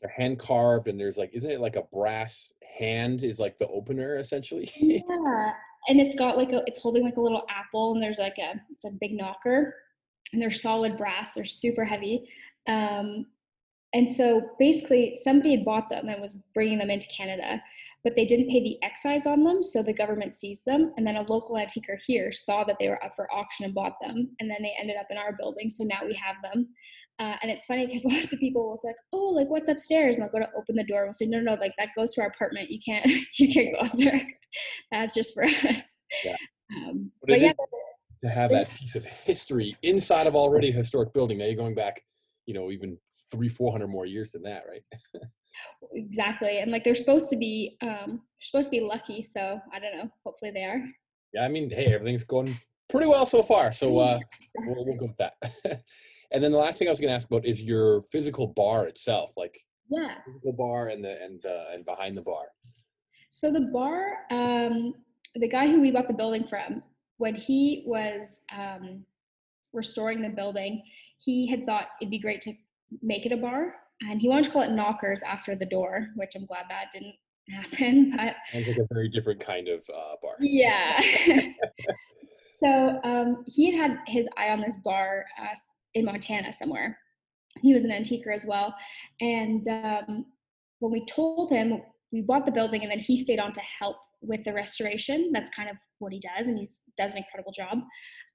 They're 0.00 0.10
hand 0.10 0.38
carved, 0.38 0.88
and 0.88 1.00
there's 1.00 1.16
like, 1.16 1.30
isn't 1.32 1.50
it 1.50 1.60
like 1.60 1.76
a 1.76 1.82
brass 1.92 2.52
hand? 2.78 3.24
Is 3.24 3.38
like 3.38 3.58
the 3.58 3.68
opener 3.68 4.18
essentially? 4.18 4.70
yeah, 4.76 5.52
and 5.88 6.00
it's 6.00 6.14
got 6.14 6.36
like 6.36 6.52
a, 6.52 6.62
it's 6.66 6.78
holding 6.78 7.02
like 7.02 7.16
a 7.16 7.20
little 7.20 7.44
apple, 7.48 7.94
and 7.94 8.02
there's 8.02 8.18
like 8.18 8.36
a, 8.38 8.60
it's 8.70 8.84
a 8.84 8.90
big 8.90 9.12
knocker, 9.12 9.74
and 10.32 10.42
they're 10.42 10.50
solid 10.50 10.96
brass. 10.96 11.34
They're 11.34 11.44
super 11.44 11.84
heavy. 11.84 12.28
Um, 12.66 13.26
and 13.94 14.14
so 14.14 14.50
basically, 14.58 15.18
somebody 15.22 15.56
had 15.56 15.64
bought 15.64 15.88
them 15.88 16.08
and 16.08 16.20
was 16.20 16.36
bringing 16.52 16.78
them 16.78 16.90
into 16.90 17.08
Canada, 17.08 17.62
but 18.04 18.14
they 18.14 18.26
didn't 18.26 18.50
pay 18.50 18.62
the 18.62 18.78
excise 18.82 19.26
on 19.26 19.42
them, 19.42 19.62
so 19.62 19.82
the 19.82 19.92
government 19.92 20.38
seized 20.38 20.64
them. 20.66 20.92
And 20.96 21.06
then 21.06 21.16
a 21.16 21.22
local 21.22 21.56
antiquer 21.56 21.98
here 22.06 22.30
saw 22.30 22.62
that 22.64 22.76
they 22.78 22.88
were 22.88 23.02
up 23.02 23.14
for 23.16 23.32
auction 23.32 23.64
and 23.64 23.74
bought 23.74 23.98
them, 24.00 24.28
and 24.38 24.50
then 24.50 24.58
they 24.60 24.74
ended 24.78 24.96
up 24.96 25.06
in 25.10 25.18
our 25.18 25.32
building. 25.32 25.70
So 25.70 25.84
now 25.84 26.00
we 26.04 26.14
have 26.14 26.36
them. 26.42 26.68
Uh, 27.18 27.34
and 27.42 27.50
it's 27.50 27.66
funny 27.66 27.86
because 27.86 28.04
lots 28.12 28.32
of 28.32 28.38
people 28.38 28.68
will 28.68 28.76
say, 28.76 28.88
like, 28.88 28.96
"Oh, 29.12 29.28
like 29.28 29.48
what's 29.48 29.68
upstairs?" 29.68 30.16
And 30.16 30.24
I'll 30.24 30.30
go 30.30 30.38
to 30.38 30.48
open 30.56 30.76
the 30.76 30.84
door 30.84 31.00
and 31.00 31.06
we'll 31.08 31.12
say, 31.14 31.26
"No, 31.26 31.40
no, 31.40 31.54
like 31.54 31.72
that 31.78 31.88
goes 31.96 32.12
to 32.14 32.22
our 32.22 32.28
apartment. 32.28 32.70
You 32.70 32.78
can't, 32.84 33.06
you 33.38 33.52
can't 33.52 33.74
go 33.74 33.86
up 33.86 33.98
there. 33.98 34.22
That's 34.90 35.14
just 35.14 35.34
for 35.34 35.44
us." 35.44 35.94
Yeah. 36.24 36.36
Um, 36.76 37.10
But 37.20 37.30
but 37.30 37.40
yeah, 37.40 37.52
to 38.22 38.28
have 38.28 38.50
that 38.50 38.68
piece 38.70 38.94
of 38.94 39.04
history 39.04 39.76
inside 39.82 40.26
of 40.26 40.34
already 40.34 40.70
a 40.70 40.72
historic 40.72 41.12
building. 41.12 41.38
Now 41.38 41.46
you're 41.46 41.54
going 41.54 41.74
back, 41.74 42.00
you 42.46 42.54
know, 42.54 42.70
even 42.70 42.98
three, 43.30 43.48
four 43.48 43.72
hundred 43.72 43.88
more 43.88 44.06
years 44.06 44.32
than 44.32 44.42
that, 44.42 44.64
right? 44.68 44.82
exactly. 45.92 46.58
And 46.58 46.70
like 46.70 46.84
they're 46.84 46.94
supposed 46.94 47.30
to 47.30 47.36
be, 47.36 47.76
um, 47.82 48.22
supposed 48.40 48.66
to 48.66 48.70
be 48.70 48.80
lucky. 48.80 49.22
So 49.22 49.60
I 49.72 49.78
don't 49.78 49.96
know. 49.96 50.10
Hopefully 50.24 50.50
they 50.50 50.64
are. 50.64 50.82
Yeah, 51.32 51.42
I 51.42 51.48
mean, 51.48 51.70
hey, 51.70 51.86
everything's 51.94 52.24
going 52.24 52.54
pretty 52.88 53.06
well 53.06 53.26
so 53.26 53.42
far. 53.42 53.72
So 53.72 53.98
uh, 53.98 54.18
we'll, 54.58 54.84
we'll 54.84 54.96
go 54.96 55.06
with 55.06 55.16
that. 55.18 55.82
And 56.32 56.42
then 56.42 56.52
the 56.52 56.58
last 56.58 56.78
thing 56.78 56.88
I 56.88 56.90
was 56.90 57.00
going 57.00 57.08
to 57.10 57.14
ask 57.14 57.28
about 57.28 57.44
is 57.46 57.62
your 57.62 58.02
physical 58.10 58.48
bar 58.48 58.86
itself, 58.86 59.30
like 59.36 59.58
Yeah. 59.88 60.14
physical 60.26 60.52
bar 60.52 60.88
and 60.88 61.04
the 61.04 61.22
and 61.22 61.40
the 61.42 61.66
and 61.72 61.84
behind 61.84 62.16
the 62.16 62.22
bar. 62.22 62.46
So 63.30 63.50
the 63.52 63.60
bar, 63.72 64.18
um, 64.30 64.94
the 65.34 65.48
guy 65.48 65.66
who 65.68 65.80
we 65.80 65.90
bought 65.90 66.08
the 66.08 66.14
building 66.14 66.44
from, 66.48 66.82
when 67.18 67.34
he 67.34 67.84
was 67.86 68.40
um, 68.56 69.04
restoring 69.72 70.22
the 70.22 70.28
building, 70.30 70.82
he 71.18 71.46
had 71.46 71.66
thought 71.66 71.88
it'd 72.00 72.10
be 72.10 72.18
great 72.18 72.40
to 72.42 72.54
make 73.02 73.26
it 73.26 73.32
a 73.32 73.36
bar, 73.36 73.74
and 74.00 74.20
he 74.20 74.28
wanted 74.28 74.44
to 74.44 74.50
call 74.50 74.62
it 74.62 74.70
Knockers 74.70 75.22
after 75.22 75.54
the 75.54 75.66
door, 75.66 76.08
which 76.16 76.32
I'm 76.34 76.46
glad 76.46 76.64
that 76.70 76.86
didn't 76.92 77.14
happen. 77.50 78.12
But 78.16 78.34
Sounds 78.52 78.68
like 78.68 78.78
a 78.78 78.94
very 78.94 79.08
different 79.10 79.44
kind 79.44 79.68
of 79.68 79.80
uh, 79.94 80.16
bar. 80.22 80.34
yeah. 80.40 80.98
so 82.62 83.00
um, 83.04 83.44
he 83.46 83.70
had 83.76 83.90
had 83.90 83.98
his 84.06 84.26
eye 84.36 84.48
on 84.48 84.60
this 84.60 84.78
bar 84.78 85.26
uh, 85.40 85.54
in 85.96 86.04
Montana 86.04 86.52
somewhere. 86.52 86.98
He 87.62 87.72
was 87.72 87.84
an 87.84 87.90
antiquer 87.90 88.30
as 88.30 88.44
well, 88.44 88.74
and 89.20 89.66
um, 89.68 90.26
when 90.80 90.92
we 90.92 91.06
told 91.06 91.50
him 91.50 91.80
we 92.12 92.20
bought 92.20 92.46
the 92.46 92.52
building, 92.52 92.82
and 92.82 92.90
then 92.90 92.98
he 92.98 93.16
stayed 93.16 93.40
on 93.40 93.52
to 93.52 93.60
help 93.60 93.96
with 94.20 94.44
the 94.44 94.52
restoration. 94.52 95.30
That's 95.32 95.50
kind 95.50 95.70
of 95.70 95.76
what 95.98 96.12
he 96.12 96.20
does, 96.20 96.48
and 96.48 96.58
he 96.58 96.68
does 96.98 97.12
an 97.12 97.18
incredible 97.18 97.52
job. 97.52 97.78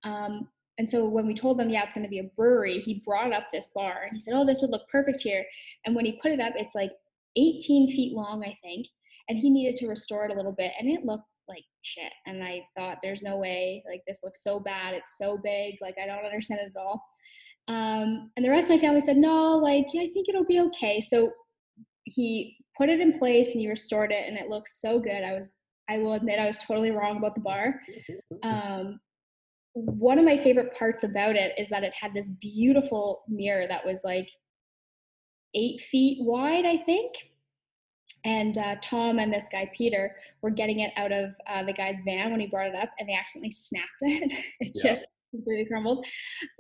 Um, 0.04 0.48
and 0.78 0.90
so 0.90 1.06
when 1.06 1.28
we 1.28 1.36
told 1.36 1.60
them, 1.60 1.70
yeah, 1.70 1.84
it's 1.84 1.94
going 1.94 2.06
to 2.06 2.10
be 2.10 2.20
a 2.20 2.32
brewery, 2.36 2.80
he 2.80 3.04
brought 3.06 3.34
up 3.34 3.44
this 3.54 3.70
bar 3.76 4.04
and 4.04 4.14
he 4.14 4.20
said, 4.20 4.34
oh, 4.34 4.46
this 4.46 4.62
would 4.62 4.72
look 4.72 4.88
perfect 4.90 5.22
here. 5.22 5.46
And 5.86 5.96
when 5.96 6.06
he 6.06 6.20
put 6.22 6.32
it 6.32 6.40
up, 6.40 6.54
it's 6.56 6.74
like 6.74 6.92
18 7.36 7.90
feet 7.90 8.14
long, 8.14 8.44
I 8.44 8.58
think, 8.64 8.88
and 9.30 9.38
he 9.38 9.50
needed 9.50 9.76
to 9.78 9.88
restore 9.88 10.26
it 10.26 10.32
a 10.32 10.36
little 10.36 10.54
bit, 10.54 10.72
and 10.80 10.90
it 10.90 11.06
looked 11.06 11.26
like 11.48 11.64
shit. 11.82 12.12
And 12.26 12.44
I 12.44 12.66
thought, 12.76 12.98
there's 13.04 13.22
no 13.22 13.38
way, 13.38 13.84
like 13.88 14.02
this 14.08 14.20
looks 14.24 14.44
so 14.44 14.60
bad. 14.60 14.94
It's 14.94 15.18
so 15.18 15.38
big, 15.44 15.76
like 15.82 15.96
I 16.02 16.08
don't 16.08 16.26
understand 16.26 16.62
it 16.62 16.72
at 16.76 16.82
all. 16.82 17.04
Um, 17.68 18.32
and 18.36 18.46
the 18.46 18.50
rest 18.50 18.66
of 18.66 18.76
my 18.76 18.80
family 18.80 19.02
said, 19.02 19.18
no, 19.18 19.58
like 19.58 19.88
yeah, 19.94 20.02
I 20.02 20.10
think 20.14 20.28
it'll 20.28 20.46
be 20.46 20.60
okay. 20.60 21.00
So 21.00 21.32
he 22.06 22.58
put 22.78 22.90
it 22.90 23.00
in 23.00 23.20
place 23.20 23.52
and 23.52 23.62
he 23.62 23.70
restored 23.70 24.12
it, 24.12 24.28
and 24.28 24.38
it 24.38 24.50
looks 24.50 24.82
so 24.82 25.00
good. 25.00 25.24
I 25.24 25.34
was, 25.34 25.52
I 25.90 26.00
will 26.00 26.14
admit, 26.14 26.40
I 26.40 26.48
was 26.48 26.58
totally 26.58 26.92
wrong 26.92 27.18
about 27.18 27.36
the 27.36 27.42
bar. 27.42 27.80
Um, 28.44 29.00
one 29.74 30.20
of 30.20 30.26
my 30.26 30.38
favorite 30.44 30.76
parts 30.78 31.04
about 31.04 31.36
it 31.36 31.54
is 31.58 31.70
that 31.70 31.84
it 31.84 31.94
had 31.94 32.14
this 32.14 32.30
beautiful 32.42 33.24
mirror 33.28 33.68
that 33.68 33.86
was 33.86 34.02
like 34.04 34.28
eight 35.56 35.82
feet 35.92 36.20
wide, 36.22 36.66
I 36.66 36.78
think. 36.86 37.14
And 38.24 38.58
uh, 38.58 38.76
Tom 38.84 39.20
and 39.20 39.34
this 39.34 39.48
guy 39.52 39.72
Peter 39.76 40.16
were 40.42 40.52
getting 40.52 40.80
it 40.82 40.92
out 40.96 41.12
of 41.12 41.32
uh, 41.48 41.64
the 41.64 41.74
guy's 41.74 42.00
van 42.06 42.32
when 42.32 42.40
he 42.40 42.48
brought 42.48 42.68
it 42.68 42.76
up, 42.76 42.90
and 43.00 43.08
they 43.10 43.16
accidentally 43.16 43.52
snapped 43.52 43.88
it. 44.02 44.32
it 44.60 44.72
Yeah. 44.76 44.92
just 44.94 45.06
completely 45.32 45.66
crumbled. 45.66 46.06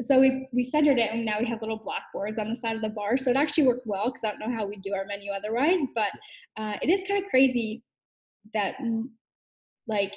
So 0.02 0.20
we 0.20 0.48
we 0.52 0.64
centered 0.64 0.98
it, 0.98 1.12
and 1.12 1.26
now 1.26 1.40
we 1.40 1.46
have 1.46 1.62
little 1.62 1.78
blackboards 1.78 2.40
on 2.40 2.50
the 2.50 2.56
side 2.56 2.76
of 2.76 2.82
the 2.82 2.90
bar. 2.90 3.18
So 3.18 3.30
it 3.30 3.38
actually 3.38 3.68
worked 3.68 3.86
well 3.86 4.06
because 4.06 4.24
I 4.24 4.32
don't 4.32 4.40
know 4.40 4.58
how 4.58 4.66
we 4.66 4.78
do 4.78 4.94
our 4.94 5.06
menu 5.06 5.32
otherwise. 5.32 5.80
But 5.94 6.10
uh, 6.58 6.78
it 6.82 6.90
is 6.90 7.04
kind 7.08 7.24
of 7.24 7.30
crazy 7.30 7.84
that 8.54 8.76
mm, 8.82 9.04
like 9.88 10.14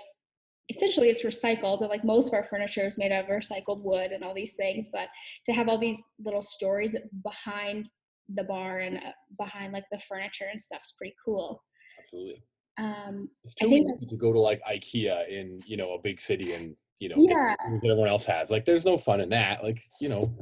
essentially 0.71 1.09
it's 1.09 1.23
recycled 1.23 1.81
and 1.81 1.91
like 1.91 2.05
most 2.05 2.29
of 2.29 2.35
our 2.35 2.45
furniture 2.45 2.87
is 2.87 2.97
made 2.97 3.13
out 3.13 3.25
of 3.25 3.31
recycled 3.31 3.83
wood 3.83 4.13
and 4.13 4.25
all 4.25 4.35
these 4.35 4.55
things 4.55 4.89
but 4.91 5.09
to 5.45 5.53
have 5.53 5.69
all 5.69 5.79
these 5.79 6.01
little 6.25 6.41
stories 6.41 6.97
behind 7.23 7.89
the 8.35 8.45
bar 8.45 8.79
and 8.79 8.97
uh, 8.97 9.13
behind 9.39 9.73
like 9.73 9.85
the 9.93 10.01
furniture 10.09 10.47
and 10.51 10.59
stuff's 10.59 10.93
pretty 10.93 11.15
cool 11.23 11.63
Absolutely. 12.03 12.43
um 12.79 13.29
It's 13.45 13.55
too 13.55 13.69
easy 13.69 14.07
to 14.09 14.17
go 14.17 14.33
to 14.33 14.41
like 14.41 14.63
IKEA 14.63 15.29
in 15.29 15.63
you 15.67 15.77
know 15.77 15.93
a 15.93 15.99
big 16.01 16.19
city 16.19 16.55
and 16.55 16.75
you 17.01 17.09
know 17.09 17.17
Yeah. 17.19 17.55
things 17.67 17.81
that 17.83 17.89
everyone 17.89 18.09
else 18.09 18.27
has. 18.27 18.51
Like, 18.51 18.65
there's 18.65 18.85
no 18.85 18.97
fun 18.99 19.21
in 19.21 19.29
that. 19.31 19.63
Like, 19.63 19.83
you 20.01 20.09
know, 20.09 20.35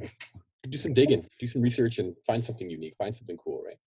do 0.69 0.77
some 0.77 0.93
digging, 0.93 1.25
do 1.39 1.47
some 1.47 1.61
research, 1.61 1.99
and 1.99 2.15
find 2.25 2.43
something 2.43 2.69
unique, 2.69 2.95
find 2.97 3.15
something 3.15 3.37
cool, 3.37 3.61
right? 3.65 3.77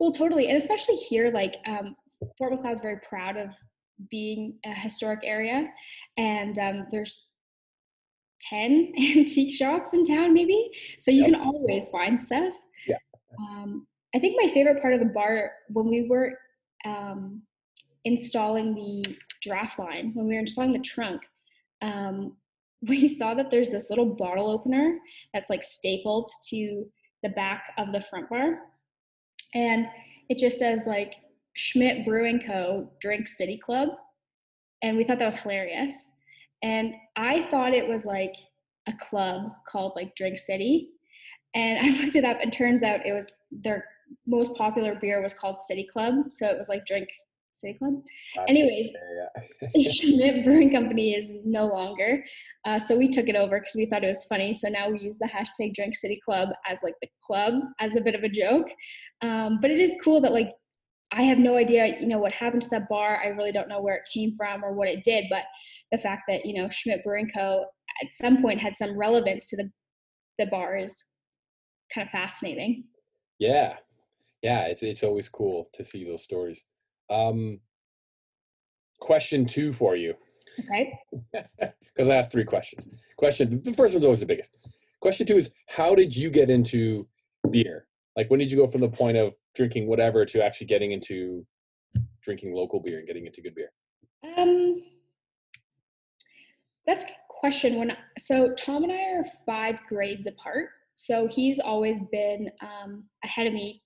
well 0.00 0.12
totally 0.12 0.46
and 0.48 0.56
especially 0.56 0.94
here 0.94 1.28
like 1.32 1.56
um 1.66 1.96
fort 2.36 2.52
macleod's 2.52 2.80
very 2.80 2.98
proud 3.00 3.36
of 3.36 3.48
being 4.10 4.54
a 4.64 4.72
historic 4.72 5.18
area 5.24 5.68
and 6.16 6.56
um 6.60 6.86
there's 6.92 7.26
10 8.48 8.92
antique 9.16 9.52
shops 9.54 9.94
in 9.94 10.04
town 10.04 10.32
maybe 10.32 10.70
so 11.00 11.10
you 11.10 11.22
Yep. 11.22 11.32
can 11.32 11.40
always 11.40 11.88
find 11.88 12.20
stuff 12.22 12.52
Yeah. 12.86 12.96
um, 13.40 13.86
i 14.14 14.18
think 14.20 14.40
my 14.40 14.52
favorite 14.54 14.80
part 14.80 14.94
of 14.94 15.00
the 15.00 15.06
bar 15.06 15.50
when 15.70 15.88
we 15.88 16.06
were 16.08 16.38
um, 16.84 17.42
installing 18.04 18.74
the 18.76 19.16
draft 19.42 19.80
line 19.80 20.12
when 20.14 20.26
we 20.28 20.34
were 20.34 20.40
installing 20.40 20.72
the 20.72 20.78
trunk 20.78 21.22
um, 21.82 22.36
we 22.88 23.08
saw 23.08 23.34
that 23.34 23.50
there's 23.50 23.70
this 23.70 23.90
little 23.90 24.14
bottle 24.14 24.48
opener 24.50 24.98
that's 25.34 25.50
like 25.50 25.64
stapled 25.64 26.30
to 26.48 26.84
the 27.22 27.28
back 27.30 27.72
of 27.76 27.92
the 27.92 28.00
front 28.02 28.28
bar 28.30 28.58
and 29.54 29.86
it 30.28 30.38
just 30.38 30.58
says 30.58 30.82
like 30.86 31.14
schmidt 31.54 32.04
brewing 32.04 32.40
co. 32.46 32.88
Drink 33.00 33.26
city 33.26 33.58
club 33.58 33.88
and 34.82 34.96
we 34.96 35.04
thought 35.04 35.18
that 35.18 35.24
was 35.24 35.36
hilarious 35.36 36.06
and 36.62 36.94
i 37.16 37.48
thought 37.50 37.72
it 37.72 37.86
was 37.86 38.04
like 38.04 38.34
a 38.86 38.92
club 39.00 39.50
called 39.66 39.92
like 39.96 40.14
drink 40.14 40.38
city 40.38 40.90
and 41.54 41.78
i 41.86 42.02
looked 42.02 42.16
it 42.16 42.24
up 42.24 42.38
and 42.40 42.52
turns 42.52 42.82
out 42.82 43.06
it 43.06 43.12
was 43.12 43.26
their 43.50 43.84
most 44.26 44.54
popular 44.54 44.94
beer 44.94 45.20
was 45.22 45.34
called 45.34 45.60
city 45.62 45.86
club 45.92 46.14
so 46.30 46.46
it 46.46 46.58
was 46.58 46.68
like 46.68 46.86
drink 46.86 47.08
city 47.58 47.78
club 47.78 47.94
Anyways. 48.46 48.90
Yeah. 48.92 49.68
Schmidt 49.92 50.44
Brewing 50.44 50.72
Company 50.72 51.14
is 51.14 51.34
no 51.44 51.66
longer. 51.66 52.24
Uh, 52.64 52.78
so 52.78 52.96
we 52.96 53.08
took 53.08 53.28
it 53.28 53.36
over 53.36 53.58
because 53.58 53.74
we 53.74 53.86
thought 53.86 54.04
it 54.04 54.08
was 54.08 54.24
funny. 54.24 54.54
So 54.54 54.68
now 54.68 54.90
we 54.90 55.00
use 55.00 55.16
the 55.18 55.28
hashtag 55.28 55.74
Drink 55.74 55.96
City 55.96 56.20
Club 56.24 56.50
as 56.68 56.78
like 56.82 56.94
the 57.00 57.08
club 57.24 57.54
as 57.80 57.96
a 57.96 58.00
bit 58.00 58.14
of 58.14 58.22
a 58.22 58.28
joke. 58.28 58.68
Um, 59.22 59.58
but 59.60 59.70
it 59.70 59.80
is 59.80 59.94
cool 60.02 60.20
that 60.20 60.32
like 60.32 60.52
I 61.10 61.22
have 61.22 61.38
no 61.38 61.56
idea, 61.56 61.96
you 62.00 62.06
know, 62.06 62.18
what 62.18 62.32
happened 62.32 62.62
to 62.62 62.68
that 62.70 62.88
bar. 62.88 63.20
I 63.24 63.28
really 63.28 63.52
don't 63.52 63.68
know 63.68 63.80
where 63.80 63.96
it 63.96 64.08
came 64.12 64.34
from 64.36 64.64
or 64.64 64.74
what 64.74 64.88
it 64.88 65.04
did. 65.04 65.24
But 65.30 65.44
the 65.90 65.98
fact 65.98 66.22
that 66.28 66.44
you 66.44 66.60
know 66.60 66.68
Schmidt 66.70 67.02
Brewing 67.04 67.30
Co. 67.34 67.64
at 68.02 68.12
some 68.12 68.42
point 68.42 68.60
had 68.60 68.76
some 68.76 68.96
relevance 68.96 69.48
to 69.48 69.56
the 69.56 69.70
the 70.38 70.46
bar 70.46 70.76
is 70.76 71.02
kind 71.94 72.06
of 72.06 72.12
fascinating. 72.12 72.84
Yeah, 73.38 73.76
yeah, 74.42 74.66
it's 74.66 74.82
it's 74.82 75.02
always 75.02 75.28
cool 75.28 75.68
to 75.74 75.84
see 75.84 76.04
those 76.04 76.22
stories. 76.22 76.64
Um, 77.10 77.60
question 79.00 79.44
two 79.46 79.72
for 79.72 79.96
you, 79.96 80.14
Okay. 80.60 80.98
because 81.32 82.08
I 82.08 82.16
asked 82.16 82.32
three 82.32 82.44
questions. 82.44 82.88
Question 83.16 83.60
the 83.62 83.72
first 83.72 83.94
one's 83.94 84.04
always 84.04 84.20
the 84.20 84.26
biggest. 84.26 84.52
Question 85.00 85.26
two 85.26 85.38
is 85.38 85.50
how 85.68 85.94
did 85.94 86.14
you 86.14 86.30
get 86.30 86.50
into 86.50 87.06
beer? 87.50 87.86
Like 88.16 88.30
when 88.30 88.40
did 88.40 88.50
you 88.50 88.56
go 88.56 88.66
from 88.66 88.80
the 88.80 88.88
point 88.88 89.16
of 89.16 89.36
drinking 89.54 89.86
whatever 89.86 90.24
to 90.24 90.44
actually 90.44 90.66
getting 90.66 90.92
into 90.92 91.46
drinking 92.22 92.52
local 92.52 92.80
beer 92.80 92.98
and 92.98 93.06
getting 93.06 93.26
into 93.26 93.40
good 93.40 93.54
beer? 93.54 93.70
Um, 94.36 94.82
that's 96.86 97.04
a 97.04 97.06
good 97.06 97.14
question. 97.28 97.76
When 97.78 97.96
so 98.18 98.52
Tom 98.54 98.82
and 98.82 98.92
I 98.92 99.18
are 99.18 99.24
five 99.46 99.76
grades 99.88 100.26
apart, 100.26 100.70
so 100.94 101.28
he's 101.28 101.60
always 101.60 102.00
been 102.10 102.50
um, 102.60 103.04
ahead 103.24 103.46
of 103.46 103.52
me, 103.52 103.82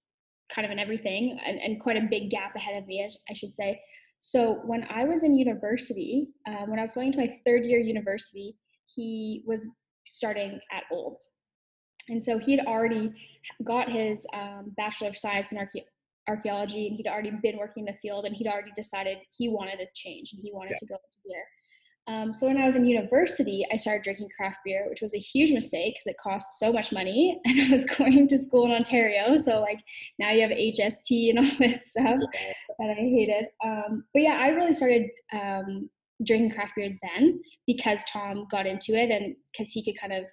kind 0.54 0.64
of 0.64 0.70
in 0.70 0.78
everything, 0.78 1.38
and, 1.44 1.58
and 1.60 1.80
quite 1.80 1.96
a 1.96 2.06
big 2.08 2.30
gap 2.30 2.54
ahead 2.54 2.80
of 2.80 2.86
me, 2.86 3.06
I 3.30 3.34
should 3.34 3.54
say. 3.56 3.80
So 4.20 4.60
when 4.64 4.86
I 4.88 5.04
was 5.04 5.24
in 5.24 5.34
university, 5.34 6.28
um, 6.46 6.70
when 6.70 6.78
I 6.78 6.82
was 6.82 6.92
going 6.92 7.10
to 7.12 7.18
my 7.18 7.38
third 7.44 7.64
year 7.64 7.80
university, 7.80 8.56
he 8.94 9.42
was 9.46 9.68
starting 10.06 10.60
at 10.70 10.84
Olds, 10.92 11.28
and 12.08 12.22
so 12.22 12.38
he'd 12.38 12.60
already 12.60 13.12
got 13.64 13.90
his 13.90 14.26
um, 14.34 14.72
bachelor 14.76 15.08
of 15.08 15.16
science 15.16 15.52
in 15.52 15.58
archae- 15.58 15.86
archaeology, 16.28 16.86
and 16.86 16.96
he'd 16.96 17.08
already 17.08 17.32
been 17.42 17.58
working 17.58 17.86
in 17.86 17.92
the 17.92 17.98
field, 18.00 18.24
and 18.24 18.34
he'd 18.36 18.46
already 18.46 18.72
decided 18.76 19.18
he 19.36 19.48
wanted 19.48 19.80
a 19.80 19.86
change 19.94 20.32
and 20.32 20.40
he 20.42 20.52
wanted 20.52 20.72
yeah. 20.72 20.76
to 20.78 20.86
go 20.86 20.94
into 20.94 21.18
beer. 21.26 21.44
Um, 22.08 22.32
so 22.32 22.48
when 22.48 22.60
I 22.60 22.64
was 22.64 22.74
in 22.74 22.84
university, 22.84 23.64
I 23.72 23.76
started 23.76 24.02
drinking 24.02 24.28
craft 24.36 24.58
beer, 24.64 24.86
which 24.88 25.00
was 25.00 25.14
a 25.14 25.18
huge 25.18 25.52
mistake 25.52 25.94
because 25.94 26.08
it 26.08 26.16
cost 26.20 26.58
so 26.58 26.72
much 26.72 26.90
money, 26.90 27.40
and 27.44 27.60
I 27.60 27.70
was 27.70 27.84
going 27.84 28.26
to 28.26 28.38
school 28.38 28.66
in 28.66 28.72
Ontario. 28.72 29.36
So 29.38 29.60
like 29.60 29.78
now 30.18 30.30
you 30.30 30.42
have 30.42 30.50
HST 30.50 31.30
and 31.30 31.38
all 31.38 31.58
this 31.58 31.90
stuff 31.90 32.20
that 32.78 32.90
I 32.90 32.94
hated. 32.94 33.46
Um, 33.64 34.04
but 34.12 34.22
yeah, 34.22 34.38
I 34.40 34.48
really 34.48 34.74
started 34.74 35.08
um, 35.32 35.88
drinking 36.24 36.50
craft 36.50 36.72
beer 36.76 36.96
then 37.14 37.40
because 37.66 38.00
Tom 38.12 38.46
got 38.50 38.66
into 38.66 38.94
it 38.94 39.10
and 39.10 39.36
because 39.52 39.72
he 39.72 39.84
could 39.84 40.00
kind 40.00 40.12
of 40.12 40.24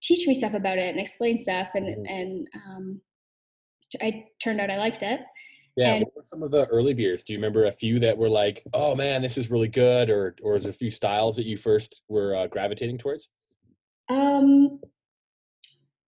teach 0.00 0.26
me 0.26 0.34
stuff 0.34 0.54
about 0.54 0.78
it 0.78 0.88
and 0.88 1.00
explain 1.00 1.36
stuff, 1.36 1.68
and 1.74 1.86
mm-hmm. 1.86 2.06
and 2.06 2.48
um, 2.54 3.00
I 4.00 4.26
turned 4.42 4.60
out 4.60 4.70
I 4.70 4.78
liked 4.78 5.02
it. 5.02 5.20
Yeah, 5.76 5.94
and, 5.94 6.04
what 6.04 6.16
were 6.16 6.22
some 6.22 6.42
of 6.42 6.50
the 6.50 6.66
early 6.66 6.94
beers? 6.94 7.24
Do 7.24 7.32
you 7.32 7.38
remember 7.38 7.66
a 7.66 7.72
few 7.72 7.98
that 8.00 8.16
were 8.16 8.28
like, 8.28 8.62
"Oh 8.72 8.94
man, 8.94 9.22
this 9.22 9.38
is 9.38 9.50
really 9.50 9.68
good," 9.68 10.10
or 10.10 10.34
or 10.42 10.56
is 10.56 10.64
there 10.64 10.70
a 10.70 10.74
few 10.74 10.90
styles 10.90 11.36
that 11.36 11.46
you 11.46 11.56
first 11.56 12.02
were 12.08 12.34
uh, 12.34 12.46
gravitating 12.46 12.98
towards? 12.98 13.30
Um, 14.08 14.80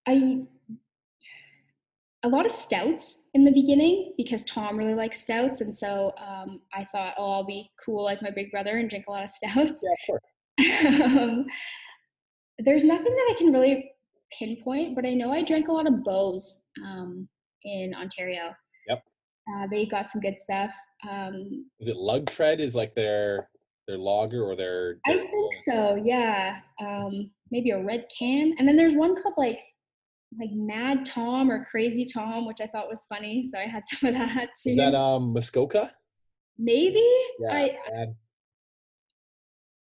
I 0.06 0.42
a 2.24 2.28
lot 2.28 2.46
of 2.46 2.52
stouts 2.52 3.18
in 3.34 3.44
the 3.44 3.50
beginning 3.50 4.14
because 4.16 4.44
Tom 4.44 4.76
really 4.76 4.94
likes 4.94 5.20
stouts, 5.20 5.60
and 5.60 5.74
so 5.74 6.12
um, 6.18 6.60
I 6.72 6.86
thought, 6.92 7.14
"Oh, 7.18 7.32
I'll 7.32 7.44
be 7.44 7.70
cool 7.84 8.04
like 8.04 8.22
my 8.22 8.30
big 8.30 8.50
brother 8.50 8.78
and 8.78 8.90
drink 8.90 9.06
a 9.08 9.10
lot 9.10 9.24
of 9.24 9.30
stouts." 9.30 9.82
Yeah, 9.82 9.92
of 9.92 10.06
course. 10.06 11.16
um, 11.16 11.46
there's 12.58 12.84
nothing 12.84 13.14
that 13.14 13.34
I 13.34 13.34
can 13.38 13.52
really 13.52 13.92
pinpoint, 14.38 14.94
but 14.94 15.06
I 15.06 15.14
know 15.14 15.32
I 15.32 15.42
drank 15.42 15.68
a 15.68 15.72
lot 15.72 15.86
of 15.86 16.04
Beau's 16.04 16.60
um, 16.84 17.28
in 17.64 17.94
Ontario. 17.94 18.54
Uh, 19.49 19.66
they 19.70 19.86
got 19.86 20.11
some 20.11 20.20
good 20.20 20.38
stuff. 20.38 20.70
Um, 21.09 21.66
is 21.80 21.88
it 21.88 21.97
Lug 21.97 22.30
Tread? 22.30 22.61
Is 22.61 22.74
like 22.74 22.95
their 22.95 23.49
their 23.88 23.99
lager 23.99 24.45
or 24.45 24.55
their? 24.55 24.99
their 25.07 25.16
I 25.16 25.18
think 25.18 25.55
so. 25.64 26.01
Yeah. 26.03 26.61
Um, 26.80 27.30
maybe 27.51 27.70
a 27.70 27.82
red 27.82 28.07
can, 28.16 28.55
and 28.59 28.66
then 28.66 28.76
there's 28.76 28.95
one 28.95 29.20
called 29.20 29.34
like 29.36 29.59
like 30.38 30.51
Mad 30.53 31.05
Tom 31.05 31.51
or 31.51 31.64
Crazy 31.64 32.07
Tom, 32.07 32.47
which 32.47 32.61
I 32.61 32.66
thought 32.66 32.88
was 32.88 33.05
funny. 33.09 33.49
So 33.51 33.59
I 33.59 33.66
had 33.66 33.82
some 34.01 34.09
of 34.11 34.14
that 34.14 34.51
too. 34.62 34.70
Is 34.70 34.76
that 34.76 34.95
um 34.95 35.32
Muskoka? 35.32 35.93
Maybe. 36.59 37.07
Yeah. 37.40 37.53
I, 37.53 37.76
bad. 37.90 38.14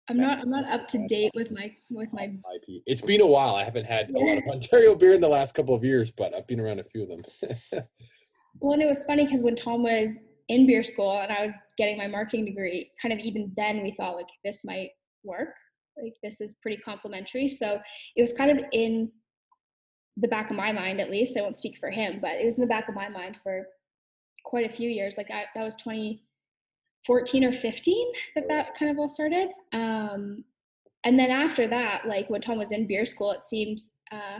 I'm 0.09 0.17
not. 0.17 0.39
I'm 0.39 0.49
not 0.49 0.65
up 0.69 0.87
to 0.89 1.07
date 1.07 1.31
with 1.35 1.51
my 1.51 1.71
with 1.91 2.11
my. 2.11 2.23
IP. 2.23 2.81
It's 2.87 3.01
been 3.01 3.21
a 3.21 3.27
while. 3.27 3.55
I 3.55 3.63
haven't 3.63 3.85
had 3.85 4.07
yeah. 4.09 4.17
a 4.17 4.25
lot 4.25 4.37
of 4.39 4.43
Ontario 4.51 4.95
beer 4.95 5.13
in 5.13 5.21
the 5.21 5.27
last 5.27 5.53
couple 5.53 5.75
of 5.75 5.83
years, 5.83 6.11
but 6.11 6.33
I've 6.33 6.47
been 6.47 6.59
around 6.59 6.79
a 6.79 6.83
few 6.83 7.03
of 7.03 7.09
them. 7.09 7.23
Well, 8.59 8.73
and 8.73 8.81
it 8.81 8.87
was 8.87 9.03
funny 9.05 9.25
because 9.25 9.41
when 9.41 9.55
Tom 9.55 9.83
was 9.83 10.09
in 10.49 10.65
beer 10.67 10.83
school 10.83 11.19
and 11.19 11.31
I 11.31 11.45
was 11.45 11.53
getting 11.77 11.97
my 11.97 12.07
marketing 12.07 12.45
degree, 12.45 12.91
kind 13.01 13.13
of 13.13 13.19
even 13.19 13.51
then 13.55 13.83
we 13.83 13.91
thought 13.91 14.15
like 14.15 14.27
this 14.43 14.61
might 14.65 14.89
work. 15.23 15.49
Like 16.01 16.15
this 16.23 16.41
is 16.41 16.55
pretty 16.61 16.77
complementary. 16.77 17.49
So 17.49 17.79
it 18.15 18.21
was 18.21 18.33
kind 18.33 18.57
of 18.57 18.65
in 18.71 19.11
the 20.17 20.27
back 20.27 20.49
of 20.49 20.55
my 20.55 20.71
mind, 20.71 20.99
at 20.99 21.11
least. 21.11 21.37
I 21.37 21.41
won't 21.41 21.57
speak 21.57 21.77
for 21.77 21.89
him, 21.89 22.19
but 22.21 22.31
it 22.31 22.45
was 22.45 22.55
in 22.55 22.61
the 22.61 22.67
back 22.67 22.89
of 22.89 22.95
my 22.95 23.09
mind 23.09 23.37
for 23.43 23.67
quite 24.43 24.69
a 24.69 24.73
few 24.73 24.89
years. 24.89 25.15
Like 25.17 25.29
I, 25.31 25.45
that 25.55 25.63
was 25.63 25.75
2014 25.77 27.43
or 27.43 27.53
15 27.53 28.11
that 28.35 28.47
that 28.47 28.75
kind 28.77 28.91
of 28.91 28.99
all 28.99 29.07
started. 29.07 29.49
Um, 29.73 30.43
and 31.05 31.17
then 31.17 31.31
after 31.31 31.67
that, 31.67 32.07
like 32.07 32.29
when 32.29 32.41
Tom 32.41 32.57
was 32.57 32.71
in 32.71 32.87
beer 32.87 33.05
school, 33.05 33.31
it 33.31 33.47
seemed 33.47 33.79
uh, 34.11 34.39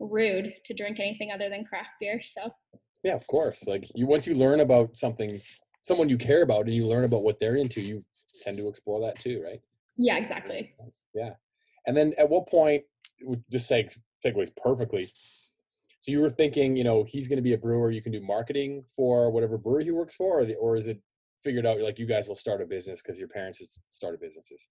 rude 0.00 0.54
to 0.64 0.74
drink 0.74 0.98
anything 0.98 1.30
other 1.30 1.50
than 1.50 1.64
craft 1.64 1.90
beer. 2.00 2.20
So 2.24 2.50
yeah, 3.04 3.14
of 3.14 3.26
course. 3.28 3.66
Like 3.66 3.88
you 3.94 4.06
once 4.06 4.26
you 4.26 4.34
learn 4.34 4.60
about 4.60 4.96
something, 4.96 5.40
someone 5.82 6.08
you 6.08 6.18
care 6.18 6.42
about, 6.42 6.64
and 6.64 6.74
you 6.74 6.86
learn 6.86 7.04
about 7.04 7.22
what 7.22 7.38
they're 7.38 7.56
into, 7.56 7.80
you 7.80 8.04
tend 8.42 8.56
to 8.58 8.66
explore 8.66 9.00
that 9.02 9.18
too, 9.20 9.42
right? 9.44 9.60
Yeah, 9.96 10.16
exactly. 10.16 10.74
Yeah. 11.14 11.34
And 11.86 11.96
then 11.96 12.14
at 12.18 12.28
what 12.28 12.48
point, 12.48 12.82
just 13.52 13.70
seg- 13.70 13.96
segues 14.24 14.50
perfectly. 14.56 15.12
So 16.00 16.10
you 16.10 16.20
were 16.20 16.30
thinking, 16.30 16.76
you 16.76 16.84
know, 16.84 17.04
he's 17.04 17.28
going 17.28 17.36
to 17.36 17.42
be 17.42 17.52
a 17.52 17.58
brewer. 17.58 17.90
You 17.90 18.02
can 18.02 18.12
do 18.12 18.20
marketing 18.20 18.84
for 18.96 19.30
whatever 19.30 19.56
brewery 19.56 19.84
he 19.84 19.90
works 19.90 20.16
for, 20.16 20.40
or, 20.40 20.44
the, 20.44 20.56
or 20.56 20.76
is 20.76 20.86
it 20.86 21.00
figured 21.42 21.66
out 21.66 21.80
like 21.80 21.98
you 21.98 22.06
guys 22.06 22.26
will 22.26 22.34
start 22.34 22.60
a 22.60 22.66
business 22.66 23.00
because 23.00 23.18
your 23.18 23.28
parents 23.28 23.78
started 23.90 24.20
businesses? 24.20 24.68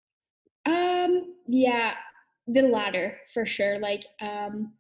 Um. 0.65 1.36
Yeah, 1.47 1.93
the 2.47 2.61
latter 2.61 3.17
for 3.34 3.45
sure. 3.45 3.79
Like, 3.79 4.05
um, 4.21 4.73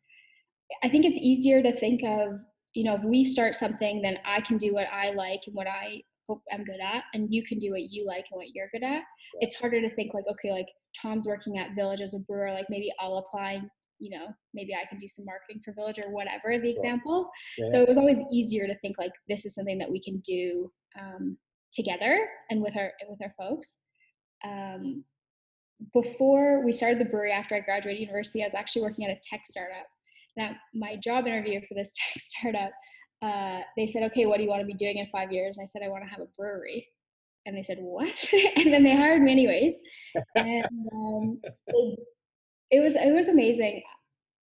I 0.83 0.89
think 0.89 1.05
it's 1.05 1.17
easier 1.17 1.61
to 1.61 1.77
think 1.79 2.01
of 2.03 2.39
you 2.73 2.83
know, 2.83 2.95
if 2.95 3.03
we 3.03 3.23
start 3.23 3.55
something, 3.55 4.01
then 4.01 4.17
I 4.25 4.41
can 4.41 4.57
do 4.57 4.73
what 4.73 4.87
I 4.91 5.11
like 5.11 5.41
and 5.45 5.55
what 5.55 5.67
I 5.67 6.01
hope 6.27 6.41
I'm 6.51 6.63
good 6.63 6.79
at, 6.81 7.03
and 7.13 7.33
you 7.33 7.43
can 7.43 7.59
do 7.59 7.71
what 7.71 7.91
you 7.91 8.05
like 8.05 8.25
and 8.31 8.37
what 8.37 8.53
you're 8.53 8.69
good 8.71 8.83
at. 8.83 9.01
Yeah. 9.01 9.41
It's 9.41 9.55
harder 9.55 9.81
to 9.81 9.93
think 9.95 10.13
like, 10.13 10.25
okay, 10.29 10.51
like 10.51 10.67
Tom's 10.99 11.27
working 11.27 11.57
at 11.57 11.75
Village 11.75 12.01
as 12.01 12.13
a 12.13 12.19
brewer, 12.19 12.51
like 12.51 12.65
maybe 12.69 12.91
I'll 12.99 13.17
apply, 13.17 13.61
you 13.99 14.17
know, 14.17 14.27
maybe 14.53 14.73
I 14.73 14.87
can 14.89 14.97
do 14.97 15.07
some 15.07 15.25
marketing 15.25 15.61
for 15.63 15.73
Village 15.73 15.99
or 15.99 16.11
whatever 16.11 16.57
the 16.59 16.69
example. 16.69 17.29
Yeah. 17.57 17.71
So 17.71 17.81
it 17.81 17.87
was 17.87 17.97
always 17.97 18.19
easier 18.31 18.67
to 18.67 18.77
think 18.79 18.97
like 18.97 19.11
this 19.27 19.45
is 19.45 19.53
something 19.53 19.77
that 19.79 19.91
we 19.91 20.01
can 20.01 20.19
do 20.19 20.71
um, 20.99 21.37
together 21.73 22.27
and 22.49 22.61
with 22.61 22.75
our 22.77 22.91
with 23.09 23.19
our 23.21 23.33
folks. 23.37 23.75
Um, 24.43 25.03
before 25.91 26.63
we 26.63 26.71
started 26.71 26.99
the 26.99 27.05
brewery 27.05 27.31
after 27.31 27.55
I 27.55 27.59
graduated 27.59 27.99
university, 27.99 28.43
I 28.43 28.47
was 28.47 28.55
actually 28.55 28.83
working 28.83 29.05
at 29.05 29.11
a 29.11 29.19
tech 29.21 29.41
startup 29.45 29.85
now, 30.35 30.51
my 30.73 30.95
job 30.95 31.27
interview 31.27 31.61
for 31.67 31.75
this 31.75 31.93
tech 32.13 32.23
startup, 32.23 32.71
uh, 33.21 33.61
they 33.77 33.87
said, 33.87 34.03
okay, 34.03 34.25
what 34.25 34.37
do 34.37 34.43
you 34.43 34.49
want 34.49 34.61
to 34.61 34.67
be 34.67 34.73
doing 34.73 34.97
in 34.97 35.07
five 35.11 35.31
years? 35.31 35.57
And 35.57 35.63
I 35.63 35.67
said, 35.67 35.81
I 35.83 35.89
want 35.89 36.03
to 36.03 36.09
have 36.09 36.21
a 36.21 36.29
brewery. 36.37 36.87
And 37.45 37.55
they 37.55 37.63
said, 37.63 37.77
what? 37.79 38.13
and 38.55 38.73
then 38.73 38.83
they 38.83 38.95
hired 38.95 39.21
me 39.21 39.31
anyways. 39.31 39.75
and 40.35 40.65
um, 40.93 41.41
it, 41.67 41.99
it 42.71 42.79
was 42.79 42.93
it 42.95 43.13
was 43.13 43.27
amazing. 43.27 43.83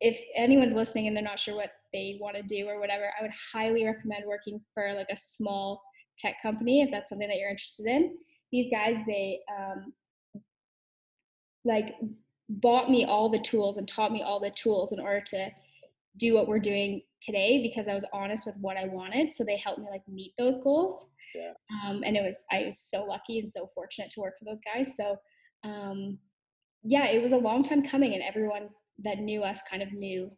If 0.00 0.16
anyone's 0.36 0.74
listening 0.74 1.06
and 1.06 1.16
they're 1.16 1.24
not 1.24 1.40
sure 1.40 1.56
what 1.56 1.72
they 1.92 2.18
want 2.20 2.36
to 2.36 2.42
do 2.42 2.66
or 2.68 2.78
whatever, 2.78 3.10
I 3.18 3.22
would 3.22 3.32
highly 3.52 3.84
recommend 3.84 4.24
working 4.26 4.60
for 4.72 4.94
like 4.94 5.08
a 5.10 5.16
small 5.16 5.82
tech 6.18 6.36
company 6.42 6.82
if 6.82 6.90
that's 6.90 7.08
something 7.08 7.28
that 7.28 7.36
you're 7.36 7.50
interested 7.50 7.86
in. 7.86 8.16
These 8.52 8.70
guys, 8.70 8.96
they 9.06 9.40
um, 9.58 9.92
like 11.64 11.94
bought 12.48 12.90
me 12.90 13.04
all 13.04 13.28
the 13.28 13.40
tools 13.40 13.78
and 13.78 13.86
taught 13.86 14.12
me 14.12 14.22
all 14.22 14.40
the 14.40 14.50
tools 14.50 14.92
in 14.92 15.00
order 15.00 15.20
to 15.20 15.50
do 16.16 16.34
what 16.34 16.48
we're 16.48 16.58
doing 16.58 17.02
today 17.20 17.62
because 17.62 17.88
I 17.88 17.94
was 17.94 18.04
honest 18.12 18.46
with 18.46 18.56
what 18.60 18.76
I 18.76 18.86
wanted. 18.86 19.32
So 19.32 19.44
they 19.44 19.56
helped 19.56 19.80
me 19.80 19.86
like 19.90 20.02
meet 20.08 20.32
those 20.38 20.58
goals. 20.58 21.06
Yeah. 21.34 21.52
Um, 21.84 22.02
and 22.04 22.16
it 22.16 22.22
was 22.22 22.44
I 22.50 22.64
was 22.66 22.78
so 22.78 23.04
lucky 23.04 23.38
and 23.38 23.52
so 23.52 23.70
fortunate 23.74 24.10
to 24.12 24.20
work 24.20 24.38
for 24.38 24.44
those 24.44 24.60
guys. 24.60 24.96
So 24.96 25.16
um, 25.64 26.18
yeah, 26.82 27.06
it 27.06 27.22
was 27.22 27.32
a 27.32 27.36
long 27.36 27.62
time 27.62 27.86
coming, 27.86 28.14
and 28.14 28.22
everyone 28.22 28.70
that 29.04 29.18
knew 29.18 29.42
us 29.42 29.60
kind 29.68 29.82
of 29.82 29.92
knew 29.92 30.30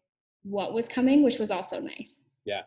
what 0.43 0.75
was 0.75 0.89
coming, 0.89 1.23
which 1.23 1.39
was 1.39 1.51
also 1.51 1.79
nice. 1.79 2.17
Yeah. 2.45 2.63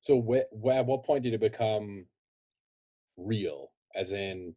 So 0.00 0.20
wh- 0.20 0.64
wh- 0.64 0.74
at 0.74 0.86
what 0.86 1.04
point 1.04 1.22
did 1.22 1.34
it 1.34 1.40
become 1.40 2.06
real? 3.16 3.70
As 3.94 4.12
in, 4.12 4.54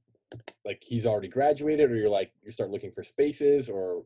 like 0.66 0.82
he's 0.82 1.06
already 1.06 1.28
graduated, 1.28 1.92
or 1.92 1.96
you're 1.96 2.10
like 2.10 2.32
you 2.44 2.52
start 2.52 2.72
looking 2.72 2.92
for 2.92 3.04
spaces, 3.04 3.70
or 3.70 4.04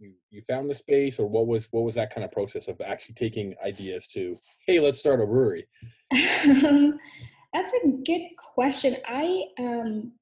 you 0.00 0.14
you 0.30 0.42
found 0.42 0.68
the 0.68 0.74
space 0.74 1.20
or 1.20 1.28
what 1.28 1.46
was 1.46 1.68
what 1.70 1.84
was 1.84 1.94
that 1.94 2.12
kind 2.12 2.24
of 2.24 2.32
process 2.32 2.68
of 2.68 2.80
actually 2.80 3.14
taking 3.14 3.54
ideas 3.64 4.06
to 4.06 4.36
hey 4.66 4.80
let's 4.80 4.98
start 4.98 5.20
a 5.20 5.26
brewery 5.26 5.66
that's 7.52 7.72
a 7.84 7.88
good 8.04 8.22
question. 8.54 8.96
I 9.06 9.44
um 9.58 10.12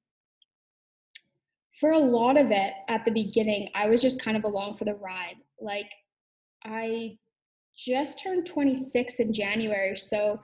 for 1.79 1.91
a 1.91 1.97
lot 1.97 2.37
of 2.37 2.51
it 2.51 2.73
at 2.89 3.05
the 3.05 3.11
beginning 3.11 3.69
i 3.73 3.87
was 3.87 4.01
just 4.01 4.21
kind 4.21 4.35
of 4.35 4.43
along 4.43 4.77
for 4.77 4.85
the 4.85 4.95
ride. 4.95 5.37
Like 5.59 5.89
i 6.65 7.17
just 7.77 8.21
turned 8.21 8.45
26 8.45 9.19
in 9.19 9.33
january 9.33 9.95
so 9.95 10.39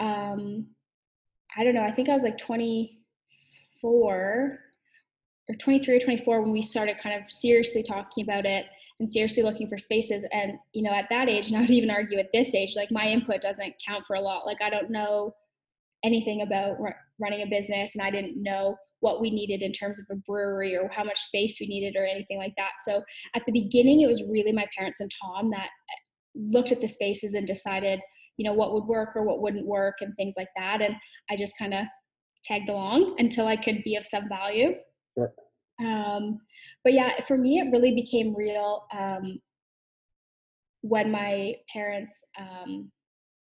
um 0.00 0.66
i 1.56 1.62
don't 1.62 1.74
know 1.74 1.84
i 1.84 1.92
think 1.92 2.08
i 2.08 2.14
was 2.14 2.24
like 2.24 2.38
24 2.38 4.58
or 5.48 5.54
23 5.56 5.96
or 5.96 6.00
24 6.00 6.42
when 6.42 6.52
we 6.52 6.62
started 6.62 6.98
kind 6.98 7.20
of 7.20 7.30
seriously 7.30 7.82
talking 7.82 8.24
about 8.24 8.46
it 8.46 8.66
and 9.00 9.10
seriously 9.10 9.42
looking 9.42 9.68
for 9.68 9.76
spaces. 9.76 10.24
And 10.32 10.54
you 10.72 10.82
know, 10.82 10.92
at 10.92 11.06
that 11.10 11.28
age, 11.28 11.48
and 11.48 11.56
I 11.56 11.60
would 11.60 11.70
even 11.70 11.90
argue 11.90 12.18
at 12.18 12.32
this 12.32 12.54
age, 12.54 12.74
like 12.76 12.90
my 12.90 13.06
input 13.06 13.42
doesn't 13.42 13.74
count 13.86 14.04
for 14.06 14.16
a 14.16 14.20
lot. 14.20 14.46
Like 14.46 14.62
I 14.62 14.70
don't 14.70 14.90
know 14.90 15.34
anything 16.04 16.42
about 16.42 16.76
running 17.18 17.42
a 17.42 17.46
business, 17.46 17.92
and 17.94 18.02
I 18.02 18.10
didn't 18.10 18.42
know 18.42 18.76
what 19.00 19.20
we 19.20 19.30
needed 19.30 19.60
in 19.60 19.70
terms 19.70 20.00
of 20.00 20.06
a 20.10 20.16
brewery 20.26 20.74
or 20.76 20.88
how 20.88 21.04
much 21.04 21.20
space 21.20 21.58
we 21.60 21.66
needed 21.66 21.94
or 21.94 22.06
anything 22.06 22.38
like 22.38 22.54
that. 22.56 22.70
So 22.86 23.02
at 23.36 23.42
the 23.44 23.52
beginning, 23.52 24.00
it 24.00 24.06
was 24.06 24.22
really 24.22 24.50
my 24.50 24.64
parents 24.76 25.00
and 25.00 25.10
Tom 25.22 25.50
that 25.50 25.66
eh, 25.66 26.00
looked 26.34 26.72
at 26.72 26.80
the 26.80 26.88
spaces 26.88 27.34
and 27.34 27.46
decided, 27.46 28.00
you 28.38 28.46
know, 28.46 28.54
what 28.54 28.72
would 28.72 28.84
work 28.84 29.10
or 29.14 29.22
what 29.24 29.42
wouldn't 29.42 29.66
work 29.66 29.96
and 30.00 30.16
things 30.16 30.34
like 30.38 30.48
that. 30.56 30.80
And 30.80 30.96
I 31.30 31.36
just 31.36 31.52
kind 31.58 31.74
of 31.74 31.84
tagged 32.44 32.70
along 32.70 33.16
until 33.18 33.46
I 33.46 33.56
could 33.56 33.84
be 33.84 33.96
of 33.96 34.06
some 34.06 34.26
value. 34.26 34.74
Sure. 35.16 35.32
Um, 35.84 36.38
but 36.82 36.92
yeah, 36.92 37.12
for 37.26 37.36
me, 37.36 37.58
it 37.58 37.70
really 37.72 37.94
became 37.94 38.34
real 38.34 38.86
um, 38.96 39.40
when 40.82 41.10
my 41.10 41.54
parents 41.72 42.24
um, 42.38 42.90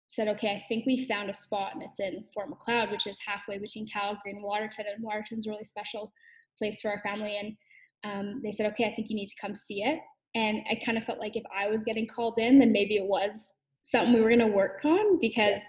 said, 0.07 0.27
okay, 0.27 0.49
I 0.49 0.63
think 0.67 0.85
we 0.85 1.07
found 1.07 1.29
a 1.29 1.33
spot 1.33 1.73
and 1.73 1.83
it's 1.83 1.99
in 1.99 2.23
Fort 2.33 2.49
Macleod, 2.49 2.91
which 2.91 3.07
is 3.07 3.17
halfway 3.25 3.57
between 3.57 3.87
Calgary 3.87 4.31
and 4.31 4.43
Waterton. 4.43 4.85
And 4.93 5.03
Waterton's 5.03 5.47
a 5.47 5.49
really 5.49 5.65
special 5.65 6.13
place 6.57 6.81
for 6.81 6.91
our 6.91 7.01
family. 7.01 7.37
And 7.37 7.55
um, 8.03 8.41
they 8.43 8.51
said, 8.51 8.65
okay, 8.67 8.85
I 8.85 8.93
think 8.93 9.09
you 9.09 9.15
need 9.15 9.27
to 9.27 9.41
come 9.41 9.55
see 9.55 9.83
it. 9.83 9.99
And 10.35 10.61
I 10.69 10.79
kind 10.85 10.97
of 10.97 11.03
felt 11.03 11.19
like 11.19 11.35
if 11.35 11.43
I 11.57 11.67
was 11.67 11.83
getting 11.83 12.07
called 12.07 12.35
in, 12.37 12.59
then 12.59 12.71
maybe 12.71 12.95
it 12.95 13.05
was 13.05 13.51
something 13.81 14.13
we 14.13 14.21
were 14.21 14.29
going 14.29 14.39
to 14.39 14.47
work 14.47 14.81
on 14.85 15.19
because 15.19 15.59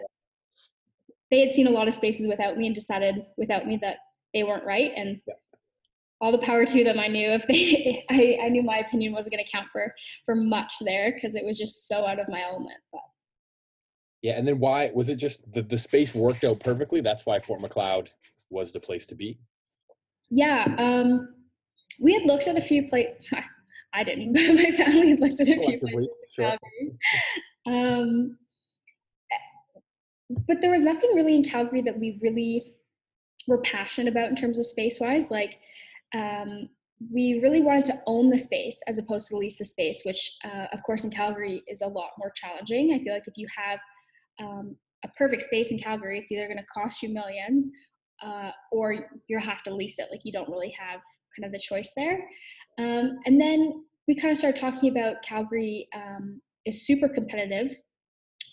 they 1.31 1.45
had 1.45 1.55
seen 1.55 1.67
a 1.67 1.71
lot 1.71 1.89
of 1.89 1.95
spaces 1.95 2.29
without 2.29 2.57
me 2.57 2.67
and 2.67 2.75
decided 2.75 3.25
without 3.39 3.67
me 3.67 3.79
that 3.81 3.97
they 4.35 4.43
weren't 4.43 4.67
right. 4.67 4.91
And 4.97 5.21
yeah. 5.27 5.35
All 6.23 6.33
the 6.33 6.39
power 6.39 6.65
to 6.65 6.85
them. 6.85 6.99
I 6.99 7.09
knew 7.09 7.31
if 7.31 7.47
they, 7.47 8.05
I, 8.11 8.47
I 8.47 8.49
knew 8.49 8.63
my 8.63 8.79
opinion 8.79 9.13
wasn't 9.13 9.35
going 9.35 9.45
to 9.45 9.51
count 9.51 9.67
for 9.73 9.95
for 10.25 10.35
much 10.35 10.75
there 10.81 11.13
because 11.13 11.35
it 11.35 11.45
was 11.45 11.59
just 11.59 11.89
so 11.89 12.07
out 12.07 12.19
of 12.19 12.29
my 12.29 12.43
element. 12.43 12.79
But 12.93 13.03
yeah, 14.23 14.39
and 14.39 14.47
then 14.47 14.61
why 14.61 14.91
was 14.95 15.09
it 15.09 15.17
just 15.17 15.43
the, 15.53 15.63
the 15.63 15.77
space 15.77 16.15
worked 16.15 16.45
out 16.45 16.61
perfectly? 16.61 17.01
That's 17.01 17.27
why 17.27 17.41
Fort 17.41 17.61
Macleod 17.61 18.11
was 18.51 18.73
the 18.73 18.81
place 18.81 19.05
to 19.07 19.15
be. 19.17 19.39
Yeah, 20.31 20.65
um, 20.79 21.35
we 22.01 22.15
had 22.15 22.23
looked 22.23 22.47
at 22.47 22.57
a 22.57 22.63
few 22.63 22.89
places. 22.89 23.15
I 23.95 24.05
didn't, 24.05 24.33
but 24.33 24.55
my 24.55 24.71
family 24.71 25.11
had 25.11 25.21
looked 25.21 25.41
at 25.41 25.49
a 25.49 25.61
few 25.61 25.79
places. 25.79 26.09
Sure. 26.31 26.57
Um, 27.67 28.39
but 30.47 30.61
there 30.61 30.71
was 30.71 30.83
nothing 30.83 31.11
really 31.15 31.35
in 31.35 31.45
Calgary 31.45 31.83
that 31.83 31.99
we 31.99 32.19
really 32.23 32.75
were 33.47 33.59
passionate 33.59 34.11
about 34.11 34.31
in 34.31 34.37
terms 34.37 34.59
of 34.59 34.67
space 34.67 34.99
wise. 34.99 35.31
Like, 35.31 35.59
um, 36.15 36.69
we 37.11 37.41
really 37.43 37.63
wanted 37.63 37.85
to 37.85 38.01
own 38.07 38.31
the 38.31 38.39
space 38.39 38.81
as 38.87 38.99
opposed 38.99 39.29
to 39.29 39.37
lease 39.37 39.59
the 39.59 39.65
space, 39.65 40.03
which, 40.05 40.39
uh, 40.45 40.67
of 40.73 40.83
course, 40.85 41.05
in 41.05 41.11
Calgary 41.11 41.63
is 41.67 41.81
a 41.81 41.87
lot 41.87 42.11
more 42.19 42.33
challenging. 42.37 42.93
I 42.93 43.03
feel 43.03 43.13
like 43.13 43.27
if 43.27 43.37
you 43.37 43.47
have 43.57 43.81
um, 44.41 44.77
a 45.05 45.09
perfect 45.19 45.43
space 45.43 45.71
in 45.71 45.79
Calgary, 45.79 46.19
it's 46.19 46.31
either 46.31 46.47
going 46.47 46.59
to 46.59 46.65
cost 46.73 47.03
you 47.03 47.09
millions 47.09 47.69
uh, 48.23 48.51
or 48.71 49.09
you'll 49.29 49.41
have 49.41 49.63
to 49.65 49.75
lease 49.75 49.99
it. 49.99 50.09
Like 50.11 50.21
you 50.25 50.33
don't 50.33 50.49
really 50.49 50.75
have 50.79 51.01
kind 51.37 51.47
of 51.47 51.53
the 51.53 51.59
choice 51.59 51.93
there. 51.97 52.21
Um, 52.79 53.19
and 53.27 53.41
then 53.41 53.85
we 54.07 54.15
kind 54.15 54.31
of 54.31 54.39
started 54.39 54.61
talking 54.61 54.91
about 54.91 55.23
Calgary 55.27 55.89
um, 55.95 56.41
is 56.67 56.87
super 56.87 57.09
competitive, 57.09 57.75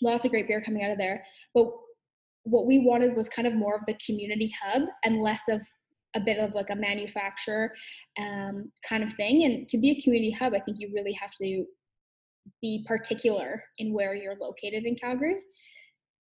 lots 0.02 0.24
of 0.24 0.30
great 0.30 0.48
beer 0.48 0.60
coming 0.60 0.84
out 0.84 0.90
of 0.90 0.98
there. 0.98 1.24
But 1.54 1.66
what 2.44 2.66
we 2.66 2.80
wanted 2.80 3.14
was 3.14 3.28
kind 3.28 3.46
of 3.46 3.54
more 3.54 3.76
of 3.76 3.82
the 3.86 3.98
community 4.04 4.52
hub 4.62 4.82
and 5.04 5.22
less 5.22 5.42
of 5.48 5.60
a 6.16 6.20
bit 6.20 6.38
of 6.38 6.54
like 6.54 6.70
a 6.70 6.76
manufacturer 6.76 7.72
um, 8.18 8.70
kind 8.88 9.02
of 9.02 9.12
thing. 9.14 9.44
And 9.44 9.68
to 9.68 9.78
be 9.78 9.90
a 9.90 10.02
community 10.02 10.32
hub, 10.32 10.54
I 10.54 10.60
think 10.60 10.78
you 10.80 10.90
really 10.94 11.12
have 11.12 11.32
to 11.40 11.64
be 12.60 12.84
particular 12.86 13.62
in 13.78 13.92
where 13.92 14.14
you're 14.14 14.36
located 14.40 14.84
in 14.84 14.96
Calgary. 14.96 15.36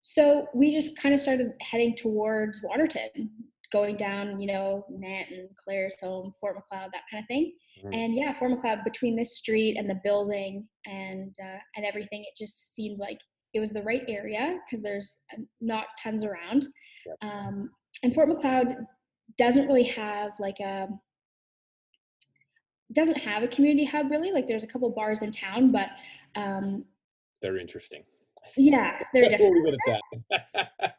So 0.01 0.47
we 0.55 0.74
just 0.74 0.97
kind 0.99 1.14
of 1.14 1.20
started 1.20 1.53
heading 1.61 1.97
towards 1.97 2.61
Waterton, 2.62 3.30
going 3.72 3.97
down, 3.97 4.39
you 4.39 4.47
know, 4.47 4.85
Nanton, 4.93 5.49
Claresholm, 5.66 6.32
Fort 6.41 6.57
Macleod, 6.57 6.91
that 6.93 7.03
kind 7.11 7.22
of 7.22 7.28
thing. 7.28 7.53
Mm-hmm. 7.78 7.95
And 7.95 8.14
yeah, 8.14 8.39
Fort 8.39 8.51
Macleod 8.51 8.80
between 8.85 9.16
this 9.16 9.39
street 9.39 9.76
and 9.78 9.89
the 9.89 10.01
building 10.05 10.68
and 10.87 11.35
uh, 11.43 11.59
and 11.76 11.87
everything, 11.87 12.22
it 12.22 12.37
just 12.39 12.74
seemed 12.74 12.99
like 12.99 13.18
it 13.55 13.61
was 13.61 13.70
the 13.70 13.82
right 13.82 14.03
area 14.09 14.59
because 14.64 14.82
there's 14.82 15.18
uh, 15.32 15.41
not 15.61 15.87
tons 16.03 16.22
around. 16.22 16.66
Yep. 17.07 17.16
Um, 17.22 17.70
and 18.03 18.14
Fort 18.14 18.28
Macleod 18.28 18.76
doesn't 19.39 19.66
really 19.66 19.85
have 19.85 20.32
like 20.39 20.61
a 20.61 20.89
doesn't 22.93 23.16
have 23.16 23.43
a 23.43 23.49
community 23.49 23.85
hub 23.85 24.11
really. 24.11 24.30
Like 24.30 24.47
there's 24.47 24.64
a 24.64 24.68
couple 24.68 24.91
bars 24.91 25.22
in 25.22 25.32
town, 25.32 25.72
but 25.72 25.89
um, 26.37 26.85
they're 27.43 27.59
interesting. 27.59 28.05
Yeah, 28.57 28.99
they're 29.12 29.28
different. 29.28 29.80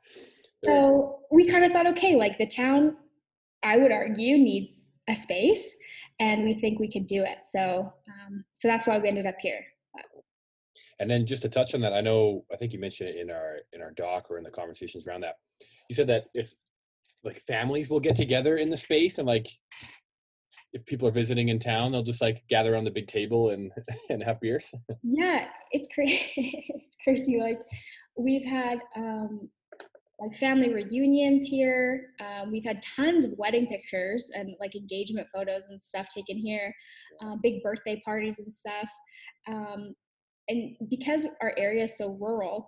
so 0.65 1.19
we 1.31 1.49
kind 1.49 1.63
of 1.63 1.71
thought, 1.71 1.87
okay, 1.87 2.15
like 2.15 2.37
the 2.37 2.47
town, 2.47 2.97
I 3.63 3.77
would 3.77 3.91
argue 3.91 4.37
needs 4.37 4.81
a 5.07 5.15
space, 5.15 5.75
and 6.19 6.43
we 6.43 6.55
think 6.55 6.79
we 6.79 6.91
could 6.91 7.07
do 7.07 7.23
it. 7.23 7.39
So, 7.45 7.93
um, 8.07 8.43
so 8.53 8.67
that's 8.67 8.87
why 8.87 8.97
we 8.97 9.07
ended 9.07 9.27
up 9.27 9.35
here. 9.39 9.59
And 10.99 11.09
then 11.09 11.25
just 11.25 11.41
to 11.41 11.49
touch 11.49 11.75
on 11.75 11.81
that, 11.81 11.93
I 11.93 12.01
know 12.01 12.45
I 12.51 12.55
think 12.55 12.71
you 12.71 12.79
mentioned 12.79 13.09
it 13.09 13.17
in 13.17 13.29
our 13.29 13.57
in 13.73 13.81
our 13.81 13.91
doc 13.91 14.27
or 14.29 14.37
in 14.37 14.43
the 14.43 14.51
conversations 14.51 15.07
around 15.07 15.21
that. 15.21 15.35
You 15.89 15.95
said 15.95 16.07
that 16.07 16.25
if 16.33 16.53
like 17.25 17.41
families 17.47 17.89
will 17.89 17.99
get 17.99 18.15
together 18.15 18.57
in 18.57 18.69
the 18.69 18.77
space 18.77 19.17
and 19.17 19.27
like 19.27 19.47
if 20.75 20.85
people 20.85 21.07
are 21.07 21.11
visiting 21.11 21.47
in 21.49 21.57
town, 21.57 21.91
they'll 21.93 22.03
just 22.03 22.21
like 22.21 22.43
gather 22.49 22.73
around 22.73 22.83
the 22.83 22.91
big 22.91 23.07
table 23.07 23.49
and 23.51 23.71
and 24.09 24.21
have 24.21 24.39
beers. 24.41 24.69
Yeah, 25.03 25.45
it's 25.71 25.87
crazy. 25.93 26.31
it's 26.37 26.95
crazy. 27.03 27.39
Like 27.39 27.59
we've 28.17 28.43
had 28.43 28.79
um, 28.97 29.49
like 30.19 30.37
family 30.37 30.73
reunions 30.73 31.47
here. 31.47 32.07
Um, 32.19 32.51
we've 32.51 32.65
had 32.65 32.83
tons 32.95 33.23
of 33.23 33.31
wedding 33.37 33.67
pictures 33.67 34.29
and 34.35 34.53
like 34.59 34.75
engagement 34.75 35.27
photos 35.33 35.63
and 35.69 35.81
stuff 35.81 36.07
taken 36.13 36.37
here. 36.37 36.73
Uh, 37.23 37.37
big 37.41 37.63
birthday 37.63 38.01
parties 38.03 38.35
and 38.37 38.53
stuff. 38.53 38.89
Um, 39.47 39.95
and 40.49 40.75
because 40.89 41.25
our 41.41 41.53
area 41.57 41.83
is 41.83 41.97
so 41.97 42.17
rural, 42.19 42.67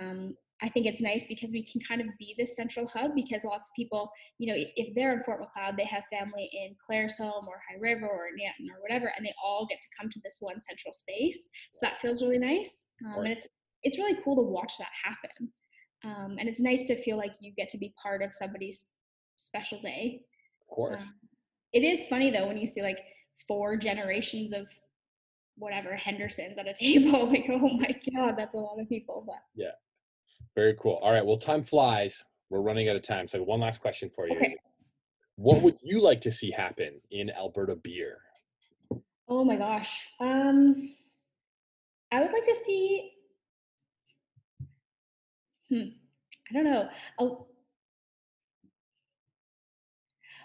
um, 0.00 0.34
I 0.62 0.68
think 0.68 0.86
it's 0.86 1.00
nice 1.00 1.26
because 1.26 1.50
we 1.50 1.64
can 1.64 1.80
kind 1.86 2.00
of 2.00 2.06
be 2.18 2.34
this 2.38 2.56
central 2.56 2.86
hub 2.86 3.10
because 3.14 3.42
lots 3.44 3.68
of 3.68 3.74
people, 3.74 4.10
you 4.38 4.52
know, 4.52 4.58
if 4.76 4.94
they're 4.94 5.12
in 5.12 5.22
Fort 5.24 5.40
Macleod, 5.40 5.76
they 5.76 5.84
have 5.84 6.04
family 6.10 6.48
in 6.52 6.76
Claresholm 6.88 7.46
or 7.48 7.60
High 7.68 7.78
River 7.80 8.06
or 8.06 8.28
Nanton 8.38 8.70
or 8.70 8.80
whatever, 8.80 9.12
and 9.16 9.26
they 9.26 9.34
all 9.42 9.66
get 9.68 9.80
to 9.82 9.88
come 10.00 10.10
to 10.10 10.20
this 10.22 10.36
one 10.40 10.60
central 10.60 10.94
space. 10.94 11.48
So 11.72 11.80
that 11.82 12.00
feels 12.00 12.22
really 12.22 12.38
nice. 12.38 12.84
Um, 13.04 13.24
and 13.24 13.32
it's 13.32 13.46
it's 13.82 13.98
really 13.98 14.18
cool 14.24 14.36
to 14.36 14.42
watch 14.42 14.72
that 14.78 14.88
happen. 15.02 15.52
Um, 16.04 16.36
and 16.38 16.48
it's 16.48 16.60
nice 16.60 16.86
to 16.86 17.02
feel 17.02 17.16
like 17.16 17.32
you 17.40 17.52
get 17.56 17.68
to 17.70 17.78
be 17.78 17.92
part 18.02 18.22
of 18.22 18.34
somebody's 18.34 18.86
special 19.36 19.80
day. 19.80 20.20
Of 20.62 20.74
course. 20.74 21.04
Um, 21.04 21.14
it 21.72 21.80
is 21.80 22.06
funny 22.08 22.30
though 22.30 22.46
when 22.46 22.56
you 22.56 22.66
see 22.66 22.82
like 22.82 23.00
four 23.48 23.76
generations 23.76 24.52
of 24.52 24.66
whatever 25.56 25.94
Hendersons 25.94 26.58
at 26.58 26.68
a 26.68 26.74
table. 26.78 27.28
like, 27.28 27.46
oh 27.50 27.68
my 27.68 27.94
god, 28.14 28.36
that's 28.36 28.54
a 28.54 28.58
lot 28.58 28.80
of 28.80 28.88
people. 28.88 29.24
But 29.26 29.42
yeah, 29.54 29.72
very 30.54 30.76
cool. 30.80 30.98
All 31.02 31.12
right. 31.12 31.24
Well, 31.24 31.36
time 31.36 31.62
flies. 31.62 32.24
We're 32.50 32.60
running 32.60 32.88
out 32.88 32.96
of 32.96 33.02
time. 33.02 33.26
So 33.26 33.42
one 33.42 33.60
last 33.60 33.80
question 33.80 34.10
for 34.14 34.28
you. 34.28 34.36
Okay. 34.36 34.56
What 35.36 35.62
would 35.62 35.76
you 35.82 36.00
like 36.00 36.20
to 36.22 36.30
see 36.30 36.50
happen 36.50 36.98
in 37.10 37.30
Alberta 37.30 37.74
beer? 37.74 38.18
Oh 39.28 39.44
my 39.44 39.56
gosh. 39.56 39.98
Um 40.20 40.94
I 42.12 42.20
would 42.20 42.30
like 42.30 42.44
to 42.44 42.56
see 42.64 43.10
hmm, 45.68 45.88
I 46.50 46.54
don't 46.54 46.64
know. 46.64 46.88
I'll, 47.18 47.48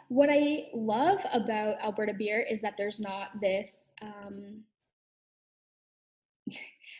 what 0.07 0.29
I 0.31 0.69
love 0.73 1.19
about 1.31 1.75
Alberta 1.83 2.13
beer 2.13 2.43
is 2.49 2.61
that 2.61 2.73
there's 2.77 2.99
not 2.99 3.39
this 3.39 3.89
um, 4.01 4.63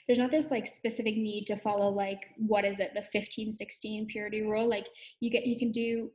there's 0.10 0.18
not 0.18 0.32
this 0.32 0.50
like 0.50 0.66
specific 0.66 1.16
need 1.16 1.46
to 1.46 1.56
follow 1.56 1.88
like 1.88 2.30
what 2.36 2.66
is 2.66 2.80
it 2.80 2.96
the 2.96 3.02
15 3.14 3.54
16 3.54 4.08
purity 4.08 4.42
rule 4.42 4.68
like 4.68 4.88
you 5.20 5.30
get 5.30 5.46
you 5.46 5.58
can 5.58 5.72
do 5.72 6.10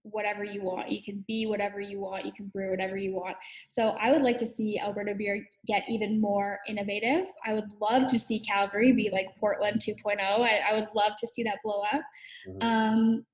whatever 0.00 0.44
you 0.44 0.62
want 0.62 0.90
you 0.90 1.02
can 1.02 1.22
be 1.28 1.44
whatever 1.44 1.78
you 1.78 1.98
want 2.00 2.24
you 2.24 2.32
can 2.32 2.46
brew 2.48 2.70
whatever 2.70 2.96
you 2.96 3.12
want. 3.12 3.36
So 3.68 3.96
i 4.00 4.10
would 4.10 4.22
like 4.22 4.38
to 4.38 4.46
see 4.46 4.78
alberta 4.78 5.14
beer 5.14 5.46
get 5.66 5.82
even 5.90 6.22
more 6.22 6.58
innovative. 6.66 7.26
I 7.44 7.52
would 7.52 7.68
love 7.82 8.08
to 8.08 8.18
see 8.18 8.40
calgary 8.40 8.92
be 8.92 9.10
like 9.12 9.28
portland 9.38 9.78
2.0 9.78 10.20
i, 10.20 10.60
I 10.70 10.74
would 10.74 10.88
love 10.94 11.12
to 11.18 11.26
see 11.26 11.42
that 11.42 11.58
blow 11.62 11.82
up. 11.92 12.00
Mm-hmm. 12.48 12.66
um, 12.66 13.26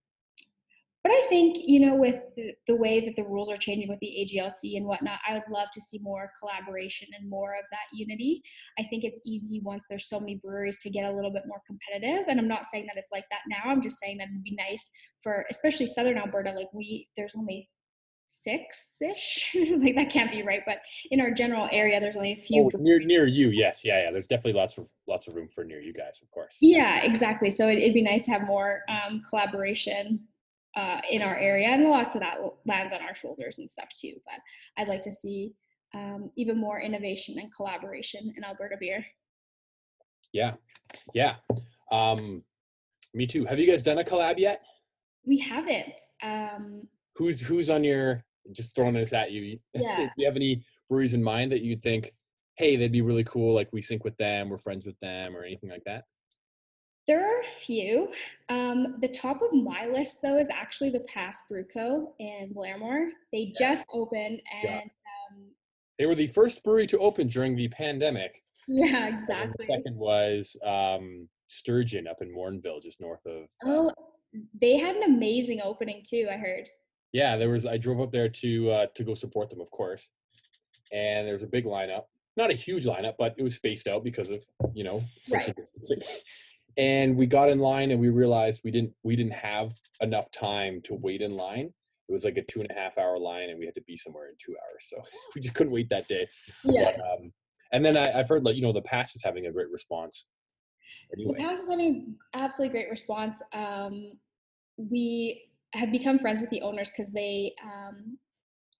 but 1.02 1.12
I 1.12 1.26
think, 1.30 1.56
you 1.66 1.86
know, 1.86 1.94
with 1.94 2.16
the, 2.36 2.52
the, 2.66 2.76
way 2.76 3.00
that 3.00 3.16
the 3.16 3.24
rules 3.26 3.48
are 3.48 3.56
changing 3.56 3.88
with 3.88 4.00
the 4.00 4.06
AGLC 4.06 4.76
and 4.76 4.84
whatnot, 4.84 5.18
I 5.26 5.32
would 5.32 5.48
love 5.50 5.68
to 5.72 5.80
see 5.80 5.98
more 5.98 6.30
collaboration 6.38 7.08
and 7.18 7.28
more 7.28 7.54
of 7.54 7.64
that 7.70 7.96
unity. 7.96 8.42
I 8.78 8.84
think 8.90 9.04
it's 9.04 9.20
easy 9.24 9.60
once 9.64 9.84
there's 9.88 10.08
so 10.08 10.20
many 10.20 10.36
breweries 10.36 10.80
to 10.82 10.90
get 10.90 11.10
a 11.10 11.14
little 11.14 11.32
bit 11.32 11.44
more 11.46 11.62
competitive. 11.66 12.26
And 12.28 12.38
I'm 12.38 12.48
not 12.48 12.66
saying 12.70 12.86
that 12.86 12.98
it's 12.98 13.10
like 13.10 13.24
that 13.30 13.40
now. 13.48 13.70
I'm 13.70 13.82
just 13.82 13.98
saying 13.98 14.18
that 14.18 14.28
it'd 14.28 14.44
be 14.44 14.56
nice 14.56 14.90
for, 15.22 15.46
especially 15.50 15.86
Southern 15.86 16.18
Alberta. 16.18 16.52
Like 16.52 16.68
we, 16.74 17.08
there's 17.16 17.34
only 17.34 17.70
six-ish. 18.26 19.50
like 19.78 19.94
that 19.96 20.10
can't 20.10 20.30
be 20.30 20.42
right, 20.42 20.62
but 20.66 20.78
in 21.10 21.20
our 21.20 21.30
general 21.30 21.68
area, 21.72 21.98
there's 22.00 22.16
only 22.16 22.32
a 22.32 22.44
few. 22.44 22.70
Oh, 22.72 22.78
near 22.78 23.00
near 23.00 23.26
you, 23.26 23.48
yes, 23.48 23.82
yeah, 23.84 24.04
yeah. 24.04 24.10
There's 24.10 24.26
definitely 24.26 24.58
lots 24.60 24.78
of 24.78 24.86
lots 25.08 25.26
of 25.26 25.34
room 25.34 25.48
for 25.48 25.64
near 25.64 25.80
you 25.80 25.92
guys, 25.92 26.20
of 26.22 26.30
course. 26.30 26.56
Yeah, 26.60 27.02
exactly. 27.02 27.50
So 27.50 27.68
it, 27.68 27.82
would 27.82 27.94
be 27.94 28.02
nice 28.02 28.26
to 28.26 28.32
have 28.32 28.46
more 28.46 28.82
um, 28.88 29.22
collaboration 29.28 30.20
uh, 30.76 31.00
in 31.10 31.22
our 31.22 31.36
area, 31.36 31.68
and 31.68 31.84
lots 31.84 32.14
of 32.14 32.20
that 32.20 32.38
lands 32.66 32.94
on 32.94 33.02
our 33.02 33.14
shoulders 33.14 33.58
and 33.58 33.70
stuff 33.70 33.88
too. 33.98 34.14
But 34.24 34.40
I'd 34.80 34.88
like 34.88 35.02
to 35.02 35.12
see 35.12 35.52
um, 35.94 36.30
even 36.36 36.58
more 36.58 36.80
innovation 36.80 37.38
and 37.38 37.54
collaboration 37.54 38.32
in 38.36 38.44
Alberta 38.44 38.76
beer. 38.78 39.04
Yeah, 40.32 40.54
yeah. 41.14 41.36
Um, 41.90 42.44
me 43.14 43.26
too. 43.26 43.44
Have 43.44 43.58
you 43.58 43.66
guys 43.66 43.82
done 43.82 43.98
a 43.98 44.04
collab 44.04 44.38
yet? 44.38 44.62
We 45.26 45.38
haven't. 45.38 46.00
Um, 46.22 46.88
who's 47.16 47.40
who's 47.40 47.68
on 47.68 47.84
your 47.84 48.24
just 48.52 48.74
throwing 48.74 48.94
this 48.94 49.12
at 49.12 49.32
you? 49.32 49.58
Yeah. 49.74 49.96
Do 49.96 50.10
you 50.16 50.26
have 50.26 50.36
any 50.36 50.64
breweries 50.88 51.14
in 51.14 51.22
mind 51.22 51.52
that 51.52 51.62
you'd 51.62 51.82
think, 51.82 52.12
hey, 52.56 52.76
they'd 52.76 52.92
be 52.92 53.02
really 53.02 53.24
cool? 53.24 53.54
Like 53.54 53.68
we 53.72 53.82
sync 53.82 54.04
with 54.04 54.16
them, 54.16 54.48
we're 54.48 54.58
friends 54.58 54.86
with 54.86 54.98
them, 55.00 55.36
or 55.36 55.42
anything 55.42 55.70
like 55.70 55.84
that? 55.84 56.04
There 57.10 57.24
are 57.26 57.40
a 57.40 57.44
few. 57.60 58.06
Um, 58.50 58.98
the 59.00 59.08
top 59.08 59.42
of 59.42 59.52
my 59.52 59.86
list, 59.86 60.22
though, 60.22 60.38
is 60.38 60.46
actually 60.48 60.90
the 60.90 61.00
Pass 61.12 61.38
Brew 61.48 61.64
Co. 61.64 62.14
in 62.20 62.52
Blairmore. 62.52 63.08
They 63.32 63.52
just 63.58 63.84
opened, 63.92 64.40
and 64.52 64.62
Yes. 64.62 64.94
um, 65.32 65.42
They 65.98 66.06
were 66.06 66.14
the 66.14 66.28
first 66.28 66.62
brewery 66.62 66.86
to 66.86 66.98
open 67.00 67.26
during 67.26 67.56
the 67.56 67.66
pandemic. 67.66 68.44
yeah, 68.68 69.08
exactly. 69.08 69.54
the 69.58 69.64
second 69.64 69.96
was 69.96 70.56
um, 70.64 71.28
Sturgeon 71.48 72.06
up 72.06 72.22
in 72.22 72.32
Morinville, 72.32 72.80
just 72.80 73.00
north 73.00 73.26
of. 73.26 73.42
uh, 73.66 73.88
Oh, 73.88 73.92
they 74.60 74.78
had 74.78 74.94
an 74.94 75.02
amazing 75.02 75.60
opening 75.64 76.04
too. 76.08 76.28
I 76.32 76.36
heard. 76.36 76.68
Yeah, 77.12 77.36
there 77.36 77.48
was. 77.50 77.66
I 77.66 77.76
drove 77.76 78.00
up 78.00 78.12
there 78.12 78.28
to 78.28 78.70
uh, 78.70 78.86
to 78.94 79.02
go 79.02 79.14
support 79.14 79.50
them, 79.50 79.60
of 79.60 79.68
course, 79.72 80.10
and 80.92 81.26
there 81.26 81.34
was 81.34 81.42
a 81.42 81.48
big 81.48 81.64
lineup. 81.64 82.04
Not 82.36 82.50
a 82.52 82.54
huge 82.54 82.84
lineup, 82.84 83.14
but 83.18 83.34
it 83.36 83.42
was 83.42 83.56
spaced 83.56 83.88
out 83.88 84.04
because 84.04 84.30
of 84.30 84.46
you 84.74 84.84
know 84.84 85.02
social 85.24 85.48
Right. 85.48 85.56
distancing. 85.56 86.02
And 86.80 87.14
we 87.14 87.26
got 87.26 87.50
in 87.50 87.58
line, 87.58 87.90
and 87.90 88.00
we 88.00 88.08
realized 88.08 88.62
we 88.64 88.70
didn't 88.70 88.94
we 89.02 89.14
didn't 89.14 89.34
have 89.34 89.74
enough 90.00 90.30
time 90.30 90.80
to 90.84 90.94
wait 90.94 91.20
in 91.20 91.36
line. 91.36 91.70
It 92.08 92.12
was 92.12 92.24
like 92.24 92.38
a 92.38 92.42
two 92.42 92.62
and 92.62 92.70
a 92.70 92.74
half 92.74 92.96
hour 92.96 93.18
line, 93.18 93.50
and 93.50 93.58
we 93.58 93.66
had 93.66 93.74
to 93.74 93.82
be 93.82 93.98
somewhere 93.98 94.28
in 94.28 94.34
two 94.38 94.56
hours. 94.56 94.86
So 94.88 94.96
we 95.34 95.42
just 95.42 95.54
couldn't 95.54 95.74
wait 95.74 95.90
that 95.90 96.08
day. 96.08 96.26
Yeah, 96.64 96.92
But, 96.96 97.00
um, 97.00 97.32
and 97.72 97.84
then 97.84 97.98
I, 97.98 98.18
I've 98.18 98.30
heard 98.30 98.44
like 98.44 98.56
you 98.56 98.62
know 98.62 98.72
the 98.72 98.80
pass 98.80 99.14
is 99.14 99.22
having 99.22 99.46
a 99.46 99.52
great 99.52 99.70
response. 99.70 100.26
the 101.12 101.34
Pass 101.34 101.60
is 101.60 101.68
having 101.68 102.16
absolutely 102.32 102.72
great 102.72 102.88
response. 102.88 103.42
Um, 103.52 104.12
we 104.78 105.42
have 105.74 105.92
become 105.92 106.18
friends 106.18 106.40
with 106.40 106.48
the 106.48 106.62
owners 106.62 106.90
because 106.90 107.12
they 107.12 107.52
um, 107.62 108.16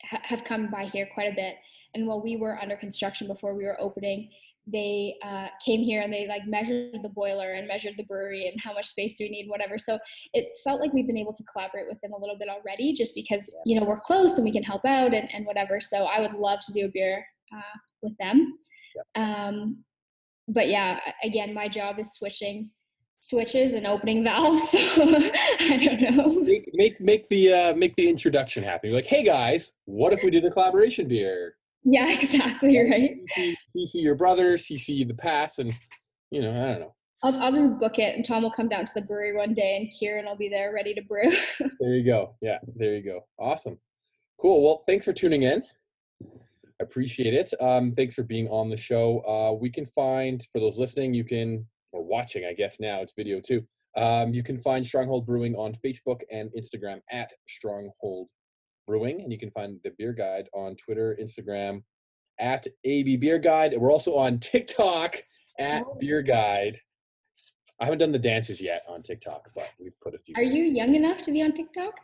ha- 0.03 0.23
have 0.23 0.45
come 0.45 0.71
by 0.71 0.87
here 0.87 1.07
quite 1.13 1.31
a 1.31 1.37
bit. 1.37 1.57
And 1.95 2.07
while 2.07 2.23
we 2.23 2.37
were 2.37 2.59
under 2.59 2.77
construction 2.77 3.27
before 3.27 3.55
we 3.55 3.65
were 3.65 3.81
opening, 3.81 4.31
they 4.67 5.17
uh, 5.25 5.47
came 5.65 5.81
here 5.81 6.03
and 6.03 6.13
they 6.13 6.27
like 6.29 6.47
measured 6.47 6.99
the 7.03 7.09
boiler 7.09 7.53
and 7.53 7.67
measured 7.67 7.95
the 7.97 8.05
brewery 8.05 8.49
and 8.49 8.61
how 8.63 8.73
much 8.73 8.89
space 8.89 9.17
do 9.17 9.25
we 9.25 9.31
need, 9.31 9.49
whatever. 9.49 9.79
So 9.79 9.99
it's 10.33 10.61
felt 10.63 10.81
like 10.81 10.93
we've 10.93 11.07
been 11.07 11.17
able 11.17 11.33
to 11.33 11.43
collaborate 11.45 11.89
with 11.89 12.01
them 12.03 12.13
a 12.13 12.19
little 12.19 12.37
bit 12.39 12.49
already, 12.49 12.93
just 12.93 13.15
because 13.15 13.55
you 13.65 13.79
know 13.79 13.87
we're 13.87 14.01
close 14.01 14.37
and 14.37 14.45
we 14.45 14.53
can 14.53 14.63
help 14.63 14.85
out 14.85 15.15
and, 15.15 15.29
and 15.33 15.47
whatever. 15.47 15.81
So 15.81 16.05
I 16.05 16.21
would 16.21 16.35
love 16.35 16.61
to 16.67 16.73
do 16.73 16.87
a 16.87 16.89
beer 16.89 17.25
uh, 17.55 17.79
with 18.03 18.17
them. 18.19 18.59
Um, 19.15 19.79
but 20.49 20.69
yeah, 20.69 20.99
again, 21.25 21.55
my 21.55 21.69
job 21.69 21.99
is 21.99 22.13
switching 22.13 22.71
switches 23.21 23.75
and 23.75 23.87
opening 23.87 24.25
valves. 24.25 24.63
So 24.73 25.03
I 25.05 25.77
don't 25.77 26.17
know. 26.17 26.41
make 26.41 26.71
make 26.73 27.01
make 27.01 27.29
the 27.29 27.53
uh, 27.53 27.75
make 27.75 27.95
the 27.97 28.09
introduction 28.09 28.63
happen. 28.63 28.91
You're 28.91 28.99
like, 28.99 29.07
hey 29.07 29.23
guys, 29.23 29.73
what 29.85 30.13
if 30.13 30.23
we 30.25 30.31
did 30.31 30.45
a 30.45 30.51
collaboration 30.51 31.07
beer? 31.07 31.55
Yeah, 31.85 32.11
exactly 32.13 32.79
right. 32.79 33.19
CC, 33.37 33.55
CC 33.77 33.95
your 34.03 34.15
brother, 34.15 34.57
CC 34.57 35.07
the 35.07 35.15
pass, 35.15 35.59
and 35.59 35.73
you 36.31 36.43
know, 36.43 36.51
I 36.51 36.67
don't 36.67 36.81
know. 36.81 36.95
I'll, 37.23 37.37
I'll 37.39 37.53
just 37.53 37.79
book 37.79 37.99
it 37.99 38.17
and 38.17 38.25
Tom 38.25 38.43
will 38.43 38.51
come 38.51 38.69
down 38.69 38.85
to 38.87 38.93
the 38.95 39.03
brewery 39.03 39.37
one 39.37 39.53
day 39.53 39.77
and 39.77 39.91
Kieran 39.91 40.25
will 40.25 40.37
be 40.37 40.49
there 40.49 40.73
ready 40.73 40.95
to 40.95 41.03
brew. 41.03 41.31
There 41.81 41.95
you 41.95 42.05
go. 42.05 42.35
Yeah, 42.41 42.59
there 42.77 42.95
you 42.95 43.03
go. 43.03 43.27
Awesome. 43.39 43.79
Cool. 44.41 44.63
Well, 44.63 44.83
thanks 44.87 45.05
for 45.05 45.13
tuning 45.13 45.43
in. 45.43 45.63
I 46.23 46.83
appreciate 46.83 47.35
it. 47.35 47.53
Um, 47.61 47.93
thanks 47.93 48.15
for 48.15 48.23
being 48.23 48.49
on 48.49 48.71
the 48.71 48.77
show. 48.77 49.21
Uh, 49.21 49.53
we 49.59 49.71
can 49.71 49.85
find 49.87 50.47
for 50.53 50.61
those 50.61 50.79
listening, 50.79 51.13
you 51.13 51.25
can 51.25 51.67
or 51.93 52.03
watching, 52.03 52.45
I 52.47 52.55
guess 52.55 52.81
now 52.81 53.01
it's 53.01 53.13
video 53.15 53.41
too. 53.41 53.63
Um, 53.97 54.33
you 54.33 54.43
can 54.43 54.59
find 54.59 54.87
Stronghold 54.87 55.27
Brewing 55.27 55.55
on 55.57 55.75
Facebook 55.85 56.21
and 56.31 56.51
Instagram 56.59 57.01
at 57.11 57.33
Stronghold 57.49 58.29
Brewing, 58.91 59.21
and 59.21 59.31
you 59.31 59.39
can 59.39 59.53
find 59.53 59.79
the 59.85 59.93
Beer 59.99 60.13
Guide 60.13 60.49
on 60.53 60.75
Twitter, 60.75 61.17
Instagram 61.23 61.85
at 62.41 62.67
AB 62.83 63.19
Beer 63.19 63.39
Guide. 63.39 63.77
We're 63.79 63.93
also 63.93 64.17
on 64.17 64.41
TikTok 64.41 65.15
at 65.61 65.85
Oh. 65.87 65.97
Beer 66.01 66.23
Guide. 66.23 66.77
I 67.79 67.85
haven't 67.85 68.01
done 68.01 68.11
the 68.11 68.19
dances 68.19 68.61
yet 68.61 68.83
on 68.89 69.03
TikTok, 69.03 69.49
but 69.55 69.69
we've 69.79 69.99
put 70.01 70.15
a 70.17 70.19
few. 70.19 70.35
Are 70.37 70.43
you 70.43 70.65
young 70.65 70.97
enough 70.97 71.23
to 71.23 71.31
be 71.31 71.41
on 71.41 71.53
TikTok? 71.53 71.95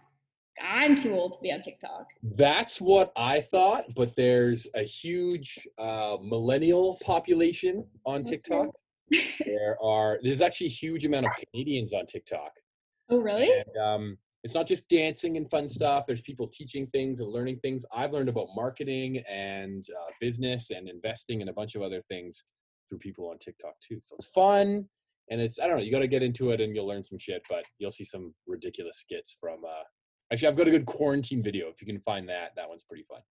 I'm 0.62 0.94
too 0.94 1.12
old 1.12 1.32
to 1.32 1.38
be 1.42 1.50
on 1.52 1.60
TikTok. 1.60 2.06
That's 2.22 2.80
what 2.80 3.10
I 3.16 3.40
thought, 3.40 3.86
but 3.96 4.14
there's 4.14 4.68
a 4.76 4.84
huge 4.84 5.58
uh, 5.78 6.18
millennial 6.22 6.98
population 7.02 7.84
on 8.06 8.22
TikTok. 8.22 8.68
There 9.44 9.76
are 9.82 10.20
there's 10.22 10.40
actually 10.40 10.68
a 10.68 10.70
huge 10.84 11.04
amount 11.04 11.26
of 11.26 11.32
Canadians 11.52 11.92
on 11.92 12.06
TikTok, 12.06 12.52
Oh, 13.10 13.18
really? 13.18 13.50
and 13.50 13.76
um, 13.76 14.18
it's 14.46 14.54
not 14.54 14.68
just 14.68 14.88
dancing 14.88 15.36
and 15.36 15.50
fun 15.50 15.68
stuff. 15.68 16.04
There's 16.06 16.20
people 16.20 16.46
teaching 16.46 16.86
things 16.86 17.18
and 17.18 17.28
learning 17.28 17.58
things. 17.64 17.84
I've 17.92 18.12
learned 18.12 18.28
about 18.28 18.46
marketing 18.54 19.24
and 19.28 19.84
uh, 19.90 20.12
business 20.20 20.70
and 20.70 20.88
investing 20.88 21.40
and 21.40 21.50
a 21.50 21.52
bunch 21.52 21.74
of 21.74 21.82
other 21.82 22.00
things 22.02 22.44
through 22.88 22.98
people 22.98 23.28
on 23.28 23.38
TikTok 23.38 23.74
too. 23.80 23.98
So 24.00 24.14
it's 24.16 24.28
fun, 24.28 24.88
and 25.30 25.40
it's 25.40 25.58
I 25.58 25.66
don't 25.66 25.78
know. 25.78 25.82
You 25.82 25.90
got 25.90 25.98
to 25.98 26.06
get 26.06 26.22
into 26.22 26.52
it 26.52 26.60
and 26.60 26.76
you'll 26.76 26.86
learn 26.86 27.02
some 27.02 27.18
shit, 27.18 27.42
but 27.50 27.64
you'll 27.80 27.90
see 27.90 28.04
some 28.04 28.32
ridiculous 28.46 28.98
skits 28.98 29.36
from. 29.40 29.64
Uh, 29.68 29.82
actually, 30.32 30.46
I've 30.46 30.56
got 30.56 30.68
a 30.68 30.70
good 30.70 30.86
quarantine 30.86 31.42
video. 31.42 31.66
If 31.66 31.80
you 31.80 31.86
can 31.88 31.98
find 32.02 32.28
that, 32.28 32.52
that 32.54 32.68
one's 32.68 32.84
pretty 32.84 33.04
fun. 33.10 33.22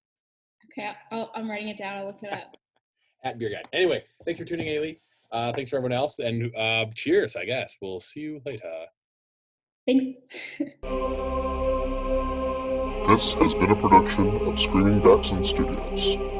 Okay, 0.69 0.91
I'll, 1.13 1.31
I'm 1.33 1.49
writing 1.49 1.69
it 1.69 1.77
down. 1.77 1.95
I'll 1.95 2.07
look 2.07 2.21
it 2.23 2.33
up. 2.33 2.57
at 3.23 3.39
Beer 3.39 3.51
guy. 3.51 3.63
Anyway, 3.71 4.03
thanks 4.25 4.37
for 4.37 4.45
tuning 4.45 4.67
in, 4.67 4.81
Ailey. 4.81 4.99
Uh, 5.31 5.53
thanks 5.53 5.69
for 5.69 5.77
everyone 5.77 5.93
else, 5.93 6.19
and 6.19 6.53
uh, 6.57 6.87
cheers. 6.93 7.37
I 7.37 7.45
guess 7.45 7.77
we'll 7.81 8.01
see 8.01 8.19
you 8.19 8.41
later. 8.45 8.67
Thanks. 9.85 10.05
This 13.07 13.33
has 13.33 13.53
been 13.53 13.69
a 13.69 13.75
production 13.75 14.35
of 14.47 14.59
Screaming 14.59 14.99
Dachshund 15.01 15.45
Studios. 15.45 16.34